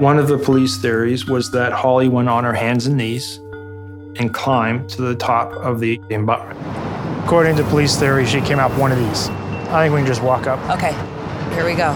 One 0.00 0.18
of 0.18 0.26
the 0.26 0.38
police 0.38 0.76
theories 0.76 1.28
was 1.28 1.52
that 1.52 1.72
Holly 1.72 2.08
went 2.08 2.28
on 2.28 2.42
her 2.42 2.52
hands 2.52 2.88
and 2.88 2.96
knees 2.96 3.36
and 4.16 4.34
climbed 4.34 4.88
to 4.88 5.02
the 5.02 5.14
top 5.14 5.52
of 5.52 5.78
the 5.78 6.00
embankment. 6.10 6.58
According 7.24 7.54
to 7.58 7.62
police 7.62 7.96
theory, 7.96 8.26
she 8.26 8.40
came 8.40 8.58
up 8.58 8.76
one 8.76 8.90
of 8.90 8.98
these. 8.98 9.28
I 9.70 9.84
think 9.84 9.94
we 9.94 10.00
can 10.00 10.06
just 10.08 10.24
walk 10.24 10.48
up. 10.48 10.58
Okay, 10.68 10.94
here 11.54 11.64
we 11.64 11.76
go. 11.76 11.94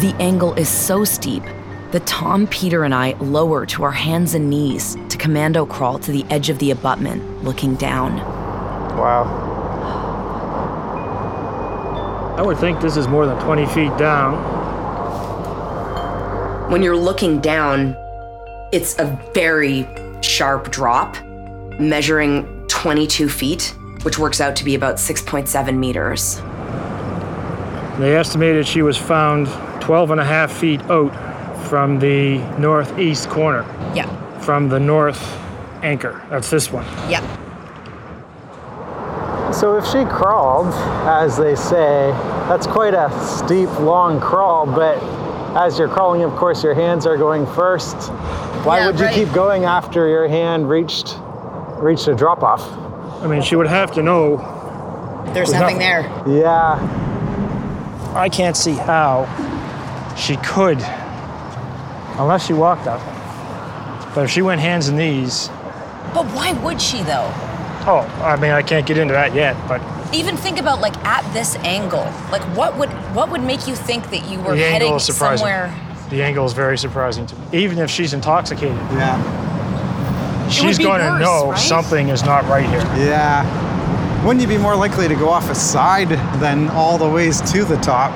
The 0.00 0.16
angle 0.18 0.52
is 0.54 0.68
so 0.68 1.04
steep 1.04 1.44
that 1.92 2.06
Tom, 2.06 2.46
Peter, 2.46 2.84
and 2.84 2.94
I 2.94 3.12
lower 3.14 3.66
to 3.66 3.82
our 3.82 3.90
hands 3.90 4.34
and 4.34 4.48
knees 4.48 4.96
to 5.08 5.16
commando 5.16 5.66
crawl 5.66 5.98
to 6.00 6.12
the 6.12 6.24
edge 6.30 6.48
of 6.48 6.58
the 6.58 6.70
abutment, 6.70 7.42
looking 7.42 7.74
down. 7.74 8.16
Wow. 8.96 9.48
I 12.38 12.42
would 12.42 12.58
think 12.58 12.80
this 12.80 12.96
is 12.96 13.08
more 13.08 13.26
than 13.26 13.38
20 13.42 13.66
feet 13.66 13.96
down. 13.98 14.60
When 16.70 16.82
you're 16.82 16.96
looking 16.96 17.40
down, 17.40 17.96
it's 18.72 18.98
a 18.98 19.20
very 19.34 19.86
sharp 20.22 20.70
drop, 20.70 21.16
measuring 21.80 22.66
22 22.68 23.28
feet, 23.28 23.74
which 24.02 24.18
works 24.18 24.40
out 24.40 24.54
to 24.56 24.64
be 24.64 24.74
about 24.74 24.96
6.7 24.96 25.76
meters. 25.76 26.36
They 28.00 28.16
estimated 28.16 28.66
she 28.66 28.82
was 28.82 28.96
found 28.96 29.48
12 29.82 30.12
and 30.12 30.20
a 30.20 30.24
half 30.24 30.52
feet 30.52 30.80
out 30.82 31.12
from 31.70 32.00
the 32.00 32.38
northeast 32.58 33.28
corner, 33.30 33.64
Yeah. 33.94 34.06
from 34.40 34.68
the 34.68 34.80
north 34.80 35.22
anchor. 35.84 36.20
That's 36.28 36.50
this 36.50 36.72
one. 36.72 36.84
Yep. 37.08 37.22
So 39.54 39.76
if 39.76 39.86
she 39.86 40.04
crawled, 40.04 40.74
as 41.06 41.36
they 41.36 41.54
say, 41.54 42.10
that's 42.48 42.66
quite 42.66 42.92
a 42.94 43.08
steep, 43.24 43.68
long 43.78 44.18
crawl, 44.20 44.66
but 44.66 44.98
as 45.56 45.78
you're 45.78 45.88
crawling, 45.88 46.24
of 46.24 46.34
course, 46.34 46.64
your 46.64 46.74
hands 46.74 47.06
are 47.06 47.16
going 47.16 47.46
first. 47.46 47.96
Why 48.64 48.78
Yeah, 48.80 48.86
would 48.86 48.98
you 48.98 49.04
right. 49.06 49.14
keep 49.14 49.32
going 49.32 49.64
after 49.64 50.08
your 50.08 50.26
hand 50.26 50.68
reached 50.68 51.16
reached 51.78 52.08
a 52.08 52.14
drop 52.16 52.42
off? 52.42 52.62
I 53.22 53.28
mean, 53.28 53.42
she 53.42 53.54
would 53.56 53.68
have 53.68 53.92
to 53.92 54.02
know. 54.02 54.36
There's 55.26 55.50
There's 55.50 55.52
nothing 55.52 55.78
nothing. 55.78 56.24
there. 56.26 56.42
Yeah. 56.42 56.78
I 58.16 58.28
can't 58.28 58.56
see 58.56 58.74
how 58.74 59.26
she 60.16 60.36
could, 60.38 60.78
unless 62.20 62.46
she 62.46 62.52
walked 62.52 62.86
up. 62.86 63.00
But 64.14 64.24
if 64.24 64.30
she 64.30 64.42
went 64.42 64.60
hands 64.60 64.88
and 64.88 64.98
knees, 64.98 65.48
But 66.14 66.26
why 66.34 66.52
would 66.64 66.80
she 66.80 67.02
though? 67.02 67.30
oh, 67.86 68.06
I 68.22 68.36
mean, 68.36 68.50
I 68.50 68.62
can't 68.62 68.86
get 68.86 68.98
into 68.98 69.14
that 69.14 69.34
yet, 69.34 69.56
but 69.68 69.80
Even 70.12 70.36
think 70.36 70.58
about 70.58 70.80
like 70.80 70.96
at 71.04 71.22
this 71.32 71.56
angle. 71.56 72.04
Like 72.32 72.42
what 72.56 72.76
would 72.78 72.90
what 73.14 73.30
would 73.30 73.42
make 73.42 73.66
you 73.68 73.74
think 73.76 74.10
that 74.10 74.28
you 74.28 74.38
were 74.40 74.56
the 74.56 74.62
heading 74.62 74.88
angle 74.88 74.96
is 74.96 75.04
surprising. 75.06 75.38
somewhere? 75.46 75.74
The 76.10 76.22
angle 76.24 76.44
is 76.44 76.52
very 76.52 76.76
surprising 76.76 77.26
to 77.26 77.36
me. 77.36 77.46
Even 77.52 77.78
if 77.78 77.88
she's 77.90 78.12
intoxicated, 78.12 78.76
Yeah. 78.92 80.48
she's 80.50 80.78
be 80.78 80.84
going 80.84 81.00
to 81.00 81.18
know 81.20 81.50
right? 81.52 81.58
something 81.58 82.08
is 82.08 82.24
not 82.24 82.44
right 82.46 82.68
here. 82.68 82.80
Yeah. 82.98 83.46
wouldn't 84.24 84.42
you 84.42 84.48
be 84.48 84.58
more 84.58 84.74
likely 84.76 85.06
to 85.06 85.14
go 85.14 85.28
off 85.28 85.48
a 85.48 85.54
side 85.54 86.08
than 86.40 86.68
all 86.70 86.98
the 86.98 87.08
ways 87.08 87.40
to 87.52 87.64
the 87.64 87.76
top 87.76 88.10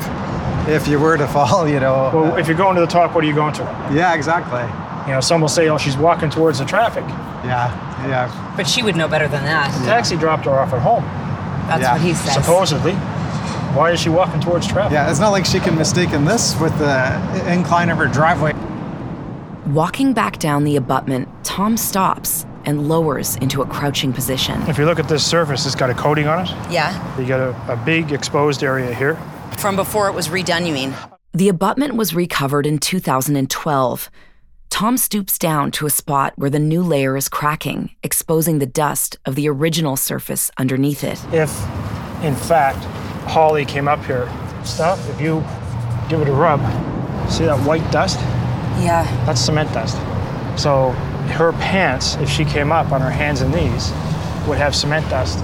if 0.68 0.88
you 0.88 0.98
were 0.98 1.16
to 1.16 1.26
fall, 1.36 1.68
you 1.68 1.80
know? 1.80 2.10
Well, 2.12 2.36
if 2.36 2.46
you're 2.48 2.56
going 2.56 2.74
to 2.76 2.80
the 2.80 2.86
top, 2.86 3.14
what 3.14 3.24
are 3.24 3.26
you 3.26 3.34
going 3.34 3.54
to? 3.54 3.62
Yeah, 3.92 4.14
exactly. 4.14 4.62
You 5.06 5.12
know, 5.14 5.20
some 5.20 5.40
will 5.40 5.48
say, 5.48 5.68
oh, 5.68 5.76
she's 5.78 5.96
walking 5.96 6.30
towards 6.30 6.58
the 6.58 6.64
traffic. 6.64 7.04
Yeah, 7.44 7.68
yeah. 8.08 8.54
But 8.56 8.66
she 8.66 8.82
would 8.82 8.96
know 8.96 9.06
better 9.08 9.28
than 9.28 9.44
that. 9.44 9.76
The 9.80 9.86
taxi 9.86 10.16
dropped 10.16 10.46
her 10.46 10.52
off 10.52 10.72
at 10.72 10.80
home. 10.80 11.04
That's 11.68 11.82
Yeah. 11.82 11.92
what 11.92 12.00
he 12.00 12.14
says. 12.14 12.34
Supposedly. 12.34 12.92
Why 13.74 13.90
is 13.90 14.00
she 14.00 14.08
walking 14.08 14.40
towards 14.40 14.66
traffic? 14.66 14.92
Yeah, 14.92 15.10
it's 15.10 15.18
not 15.20 15.30
like 15.30 15.44
she 15.44 15.58
can 15.58 15.74
mistaken 15.76 16.24
this 16.24 16.58
with 16.60 16.76
the 16.78 17.52
incline 17.52 17.90
of 17.90 17.98
her 17.98 18.06
driveway. 18.06 18.52
Walking 19.66 20.12
back 20.12 20.38
down 20.38 20.64
the 20.64 20.76
abutment, 20.76 21.28
Tom 21.42 21.76
stops 21.76 22.46
and 22.64 22.88
lowers 22.88 23.36
into 23.36 23.62
a 23.62 23.66
crouching 23.66 24.12
position. 24.12 24.62
If 24.68 24.78
you 24.78 24.84
look 24.86 24.98
at 24.98 25.08
this 25.08 25.24
surface, 25.26 25.66
it's 25.66 25.74
got 25.74 25.90
a 25.90 25.94
coating 25.94 26.26
on 26.28 26.46
it. 26.46 26.50
Yeah. 26.70 27.18
You 27.18 27.26
got 27.26 27.40
a, 27.40 27.72
a 27.72 27.76
big 27.76 28.12
exposed 28.12 28.62
area 28.62 28.94
here. 28.94 29.18
From 29.59 29.76
before 29.76 30.09
it 30.09 30.12
was 30.12 30.28
redone, 30.28 30.66
you 30.66 30.72
mean? 30.72 30.94
The 31.32 31.48
abutment 31.48 31.94
was 31.96 32.14
recovered 32.14 32.66
in 32.66 32.78
2012. 32.78 34.11
Tom 34.70 34.96
stoops 34.96 35.38
down 35.38 35.70
to 35.72 35.86
a 35.86 35.90
spot 35.90 36.32
where 36.36 36.50
the 36.50 36.59
new 36.59 36.82
layer 36.82 37.16
is 37.16 37.28
cracking, 37.28 37.94
exposing 38.02 38.59
the 38.59 38.66
dust 38.66 39.16
of 39.24 39.34
the 39.34 39.48
original 39.48 39.96
surface 39.96 40.50
underneath 40.59 41.05
it. 41.05 41.18
If, 41.32 41.50
in 42.22 42.34
fact, 42.34 42.84
Holly 43.28 43.64
came 43.64 43.88
up 43.88 44.05
here, 44.05 44.28
stop, 44.64 44.98
if 45.09 45.20
you 45.20 45.44
give 46.09 46.20
it 46.20 46.28
a 46.28 46.32
rub, 46.32 46.61
see 47.30 47.44
that 47.44 47.59
white 47.66 47.88
dust? 47.90 48.18
Yeah. 48.80 49.05
That's 49.24 49.40
cement 49.40 49.72
dust. 49.72 49.96
So 50.61 50.90
her 51.38 51.52
pants, 51.52 52.16
if 52.16 52.28
she 52.28 52.44
came 52.44 52.70
up 52.70 52.92
on 52.92 53.00
her 53.00 53.11
hands 53.11 53.40
and 53.40 53.55
knees, 53.55 53.90
would 54.46 54.59
have 54.59 54.74
cement 54.74 55.09
dust. 55.09 55.42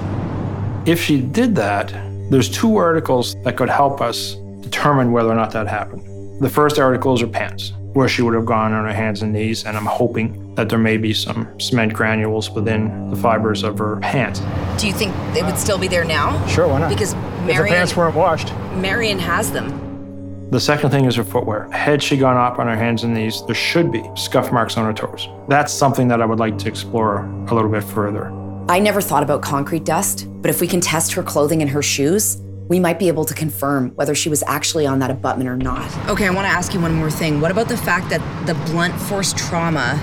If 0.87 1.01
she 1.01 1.21
did 1.21 1.55
that, 1.57 2.10
there's 2.31 2.49
two 2.49 2.77
articles 2.77 3.35
that 3.43 3.57
could 3.57 3.69
help 3.69 4.01
us 4.01 4.37
determine 4.61 5.11
whether 5.11 5.31
or 5.31 5.35
not 5.35 5.51
that 5.51 5.67
happened. 5.67 6.41
The 6.41 6.49
first 6.49 6.79
article 6.79 7.13
is 7.15 7.21
her 7.21 7.27
pants, 7.27 7.73
where 7.93 8.09
she 8.09 8.23
would 8.23 8.35
have 8.35 8.47
gone 8.47 8.73
on 8.73 8.85
her 8.85 8.93
hands 8.93 9.23
and 9.23 9.33
knees, 9.33 9.65
and 9.65 9.77
I'm 9.77 9.85
hoping 9.85 10.55
that 10.55 10.69
there 10.69 10.79
may 10.79 10.97
be 10.97 11.13
some 11.13 11.59
cement 11.59 11.93
granules 11.93 12.49
within 12.49 13.11
the 13.11 13.17
fibers 13.17 13.65
of 13.65 13.79
her 13.79 13.97
pants. 13.97 14.41
Do 14.79 14.87
you 14.87 14.93
think 14.93 15.13
they 15.35 15.43
would 15.43 15.59
still 15.59 15.77
be 15.77 15.89
there 15.89 16.05
now? 16.05 16.47
Sure, 16.47 16.69
why 16.69 16.79
not? 16.79 16.89
Because 16.89 17.15
if 17.15 17.21
the 17.21 17.47
Marion, 17.47 17.75
pants 17.75 17.97
weren't 17.97 18.15
washed. 18.15 18.55
Marion 18.75 19.19
has 19.19 19.51
them. 19.51 20.49
The 20.51 20.61
second 20.61 20.91
thing 20.91 21.07
is 21.07 21.17
her 21.17 21.25
footwear. 21.25 21.69
Had 21.71 22.01
she 22.01 22.17
gone 22.17 22.37
up 22.37 22.61
on 22.61 22.69
her 22.69 22.77
hands 22.77 23.03
and 23.03 23.13
knees, 23.13 23.45
there 23.47 23.55
should 23.57 23.91
be 23.91 24.09
scuff 24.15 24.53
marks 24.53 24.77
on 24.77 24.85
her 24.85 24.93
toes. 24.93 25.29
That's 25.49 25.73
something 25.73 26.07
that 26.09 26.23
I 26.23 26.27
would 26.27 26.39
like 26.39 26.59
to 26.59 26.69
explore 26.69 27.25
a 27.49 27.55
little 27.55 27.71
bit 27.71 27.83
further. 27.83 28.31
I 28.71 28.79
never 28.79 29.01
thought 29.01 29.25
about 29.25 29.43
concrete 29.43 29.85
dust, 29.85 30.29
but 30.43 30.49
if 30.49 30.61
we 30.61 30.69
can 30.69 30.81
test 30.81 31.13
her 31.15 31.25
clothing 31.25 31.61
and 31.61 31.69
her 31.73 31.83
shoes, 31.83 32.37
we 32.69 32.79
might 32.79 33.01
be 33.01 33.09
able 33.09 33.25
to 33.25 33.35
confirm 33.35 33.91
whether 33.97 34.15
she 34.15 34.29
was 34.29 34.45
actually 34.47 34.87
on 34.87 35.01
that 35.01 35.11
abutment 35.11 35.51
or 35.51 35.57
not. 35.57 35.91
Okay, 36.09 36.29
I 36.29 36.31
want 36.31 36.45
to 36.47 36.53
ask 36.53 36.73
you 36.73 36.81
one 36.81 36.95
more 36.95 37.11
thing. 37.11 37.41
What 37.41 37.51
about 37.51 37.67
the 37.69 37.77
fact 37.77 38.11
that 38.11 38.21
the 38.47 38.55
blunt 38.71 38.95
force 38.95 39.33
trauma 39.33 39.99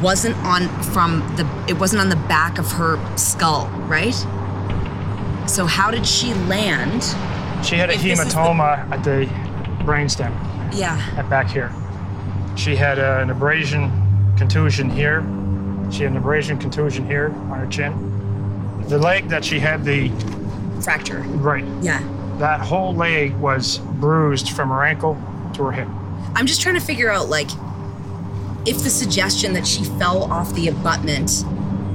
wasn't 0.00 0.36
on 0.46 0.68
from 0.92 1.18
the 1.36 1.44
it 1.66 1.76
wasn't 1.80 2.00
on 2.00 2.10
the 2.10 2.28
back 2.28 2.60
of 2.60 2.70
her 2.70 2.96
skull, 3.16 3.66
right? 3.88 4.14
So 5.50 5.66
how 5.66 5.90
did 5.90 6.06
she 6.06 6.34
land? 6.34 7.02
She 7.66 7.74
had 7.74 7.90
a 7.90 7.94
If 7.94 8.02
this 8.04 8.20
the- 8.20 8.24
hematoma 8.26 8.88
at 8.92 9.02
the 9.02 9.26
brainstem, 9.84 10.32
Yeah. 10.72 11.04
at 11.16 11.28
back 11.28 11.48
here. 11.50 11.72
She 12.54 12.76
had 12.76 13.00
uh, 13.00 13.18
an 13.20 13.30
abrasion 13.30 13.90
contusion 14.36 14.88
here. 14.88 15.22
She 15.90 16.02
had 16.02 16.12
an 16.12 16.18
abrasion 16.18 16.58
contusion 16.58 17.06
here 17.06 17.32
on 17.50 17.58
her 17.58 17.66
chin. 17.66 18.84
The 18.88 18.98
leg 18.98 19.28
that 19.28 19.44
she 19.44 19.58
had 19.58 19.84
the 19.84 20.10
Fracture. 20.82 21.20
right, 21.38 21.64
Yeah. 21.82 22.00
that 22.38 22.60
whole 22.60 22.94
leg 22.94 23.34
was 23.36 23.78
bruised 23.78 24.50
from 24.50 24.68
her 24.68 24.84
ankle 24.84 25.16
to 25.54 25.64
her 25.64 25.72
hip. 25.72 25.88
I'm 26.36 26.46
just 26.46 26.60
trying 26.60 26.76
to 26.76 26.80
figure 26.80 27.10
out 27.10 27.28
like 27.28 27.48
if 28.66 28.82
the 28.82 28.90
suggestion 28.90 29.52
that 29.54 29.66
she 29.66 29.84
fell 29.84 30.24
off 30.32 30.52
the 30.54 30.68
abutment 30.68 31.44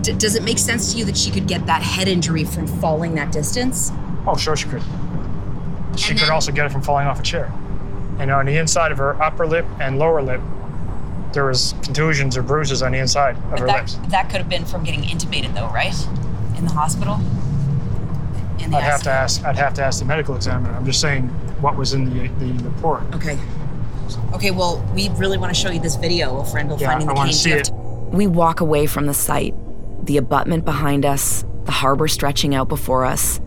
d- 0.02 0.14
does 0.14 0.36
it 0.36 0.44
make 0.44 0.58
sense 0.58 0.92
to 0.92 0.98
you 1.00 1.06
that 1.06 1.16
she 1.16 1.30
could 1.32 1.48
get 1.48 1.66
that 1.68 1.82
head 1.82 2.08
injury 2.08 2.44
from 2.44 2.68
falling 2.68 3.16
that 3.16 3.32
distance? 3.32 3.92
Oh, 4.28 4.36
sure 4.36 4.56
she 4.56 4.68
could. 4.68 4.82
She 5.96 6.14
could 6.16 6.30
also 6.30 6.52
get 6.52 6.66
it 6.66 6.72
from 6.72 6.82
falling 6.82 7.06
off 7.08 7.20
a 7.20 7.24
chair. 7.24 7.52
And 8.20 8.32
on 8.32 8.46
the 8.48 8.58
inside 8.58 8.92
of 8.92 8.98
her 8.98 9.22
upper 9.22 9.46
lip 9.48 9.66
and 9.80 9.98
lower 10.00 10.22
lip, 10.22 10.42
there 11.34 11.46
was 11.46 11.74
contusions 11.84 12.38
or 12.38 12.44
bruises 12.44 12.82
on 12.82 12.92
the 12.92 13.00
inside 13.00 13.36
of 13.52 13.60
her 13.60 13.68
that, 13.68 13.80
lips. 13.82 14.00
that 14.10 14.30
could 14.30 14.40
have 14.40 14.50
been 14.50 14.66
from 14.66 14.84
getting 14.84 15.02
intubated 15.02 15.54
though, 15.54 15.68
right? 15.68 15.96
In 16.58 16.66
the 16.66 16.72
hospital? 16.72 17.16
In 18.64 18.72
the 18.72 18.78
I'd 18.78 18.84
have 18.84 19.04
to 19.04 19.12
ask. 19.12 19.44
I'd 19.44 19.58
have 19.58 19.74
to 19.76 19.84
ask 19.84 20.00
the 20.00 20.06
medical 20.06 20.36
examiner. 20.36 20.74
I'm 20.74 20.86
just 20.86 21.02
saying 21.02 21.24
what 21.62 21.76
was 21.76 21.94
in 21.94 22.06
the 22.06 22.28
the 22.44 22.64
report. 22.64 23.04
Okay. 23.16 23.38
Okay, 24.34 24.52
well, 24.52 24.86
we 24.94 25.10
really 25.10 25.38
want 25.38 25.54
to 25.54 25.60
show 25.60 25.72
you 25.72 25.80
this 25.80 25.96
video 25.96 26.38
of 26.40 26.54
Randall 26.54 26.78
Yeah, 26.80 26.88
finding 26.90 27.10
I 27.10 27.14
the 27.14 27.18
wanna 27.18 27.30
cane. 27.32 27.38
see 27.38 27.52
it. 27.52 27.72
We 28.12 28.28
walk 28.28 28.62
away 28.62 28.86
from 28.86 29.06
the 29.08 29.14
site, 29.14 29.56
the 30.06 30.18
abutment 30.18 30.66
behind 30.66 31.06
us, 31.06 31.46
the 31.66 31.72
harbor 31.72 32.08
stretching 32.08 32.54
out 32.54 32.68
before 32.70 33.06
us, 33.06 33.40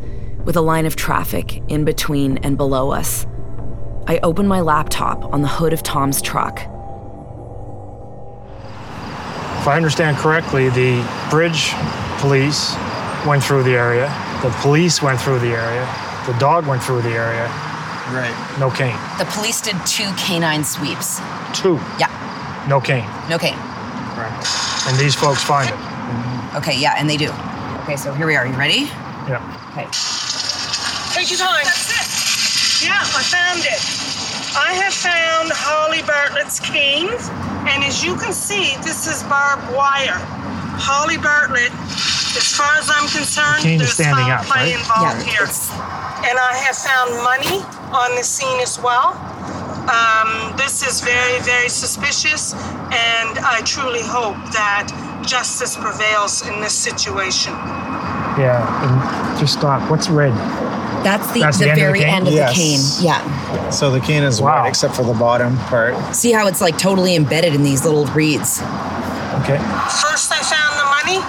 with 0.44 0.56
a 0.56 0.60
line 0.60 0.86
of 0.86 0.96
traffic 0.96 1.62
in 1.68 1.84
between 1.84 2.38
and 2.38 2.56
below 2.56 2.90
us. 2.90 3.26
I 4.08 4.18
open 4.22 4.46
my 4.48 4.60
laptop 4.60 5.24
on 5.32 5.42
the 5.42 5.48
hood 5.48 5.72
of 5.72 5.82
Tom's 5.82 6.20
truck. 6.22 6.60
If 9.66 9.70
I 9.74 9.76
understand 9.78 10.16
correctly, 10.18 10.68
the 10.68 11.02
bridge 11.28 11.72
police 12.22 12.70
went 13.26 13.42
through 13.42 13.64
the 13.64 13.74
area. 13.74 14.06
The 14.40 14.50
police 14.62 15.02
went 15.02 15.20
through 15.20 15.40
the 15.40 15.58
area. 15.58 15.82
The 16.30 16.38
dog 16.38 16.68
went 16.68 16.84
through 16.84 17.02
the 17.02 17.10
area. 17.10 17.50
Right. 18.14 18.30
No 18.60 18.70
cane. 18.70 18.94
The 19.18 19.24
police 19.34 19.60
did 19.60 19.74
two 19.84 20.06
canine 20.14 20.62
sweeps. 20.62 21.18
Two. 21.52 21.82
Yeah, 21.98 22.06
No 22.68 22.80
cane. 22.80 23.10
no 23.28 23.38
cane. 23.38 23.58
Right. 24.14 24.30
And 24.86 24.96
these 25.02 25.16
folks 25.16 25.42
find 25.42 25.68
it. 25.68 25.74
Okay, 26.54 26.78
yeah, 26.78 26.94
and 26.96 27.10
they 27.10 27.16
do. 27.16 27.32
Okay, 27.82 27.96
so 27.96 28.14
here 28.14 28.28
we 28.28 28.36
are. 28.36 28.46
You 28.46 28.54
ready? 28.54 28.86
Yeah. 29.26 29.42
Okay. 29.74 29.90
Take 31.10 31.26
your 31.28 31.42
time. 31.42 31.66
That's 31.66 31.90
it. 31.90 32.86
Yeah, 32.86 33.02
I 33.02 33.22
found 33.26 33.66
it. 33.66 33.82
I 34.54 34.74
have 34.78 34.94
found 34.94 35.50
Holly 35.50 36.02
Bartlett's 36.02 36.60
cane, 36.60 37.10
and 37.68 37.84
as 37.84 38.02
you 38.04 38.16
can 38.16 38.32
see, 38.32 38.76
this 38.82 39.06
is 39.06 39.22
barbed 39.24 39.74
wire. 39.74 40.18
Holly 40.78 41.16
Bartlett, 41.16 41.72
as 42.36 42.52
far 42.54 42.76
as 42.76 42.90
I'm 42.92 43.08
concerned, 43.08 43.62
cane 43.62 43.78
there's 43.78 43.94
standing 43.94 44.24
foul 44.26 44.40
up, 44.40 44.44
play 44.46 44.74
right? 44.74 44.80
involved 44.80 45.24
Yeah, 45.24 45.46
here. 45.46 45.48
And 46.28 46.38
I 46.38 46.52
have 46.66 46.76
found 46.76 47.10
money 47.24 47.62
on 47.96 48.14
the 48.16 48.24
scene 48.24 48.60
as 48.60 48.78
well. 48.78 49.14
Um, 49.88 50.52
this 50.56 50.82
is 50.86 51.00
very, 51.00 51.40
very 51.42 51.68
suspicious, 51.68 52.52
and 52.54 53.38
I 53.40 53.62
truly 53.64 54.02
hope 54.02 54.34
that 54.52 54.90
justice 55.26 55.76
prevails 55.76 56.46
in 56.46 56.60
this 56.60 56.74
situation. 56.74 57.52
Yeah. 58.36 58.60
And 58.84 59.38
just 59.40 59.54
stop. 59.54 59.88
What's 59.90 60.08
red? 60.10 60.32
That's 61.04 61.30
the, 61.32 61.40
That's 61.40 61.58
the, 61.58 61.66
the 61.66 61.70
end 61.70 61.80
of 61.80 61.86
the 61.86 61.98
very 62.00 62.04
end 62.04 62.28
of 62.28 62.34
Yes. 62.34 62.50
the 62.50 62.54
cane. 62.58 63.06
Yeah. 63.06 63.55
So 63.70 63.90
the 63.90 64.00
cane 64.00 64.22
is 64.22 64.40
Wow. 64.40 64.62
white 64.62 64.68
except 64.68 64.94
for 64.94 65.02
the 65.04 65.12
bottom 65.14 65.56
part. 65.68 65.94
See 66.14 66.32
how 66.32 66.46
it's 66.46 66.60
like 66.60 66.78
totally 66.78 67.14
embedded 67.16 67.54
in 67.54 67.62
these 67.62 67.84
little 67.84 68.06
reeds. 68.06 68.62
Okay. 69.42 69.58
First, 70.00 70.32
I 70.32 70.40
found 70.40 70.78
the 70.80 70.88
money, 70.88 71.20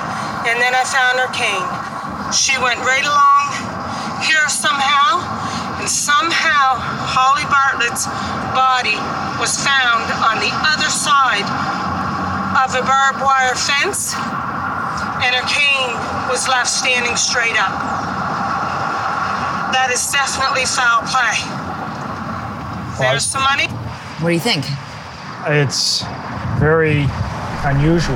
and 0.48 0.56
then 0.62 0.74
I 0.74 0.84
found 0.88 1.20
her 1.20 1.28
cane. 1.36 1.68
She 2.32 2.56
went 2.62 2.80
right 2.88 3.04
along 3.04 4.24
here 4.24 4.48
somehow, 4.48 5.20
and 5.80 5.90
somehow 5.90 6.80
Holly 6.80 7.44
Bartlett's 7.52 8.08
body 8.56 8.96
was 9.42 9.58
found 9.60 10.08
on 10.24 10.40
the 10.40 10.52
other 10.72 10.90
side 10.90 11.46
of 12.64 12.74
a 12.76 12.84
barbed 12.88 13.22
wire 13.22 13.56
fence, 13.56 14.16
and 15.26 15.36
her 15.36 15.46
cane 15.52 15.94
was 16.30 16.48
left 16.48 16.68
standing 16.70 17.16
straight 17.18 17.60
up. 17.60 17.74
That 19.76 19.90
is 19.92 20.00
definitely 20.12 20.66
foul 20.66 21.04
play. 21.12 21.57
There's 23.00 23.32
the 23.32 23.40
money. 23.40 23.68
What 24.20 24.30
do 24.30 24.34
you 24.34 24.40
think? 24.40 24.66
It's 25.48 26.04
very 26.60 27.06
unusual 27.64 28.16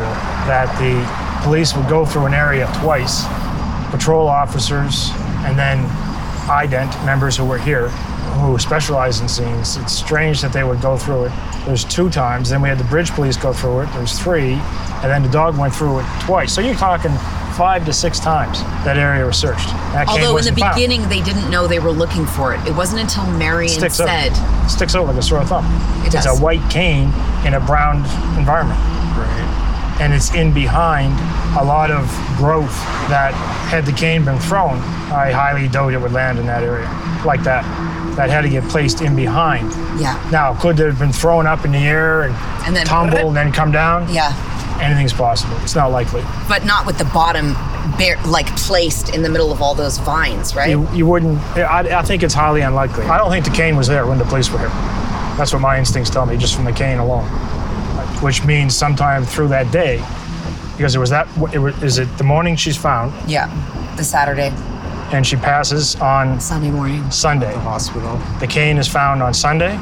that 0.49 0.67
the 0.79 1.43
police 1.43 1.75
would 1.75 1.87
go 1.87 2.05
through 2.05 2.25
an 2.25 2.33
area 2.33 2.71
twice, 2.81 3.25
patrol 3.91 4.27
officers, 4.27 5.09
and 5.45 5.57
then 5.57 5.85
ident 6.47 7.05
members 7.05 7.37
who 7.37 7.45
were 7.45 7.57
here 7.59 7.89
who 8.39 8.57
specialize 8.57 9.19
in 9.19 9.27
scenes. 9.27 9.77
It's 9.77 9.93
strange 9.93 10.41
that 10.41 10.53
they 10.53 10.63
would 10.63 10.81
go 10.81 10.97
through 10.97 11.25
it. 11.25 11.31
There's 11.65 11.83
two 11.83 12.09
times. 12.09 12.49
Then 12.49 12.61
we 12.61 12.69
had 12.69 12.77
the 12.77 12.85
bridge 12.85 13.11
police 13.11 13.37
go 13.37 13.53
through 13.53 13.81
it. 13.81 13.93
There's 13.93 14.17
three. 14.17 14.53
And 14.53 15.11
then 15.11 15.21
the 15.21 15.29
dog 15.29 15.57
went 15.57 15.75
through 15.75 15.99
it 15.99 16.05
twice. 16.21 16.53
So 16.53 16.61
you're 16.61 16.75
talking 16.75 17.11
five 17.51 17.85
to 17.85 17.93
six 17.93 18.19
times 18.19 18.61
that 18.85 18.97
area 18.97 19.25
was 19.25 19.37
searched. 19.37 19.67
That 19.93 20.07
Although 20.07 20.21
in 20.21 20.27
the 20.29 20.33
wasn't 20.33 20.59
found. 20.59 20.75
beginning 20.75 21.07
they 21.09 21.21
didn't 21.21 21.49
know 21.49 21.67
they 21.67 21.79
were 21.79 21.91
looking 21.91 22.25
for 22.25 22.53
it. 22.53 22.65
It 22.67 22.75
wasn't 22.75 23.01
until 23.01 23.25
Marion 23.31 23.69
sticks 23.69 23.95
said, 23.97 24.31
out. 24.33 24.67
Sticks 24.69 24.95
out 24.95 25.05
like 25.07 25.17
a 25.17 25.21
sore 25.21 25.43
thumb. 25.45 25.65
It 26.03 26.13
it's 26.13 26.25
does. 26.25 26.39
a 26.39 26.43
white 26.43 26.67
cane 26.71 27.11
in 27.45 27.53
a 27.53 27.59
brown 27.59 27.97
environment. 28.37 28.79
Right. 29.11 29.97
and 29.99 30.13
it's 30.13 30.33
in 30.33 30.53
behind 30.53 31.13
a 31.59 31.63
lot 31.63 31.91
of 31.91 32.07
growth 32.37 32.73
that, 33.09 33.33
had 33.69 33.85
the 33.85 33.91
cane 33.91 34.23
been 34.25 34.39
thrown, 34.39 34.77
I 35.11 35.31
highly 35.31 35.67
doubt 35.67 35.93
it 35.93 35.99
would 36.01 36.13
land 36.13 36.39
in 36.39 36.45
that 36.47 36.63
area 36.63 36.87
like 37.25 37.43
that. 37.43 37.63
That 38.15 38.29
had 38.29 38.41
to 38.41 38.49
get 38.49 38.63
placed 38.65 39.01
in 39.01 39.15
behind. 39.15 39.71
Yeah. 39.99 40.17
Now, 40.31 40.53
could 40.59 40.79
it 40.79 40.85
have 40.87 40.99
been 40.99 41.13
thrown 41.13 41.45
up 41.45 41.65
in 41.65 41.71
the 41.71 41.77
air 41.79 42.23
and, 42.23 42.35
And 42.65 42.75
then- 42.75 42.85
tumble 42.85 43.17
and 43.27 43.35
then 43.35 43.51
come 43.51 43.71
down? 43.71 44.11
Yeah. 44.13 44.31
Anything's 44.81 45.13
possible. 45.13 45.55
It's 45.61 45.75
not 45.75 45.91
likely. 45.91 46.23
But 46.47 46.65
not 46.65 46.85
with 46.85 46.97
the 46.97 47.05
bottom 47.05 47.53
bare, 47.97 48.21
like 48.25 48.47
placed 48.57 49.13
in 49.13 49.21
the 49.21 49.29
middle 49.29 49.51
of 49.51 49.61
all 49.61 49.75
those 49.75 49.97
vines, 49.99 50.55
right? 50.55 50.69
You, 50.69 50.87
you 50.91 51.05
wouldn't, 51.05 51.39
I, 51.57 51.99
I 51.99 52.01
think 52.01 52.23
it's 52.23 52.33
highly 52.33 52.61
unlikely. 52.61 53.05
I 53.05 53.17
don't 53.17 53.29
think 53.29 53.45
the 53.45 53.51
cane 53.51 53.75
was 53.75 53.87
there 53.87 54.07
when 54.07 54.17
the 54.17 54.25
police 54.25 54.49
were 54.49 54.59
here. 54.59 54.69
That's 55.37 55.53
what 55.53 55.61
my 55.61 55.77
instincts 55.77 56.09
tell 56.09 56.25
me, 56.25 56.35
just 56.37 56.55
from 56.55 56.65
the 56.65 56.73
cane 56.73 56.97
alone. 56.97 57.25
Which 58.21 58.43
means 58.43 58.75
sometime 58.75 59.23
through 59.23 59.49
that 59.49 59.71
day, 59.71 59.97
because 60.77 60.95
it 60.95 60.99
was 60.99 61.09
that, 61.11 61.27
it 61.53 61.59
was, 61.59 61.81
is 61.83 61.97
it 61.97 62.17
the 62.17 62.23
morning 62.23 62.55
she's 62.55 62.77
found? 62.77 63.13
Yeah, 63.29 63.47
the 63.97 64.03
Saturday. 64.03 64.49
And 65.11 65.25
she 65.25 65.35
passes 65.35 65.95
on 65.97 66.39
Sunday 66.39 66.71
morning. 66.71 67.09
Sunday. 67.11 67.51
The 67.51 67.59
hospital. 67.59 68.17
The 68.39 68.47
cane 68.47 68.77
is 68.77 68.87
found 68.87 69.21
on 69.21 69.33
Sunday. 69.33 69.75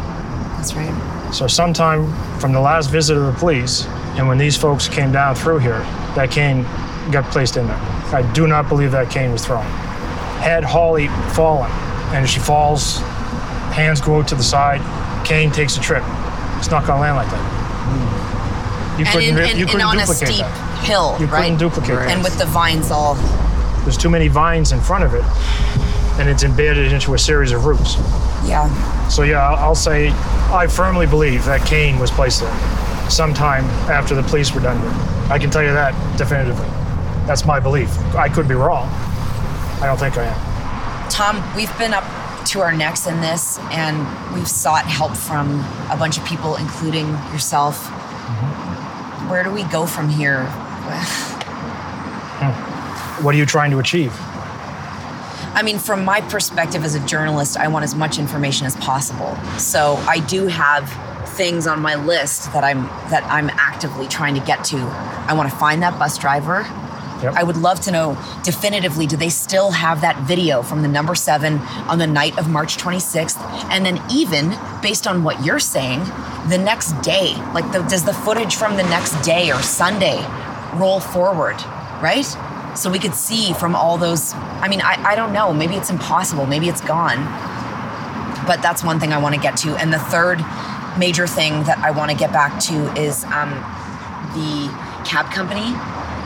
That's 0.58 0.74
right. 0.74 1.32
So 1.34 1.48
sometime 1.48 2.12
from 2.40 2.52
the 2.52 2.60
last 2.60 2.90
visit 2.90 3.16
of 3.16 3.26
the 3.32 3.40
police, 3.40 3.86
and 4.20 4.28
when 4.28 4.38
these 4.38 4.58
folks 4.58 4.88
came 4.90 5.14
down 5.14 5.34
through 5.34 5.60
here, 5.60 5.80
that 6.16 6.30
cane 6.30 6.64
got 7.10 7.24
placed 7.32 7.56
in 7.56 7.66
there. 7.68 7.78
I 8.14 8.30
do 8.34 8.48
not 8.48 8.68
believe 8.68 8.92
that 8.92 9.10
cane 9.10 9.32
was 9.32 9.46
thrown. 9.46 9.64
Had 10.44 10.64
Holly 10.66 11.08
fallen, 11.34 11.72
and 12.14 12.28
she 12.30 12.40
falls, 12.42 12.98
hands 13.74 14.02
go 14.02 14.20
out 14.20 14.28
to 14.28 14.36
the 14.36 14.44
side, 14.44 14.82
cane 15.26 15.52
takes 15.52 15.78
a 15.78 15.80
trip. 15.80 16.04
It's 16.58 16.70
not 16.70 16.86
going 16.86 16.98
to 16.98 17.02
land 17.02 17.16
like 17.16 17.30
that. 17.32 19.00
You 19.00 19.06
and 19.06 19.14
couldn't, 19.14 19.30
in, 19.30 19.36
re- 19.36 19.50
and- 19.52 19.60
you 19.60 19.66
couldn't 19.66 19.82
on 19.84 19.98
a 20.00 20.06
steep 20.06 20.40
that. 20.40 20.84
hill, 20.86 21.16
You 21.18 21.28
right? 21.28 21.44
couldn't 21.44 21.58
duplicate 21.60 21.96
that. 21.96 22.10
And 22.12 22.22
with 22.22 22.38
the 22.38 22.46
vines 22.46 22.92
all. 22.92 23.16
There's 23.84 23.98
too 23.98 24.10
many 24.10 24.28
vines 24.28 24.74
in 24.74 24.82
front 24.82 25.06
of 25.06 25.14
it, 25.14 25.24
and 26.20 26.28
it's 26.28 26.44
embedded 26.44 26.92
into 26.92 27.14
a 27.14 27.18
series 27.18 27.54
of 27.54 27.64
roots. 27.64 27.96
Yeah. 28.46 28.68
So 29.08 29.24
yeah, 29.24 29.48
I'll 29.48 29.56
I'll 29.70 29.76
say 29.76 30.10
I 30.52 30.68
firmly 30.68 31.08
believe 31.08 31.46
that 31.46 31.66
cane 31.66 31.98
was 32.00 32.12
placed 32.12 32.42
there 32.42 32.79
sometime 33.10 33.66
after 33.90 34.16
the 34.16 34.24
police 34.24 34.54
were 34.54 34.62
done 34.62 34.80
here. 34.80 34.92
I 35.32 35.38
can 35.40 35.50
tell 35.50 35.64
you 35.64 35.74
that 35.74 35.94
definitively. 36.18 36.68
That's 37.26 37.46
my 37.46 37.60
belief. 37.60 37.90
I 38.16 38.30
could 38.30 38.48
be 38.48 38.56
wrong. 38.56 38.88
I 39.82 39.86
don't 39.86 40.00
think 40.00 40.18
I 40.18 40.26
am. 40.26 41.10
Tom, 41.10 41.56
we've 41.56 41.76
been 41.78 41.94
up 41.94 42.04
to 42.48 42.62
our 42.62 42.72
necks 42.72 43.08
in 43.08 43.22
this, 43.22 43.60
and 43.72 43.98
we've 44.34 44.48
sought 44.48 44.86
help 44.86 45.16
from 45.16 45.60
a 45.92 45.98
bunch 45.98 46.18
of 46.18 46.26
people, 46.26 46.56
including 46.56 47.08
yourself. 47.32 47.84
Mm-hmm. 47.86 49.30
Where 49.30 49.44
do 49.44 49.52
we 49.52 49.64
go 49.64 49.86
from 49.86 50.10
here? 50.10 50.46
Hmm. 52.40 53.24
What 53.24 53.36
are 53.36 53.38
you 53.38 53.46
trying 53.46 53.72
to 53.72 53.80
achieve? 53.80 54.14
I 55.54 55.62
mean, 55.64 55.78
from 55.78 56.06
my 56.06 56.22
perspective 56.22 56.84
as 56.86 56.96
a 56.96 57.06
journalist, 57.06 57.58
I 57.58 57.68
want 57.68 57.84
as 57.84 57.94
much 57.94 58.18
information 58.18 58.66
as 58.66 58.76
possible. 58.78 59.36
So 59.58 59.96
I 60.08 60.20
do 60.20 60.48
have 60.48 60.88
things 61.40 61.68
on 61.68 61.80
my 61.80 61.96
list 61.96 62.52
that 62.52 62.66
I'm 62.66 62.84
that 63.12 63.24
I'm 63.24 63.50
actively 63.52 64.10
trying 64.10 64.36
to 64.36 64.42
get 64.42 64.66
to. 64.66 64.78
I 64.78 65.32
want 65.32 65.50
to 65.50 65.56
find 65.56 65.82
that 65.84 65.98
bus 65.98 66.18
driver. 66.18 66.66
I 67.24 67.44
would 67.44 67.56
love 67.56 67.80
to 67.82 67.92
know 67.92 68.18
definitively 68.44 69.08
do 69.08 69.16
they 69.16 69.30
still 69.30 69.72
have 69.72 70.02
that 70.02 70.22
video 70.24 70.62
from 70.62 70.82
the 70.82 70.88
number 70.90 71.16
7 71.16 71.60
on 71.60 71.98
the 71.98 72.08
night 72.08 72.38
of 72.38 72.50
March 72.50 72.78
26th 72.78 73.38
and 73.72 73.86
then 73.86 74.02
even 74.10 74.58
based 74.82 75.06
on 75.06 75.24
what 75.24 75.44
you're 75.44 75.60
saying 75.60 76.00
the 76.48 76.58
next 76.58 76.94
day 77.02 77.36
like 77.54 77.70
the, 77.74 77.82
does 77.84 78.06
the 78.06 78.14
footage 78.14 78.56
from 78.56 78.78
the 78.78 78.84
next 78.84 79.20
day 79.22 79.52
or 79.52 79.62
Sunday 79.62 80.18
roll 80.76 81.02
forward 81.02 81.58
right 82.02 82.26
so 82.74 82.90
we 82.90 83.00
could 83.00 83.16
see 83.16 83.52
from 83.52 83.76
all 83.76 83.98
those 83.98 84.34
I 84.64 84.70
mean 84.70 84.80
I, 84.82 85.12
I 85.12 85.16
don't 85.16 85.34
know 85.34 85.54
maybe 85.54 85.76
it's 85.76 85.90
impossible 85.90 86.46
maybe 86.46 86.70
it's 86.70 86.82
gone 86.82 87.20
but 88.50 88.64
that's 88.64 88.84
one 88.84 89.00
thing 89.00 89.14
I 89.14 89.20
want 89.20 89.36
to 89.36 89.42
get 89.42 89.58
to. 89.58 89.76
And 89.76 89.94
the 89.94 90.00
third 90.00 90.40
major 90.98 91.28
thing 91.28 91.64
that 91.64 91.78
I 91.80 91.92
want 91.92 92.12
to 92.12 92.18
get 92.18 92.32
back 92.32 92.60
to 92.64 92.74
is 93.00 93.24
um, 93.26 93.52
the 94.34 94.70
cab 95.06 95.32
company 95.32 95.76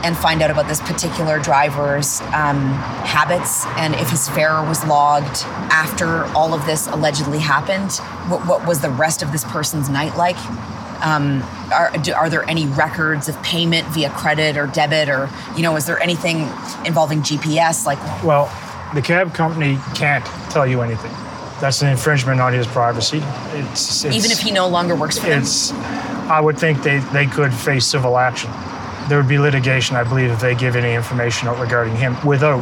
and 0.04 0.16
find 0.16 0.42
out 0.42 0.50
about 0.50 0.68
this 0.68 0.80
particular 0.82 1.38
driver's 1.38 2.20
um, 2.20 2.60
habits 3.06 3.64
and 3.78 3.94
if 3.94 4.10
his 4.10 4.28
fare 4.28 4.62
was 4.62 4.84
logged 4.84 5.44
after 5.72 6.24
all 6.36 6.52
of 6.52 6.64
this 6.66 6.86
allegedly 6.88 7.38
happened. 7.38 7.90
What, 8.30 8.46
what 8.46 8.66
was 8.66 8.80
the 8.80 8.90
rest 8.90 9.22
of 9.22 9.32
this 9.32 9.44
person's 9.44 9.88
night 9.88 10.16
like? 10.16 10.36
Um, 11.04 11.42
are, 11.72 11.90
do- 12.02 12.12
are 12.12 12.28
there 12.28 12.48
any 12.48 12.66
records 12.66 13.28
of 13.28 13.42
payment 13.42 13.86
via 13.88 14.10
credit 14.10 14.56
or 14.56 14.66
debit 14.66 15.08
or 15.08 15.28
you 15.56 15.62
know 15.62 15.76
is 15.76 15.86
there 15.86 16.00
anything 16.00 16.42
involving 16.86 17.20
GPS 17.20 17.84
like 17.84 17.98
Well, 18.22 18.46
the 18.94 19.02
cab 19.02 19.34
company 19.34 19.78
can't 19.94 20.24
tell 20.50 20.66
you 20.66 20.82
anything. 20.82 21.10
That's 21.64 21.80
an 21.80 21.88
infringement 21.88 22.42
on 22.42 22.52
his 22.52 22.66
privacy. 22.66 23.22
It's, 23.54 24.04
it's 24.04 24.14
even 24.14 24.30
if 24.30 24.38
he 24.38 24.50
no 24.50 24.68
longer 24.68 24.94
works 24.94 25.18
for 25.18 25.28
them? 25.28 25.40
it's 25.40 25.72
I 25.72 26.38
would 26.38 26.58
think 26.58 26.82
they, 26.82 26.98
they 26.98 27.24
could 27.24 27.54
face 27.54 27.86
civil 27.86 28.18
action. 28.18 28.50
There 29.08 29.16
would 29.16 29.30
be 29.30 29.38
litigation, 29.38 29.96
I 29.96 30.04
believe, 30.04 30.30
if 30.30 30.40
they 30.42 30.54
give 30.54 30.76
any 30.76 30.92
information 30.92 31.48
regarding 31.48 31.96
him 31.96 32.18
without 32.22 32.60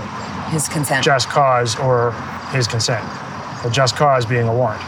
his 0.50 0.68
consent. 0.68 1.04
just 1.04 1.28
cause 1.28 1.76
or 1.80 2.12
his 2.52 2.68
consent. 2.68 3.04
The 3.64 3.70
just 3.70 3.96
cause 3.96 4.24
being 4.24 4.46
a 4.46 4.54
warrant. 4.54 4.80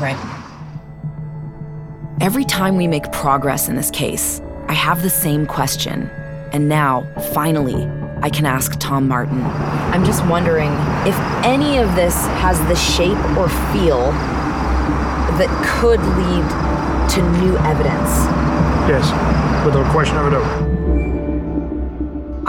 Right. 0.00 0.16
Every 2.20 2.44
time 2.44 2.76
we 2.76 2.86
make 2.86 3.10
progress 3.10 3.68
in 3.68 3.74
this 3.74 3.90
case, 3.90 4.40
I 4.68 4.74
have 4.74 5.02
the 5.02 5.10
same 5.10 5.44
question. 5.44 6.08
And 6.52 6.68
now, 6.68 7.04
finally, 7.32 7.82
I 8.26 8.28
can 8.28 8.44
ask 8.44 8.76
Tom 8.80 9.06
Martin. 9.06 9.40
I'm 9.40 10.04
just 10.04 10.26
wondering 10.26 10.72
if 11.06 11.16
any 11.44 11.78
of 11.78 11.94
this 11.94 12.12
has 12.42 12.58
the 12.66 12.74
shape 12.74 13.16
or 13.38 13.48
feel 13.72 14.10
that 15.38 15.48
could 15.78 16.00
lead 16.00 16.44
to 17.12 17.22
new 17.40 17.56
evidence. 17.58 18.10
Yes, 18.90 19.64
without 19.64 19.88
question 19.92 20.16
of 20.16 20.26
a 20.26 20.30
doubt. 20.30 20.42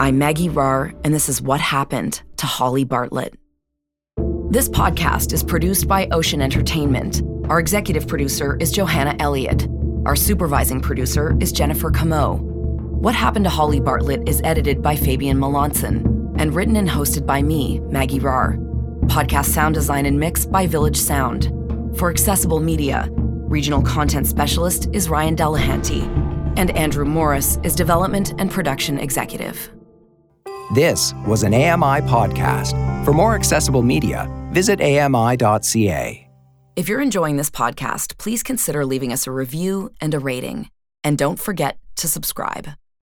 I'm 0.00 0.18
Maggie 0.18 0.48
Rahr, 0.48 0.92
and 1.04 1.14
this 1.14 1.28
is 1.28 1.40
What 1.40 1.60
Happened 1.60 2.22
to 2.38 2.46
Holly 2.46 2.82
Bartlett. 2.82 3.38
This 4.50 4.68
podcast 4.68 5.32
is 5.32 5.44
produced 5.44 5.86
by 5.86 6.08
Ocean 6.10 6.42
Entertainment. 6.42 7.22
Our 7.48 7.60
executive 7.60 8.08
producer 8.08 8.56
is 8.56 8.72
Johanna 8.72 9.14
Elliott. 9.20 9.68
Our 10.06 10.16
supervising 10.16 10.80
producer 10.80 11.36
is 11.38 11.52
Jennifer 11.52 11.92
Camo. 11.92 12.47
What 13.00 13.14
Happened 13.14 13.44
to 13.44 13.50
Holly 13.50 13.78
Bartlett 13.78 14.28
is 14.28 14.40
edited 14.42 14.82
by 14.82 14.96
Fabian 14.96 15.38
Melanson 15.38 16.34
and 16.36 16.52
written 16.52 16.74
and 16.74 16.88
hosted 16.88 17.24
by 17.24 17.40
me, 17.42 17.78
Maggie 17.78 18.18
Rahr. 18.18 18.58
Podcast 19.02 19.44
sound 19.44 19.76
design 19.76 20.04
and 20.04 20.18
mix 20.18 20.44
by 20.44 20.66
Village 20.66 20.96
Sound. 20.96 21.44
For 21.96 22.10
Accessible 22.10 22.58
Media, 22.58 23.08
regional 23.12 23.82
content 23.82 24.26
specialist 24.26 24.88
is 24.92 25.08
Ryan 25.08 25.36
Delahanty, 25.36 26.02
and 26.58 26.72
Andrew 26.72 27.04
Morris 27.04 27.60
is 27.62 27.76
development 27.76 28.34
and 28.40 28.50
production 28.50 28.98
executive. 28.98 29.70
This 30.74 31.14
was 31.24 31.44
an 31.44 31.54
AMI 31.54 32.00
podcast. 32.08 32.74
For 33.04 33.12
more 33.12 33.36
accessible 33.36 33.82
media, 33.82 34.26
visit 34.50 34.80
ami.ca. 34.80 36.28
If 36.74 36.88
you're 36.88 37.00
enjoying 37.00 37.36
this 37.36 37.50
podcast, 37.50 38.18
please 38.18 38.42
consider 38.42 38.84
leaving 38.84 39.12
us 39.12 39.28
a 39.28 39.30
review 39.30 39.92
and 40.00 40.12
a 40.14 40.18
rating. 40.18 40.68
And 41.04 41.16
don't 41.16 41.38
forget 41.38 41.78
to 41.94 42.08
subscribe. 42.08 42.70